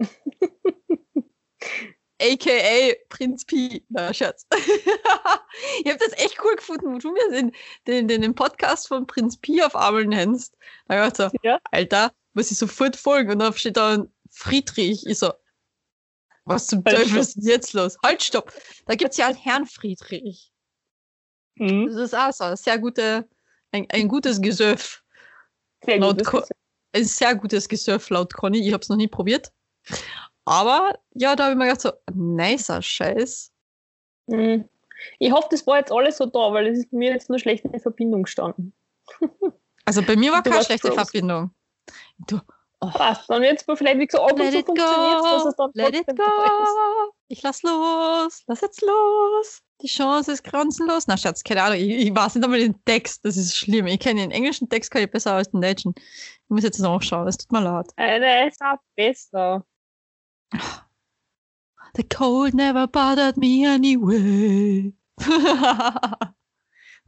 AKA 2.22 2.96
Prinz 3.10 3.46
Pi. 3.46 3.86
Na, 3.90 4.14
Schatz. 4.14 4.46
ich 4.54 5.88
habe 5.88 6.00
das 6.00 6.14
echt 6.14 6.38
cool 6.44 6.56
gefunden, 6.56 6.94
wo 6.94 6.98
du 6.98 7.12
mir 7.12 7.30
den, 7.32 7.52
den, 7.88 8.08
den, 8.08 8.36
Podcast 8.36 8.88
von 8.88 9.08
Prinz 9.08 9.38
Pi 9.38 9.64
auf 9.64 9.76
einmal 9.76 10.06
nennst. 10.06 10.56
Da 10.88 11.08
ich 11.08 11.16
so, 11.16 11.30
Ja. 11.44 11.60
Alter, 11.72 12.12
muss 12.34 12.52
ich 12.52 12.58
sofort 12.58 12.96
folgen. 12.96 13.32
Und 13.32 13.40
dann 13.40 13.54
steht 13.54 13.78
da 13.78 13.96
ein 13.96 14.14
Friedrich. 14.40 15.06
Ich 15.06 15.20
so, 15.20 15.34
was 16.46 16.68
zum 16.68 16.84
Halt, 16.86 16.98
Teufel 16.98 17.20
ist 17.20 17.36
denn 17.36 17.44
jetzt 17.44 17.74
los? 17.74 17.98
Halt, 18.04 18.24
stopp. 18.24 18.54
Da 18.86 18.96
gibt's 18.96 19.18
ja 19.18 19.28
einen 19.28 19.36
Herrn 19.44 19.66
Friedrich. 19.66 20.52
Mhm. 21.56 21.88
Das 21.88 21.96
ist 21.98 22.16
auch 22.16 22.32
so 22.32 22.46
ein 22.46 22.56
sehr 22.56 22.80
gute, 22.80 23.28
ein, 23.72 23.86
ein 23.92 24.08
gutes 24.08 24.42
Gesöff. 24.42 25.04
Sehr 25.86 26.00
Laut 26.00 26.22
Ein 26.94 27.04
sehr 27.06 27.36
gutes 27.36 27.68
Gesöff 27.68 28.10
laut 28.10 28.34
Conny. 28.34 28.66
Ich 28.66 28.74
habe 28.74 28.82
es 28.82 28.90
noch 28.90 28.96
nie 28.96 29.08
probiert. 29.08 29.52
Aber 30.46 30.98
ja, 31.14 31.36
da 31.36 31.44
habe 31.44 31.54
ich 31.54 31.58
mir 31.58 31.66
gedacht, 31.66 31.82
so, 31.82 31.92
nicer 32.14 32.82
Scheiß. 32.82 33.52
Mhm. 34.28 34.68
Ich 35.20 35.32
hoffe, 35.32 35.48
das 35.52 35.66
war 35.68 35.78
jetzt 35.78 35.92
alles 35.92 36.18
so 36.18 36.26
da, 36.26 36.52
weil 36.52 36.68
es 36.68 36.80
ist 36.80 36.94
mir 36.94 37.12
jetzt 37.12 37.30
nur 37.30 37.40
schlecht 37.40 37.66
in 37.66 37.72
der 37.72 37.82
Verbindung 37.82 38.24
gestanden. 38.24 38.74
Also 39.86 40.04
bei 40.04 40.16
mir 40.16 40.32
war 40.32 40.44
Du 40.44 40.52
keine 40.52 40.64
schlechte. 40.64 40.92
Verbindung. 40.92 41.50
Du, 42.28 42.40
oh, 42.82 42.90
Passt. 42.90 43.30
Dann 43.30 43.42
wird 43.42 43.64
es 43.66 43.78
vielleicht 43.78 44.00
wie 44.00 44.08
so 44.10 44.28
let 44.28 44.52
zu 44.52 44.60
it 44.60 44.66
funktioniert, 44.66 45.24
dass 45.24 45.46
es 45.46 45.56
dann 45.56 45.72
let 45.74 45.96
it 45.96 46.08
ist. 46.08 46.20
Ich 47.28 47.44
lass 47.44 47.62
los, 47.64 48.44
lass 48.48 48.62
jetzt 48.62 48.82
los. 48.82 49.62
Die 49.82 49.88
Chance 49.88 50.32
ist 50.34 50.44
grenzenlos. 50.44 51.08
Na 51.08 51.16
Schatz, 51.18 51.44
keine 51.44 51.64
Ahnung, 51.64 51.78
ich, 51.78 51.90
ich 51.90 52.16
weiß 52.16 52.36
nicht 52.36 52.44
einmal 52.44 52.60
den 52.60 52.84
Text, 52.86 53.24
das 53.24 53.38
ist 53.38 53.56
schlimm. 53.56 53.88
Ich 53.88 54.00
kenne 54.00 54.22
den 54.22 54.32
englischen 54.32 54.68
Text 54.68 54.92
kann 54.92 55.04
ich 55.04 55.12
besser 55.12 55.34
als 55.34 55.52
den 55.52 55.62
deutschen. 55.62 55.94
Ich 55.98 56.50
muss 56.50 56.64
jetzt 56.64 56.80
noch 56.80 57.02
schauen, 57.02 57.28
es 57.28 57.38
tut 57.38 57.52
mir 57.52 57.62
leid. 57.62 57.88
Eine 57.96 58.48
ist 58.48 58.62
auch 58.62 58.78
besser. 58.96 59.66
The 61.96 62.04
cold 62.04 62.54
never 62.54 62.88
bothered 62.88 63.38
me 63.38 63.68
anyway. 63.68 64.94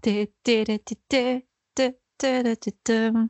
Di, 0.03 0.34
di, 0.43 0.64
di, 0.64 0.80
di, 0.84 0.98
di, 1.07 1.45
di, 1.77 1.93
di, 2.18 2.56
di, 2.57 2.73
di, 2.84 3.30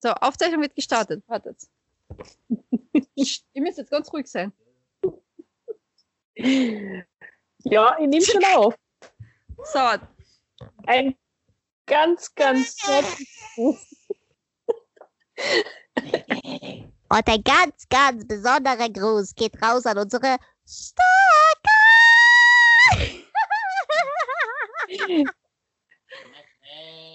So, 0.00 0.10
Aufzeichnung 0.10 0.62
wird 0.62 0.76
gestartet. 0.76 1.22
Wartet. 1.26 1.62
Ihr 3.14 3.62
müsst 3.62 3.78
jetzt 3.78 3.90
ganz 3.90 4.12
ruhig 4.12 4.26
sein. 4.28 4.52
Ja, 7.64 7.98
ich 7.98 8.06
nehme 8.06 8.24
schon 8.24 8.44
auf. 8.44 8.74
So, 9.64 9.80
Ein 10.86 11.16
ganz, 11.86 12.32
ganz 12.34 12.76
Und 17.10 17.26
ein 17.26 17.42
ganz, 17.42 17.88
ganz 17.88 18.26
besonderer 18.26 18.88
Gruß 18.88 19.34
geht 19.34 19.60
raus 19.60 19.84
an 19.86 19.98
unsere 19.98 20.36
Stalker! 20.64 21.08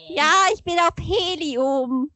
ja, 0.10 0.48
ich 0.54 0.64
bin 0.64 0.80
auf 0.80 0.96
Helium. 1.00 2.12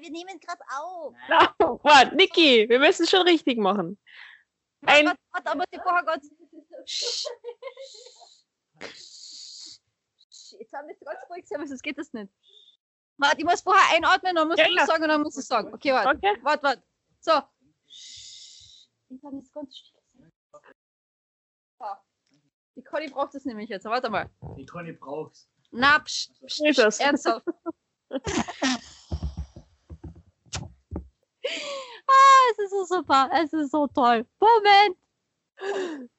Wir 0.00 0.10
nehmen 0.10 0.40
gerade 0.40 0.62
auf. 0.76 1.14
Na, 1.28 1.54
warte, 1.82 2.16
Niki, 2.16 2.68
wir 2.68 2.78
müssen 2.78 3.04
es 3.04 3.10
schon 3.10 3.22
richtig 3.22 3.58
machen. 3.58 3.98
Ein, 4.86 5.06
warte, 5.06 5.20
warte, 5.32 5.50
aber 5.50 5.64
die 5.72 5.78
vorher 5.78 6.02
ganz. 6.02 6.30
Jetzt 10.58 10.72
haben 10.72 10.88
wir 10.88 10.94
ganz 10.96 11.20
ruhig 11.30 11.44
weil 11.50 11.66
sonst 11.66 11.82
geht 11.82 11.98
das 11.98 12.12
nicht. 12.12 12.32
Warte, 13.16 13.38
ich 13.38 13.44
muss 13.44 13.62
vorher 13.62 13.96
einatmen, 13.96 14.34
dann 14.34 14.48
musst 14.48 14.58
Ja, 14.58 14.66
du 14.66 14.74
ja. 14.74 14.86
sagen 14.86 15.04
und 15.04 15.08
dann 15.08 15.22
muss 15.22 15.38
ich 15.38 15.46
sagen. 15.46 15.72
Okay, 15.72 15.92
warte. 15.92 16.16
okay. 16.16 16.36
Warte, 16.42 16.62
warte. 16.62 16.82
So. 17.20 17.40
Ich 17.86 19.20
kann 19.22 19.36
jetzt 19.36 19.52
ganz 19.52 19.76
still. 19.76 20.00
So. 21.78 21.86
Die 22.76 22.82
Conny 22.82 23.08
braucht 23.08 23.34
das 23.34 23.44
nämlich 23.44 23.68
jetzt. 23.68 23.84
Warte 23.84 24.10
mal. 24.10 24.28
Die 24.56 24.66
Conny 24.66 24.92
braucht's. 24.92 25.48
Na, 25.70 26.00
psch, 26.00 26.30
psch, 26.46 26.60
psch, 26.62 26.76
das. 26.76 27.00
ernsthaft. 27.00 27.46
ah, 32.08 32.50
es 32.52 32.58
ist 32.58 32.70
so 32.70 32.84
super. 32.84 33.30
Es 33.32 33.52
ist 33.52 33.70
so 33.70 33.86
toll. 33.88 34.26
Moment. 34.40 34.96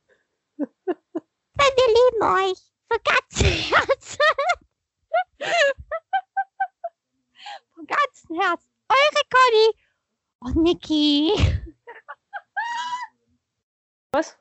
Wir 1.58 1.88
lieben 1.88 2.22
euch. 2.22 2.60
Von 2.88 3.00
ganzem 3.04 3.48
Herzen. 3.48 4.20
Von 7.74 7.88
ganzem 7.88 8.40
Herzen. 8.40 8.70
Eure 8.88 9.24
Conny 9.32 9.74
und 10.40 10.56
Niki. 10.58 11.34
was? 14.12 14.38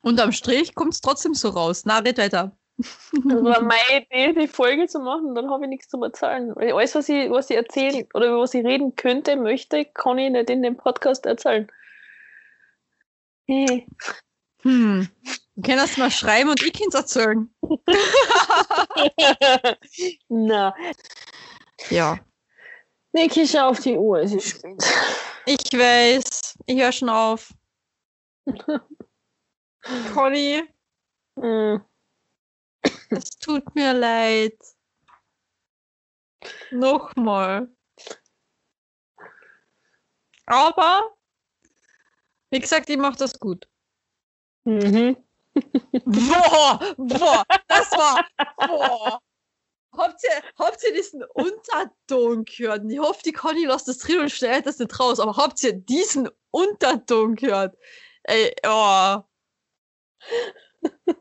Unterm 0.00 0.32
Strich 0.32 0.74
kommt 0.74 0.94
es 0.94 1.00
trotzdem 1.00 1.34
so 1.34 1.50
raus. 1.50 1.84
Na, 1.84 1.98
red 1.98 2.18
weiter. 2.18 2.56
Das 2.82 3.44
war 3.44 3.60
meine 3.62 4.06
Idee, 4.10 4.32
die 4.32 4.48
Folge 4.48 4.86
zu 4.86 4.98
machen, 5.00 5.34
dann 5.34 5.50
habe 5.50 5.64
ich 5.64 5.68
nichts 5.70 5.88
zu 5.88 6.02
erzählen. 6.02 6.54
Weil 6.56 6.72
alles, 6.72 6.94
was 6.94 7.08
ich, 7.08 7.30
was 7.30 7.50
ich 7.50 7.56
erzählen 7.56 8.06
oder 8.14 8.28
über 8.28 8.40
was 8.40 8.54
ich 8.54 8.64
reden 8.64 8.96
könnte, 8.96 9.36
möchte, 9.36 9.84
kann 9.84 10.18
ich 10.18 10.30
nicht 10.30 10.50
in 10.50 10.62
dem 10.62 10.76
Podcast 10.76 11.26
erzählen. 11.26 11.70
Hey. 13.46 13.86
Hm. 14.62 15.08
Du 15.56 15.62
kannst 15.62 15.98
mal 15.98 16.10
schreiben 16.10 16.50
und 16.50 16.62
ich 16.62 16.72
kann 16.72 16.88
es 16.88 16.94
erzählen. 16.94 17.52
Na, 20.28 20.74
Ja. 21.90 22.18
Niki, 23.12 23.46
schau 23.46 23.68
auf 23.68 23.80
die 23.80 23.96
Uhr, 23.96 24.20
es 24.20 24.32
ist 24.32 24.48
spät. 24.48 24.82
Ich 25.44 25.72
weiß. 25.72 26.56
Ich 26.66 26.80
höre 26.80 26.92
schon 26.92 27.10
auf. 27.10 27.52
Conny, 30.14 30.62
Hm. 31.38 31.80
Es 33.12 33.30
tut 33.38 33.74
mir 33.74 33.92
leid. 33.92 34.58
Nochmal. 36.70 37.68
Aber, 40.46 41.14
wie 42.50 42.58
gesagt, 42.58 42.90
ich 42.90 42.96
mache 42.96 43.16
das 43.16 43.38
gut. 43.38 43.68
Mhm. 44.64 45.16
Boah, 46.04 46.94
boah, 46.96 47.44
das 47.68 47.92
war, 47.92 48.26
boah. 48.56 49.20
Habt 49.94 50.24
ihr, 50.24 50.42
habt 50.58 50.82
ihr 50.84 50.94
diesen 50.94 51.22
Unterton 51.22 52.44
gehört? 52.46 52.90
Ich 52.90 52.98
hoffe, 52.98 53.20
die 53.24 53.32
Conny 53.32 53.66
lässt 53.66 53.88
das 53.88 53.98
drin 53.98 54.20
und 54.20 54.30
stellt 54.30 54.64
das 54.64 54.78
nicht 54.78 54.98
raus, 54.98 55.20
aber 55.20 55.36
habt 55.36 55.62
ihr 55.62 55.74
diesen 55.74 56.30
Unterton 56.50 57.34
gehört? 57.34 57.76
Ey, 58.22 58.54
oh. 58.64 59.22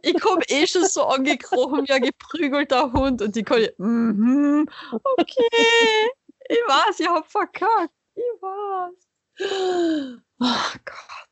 Ich 0.01 0.19
komme 0.19 0.41
eh 0.47 0.65
schon 0.65 0.85
so 0.85 1.03
angekrochen 1.03 1.87
wie 1.87 1.91
ein 1.91 2.01
geprügelter 2.01 2.91
Hund 2.91 3.21
und 3.21 3.35
die 3.35 3.43
Conny, 3.43 3.69
mhm, 3.77 4.67
okay. 4.91 6.09
Ich 6.49 6.57
weiß, 6.67 6.99
ich 6.99 7.07
hab 7.07 7.29
verkackt. 7.29 7.93
Ich 8.15 8.41
weiß. 8.41 8.93
Oh 10.39 10.77
Gott. 10.85 11.31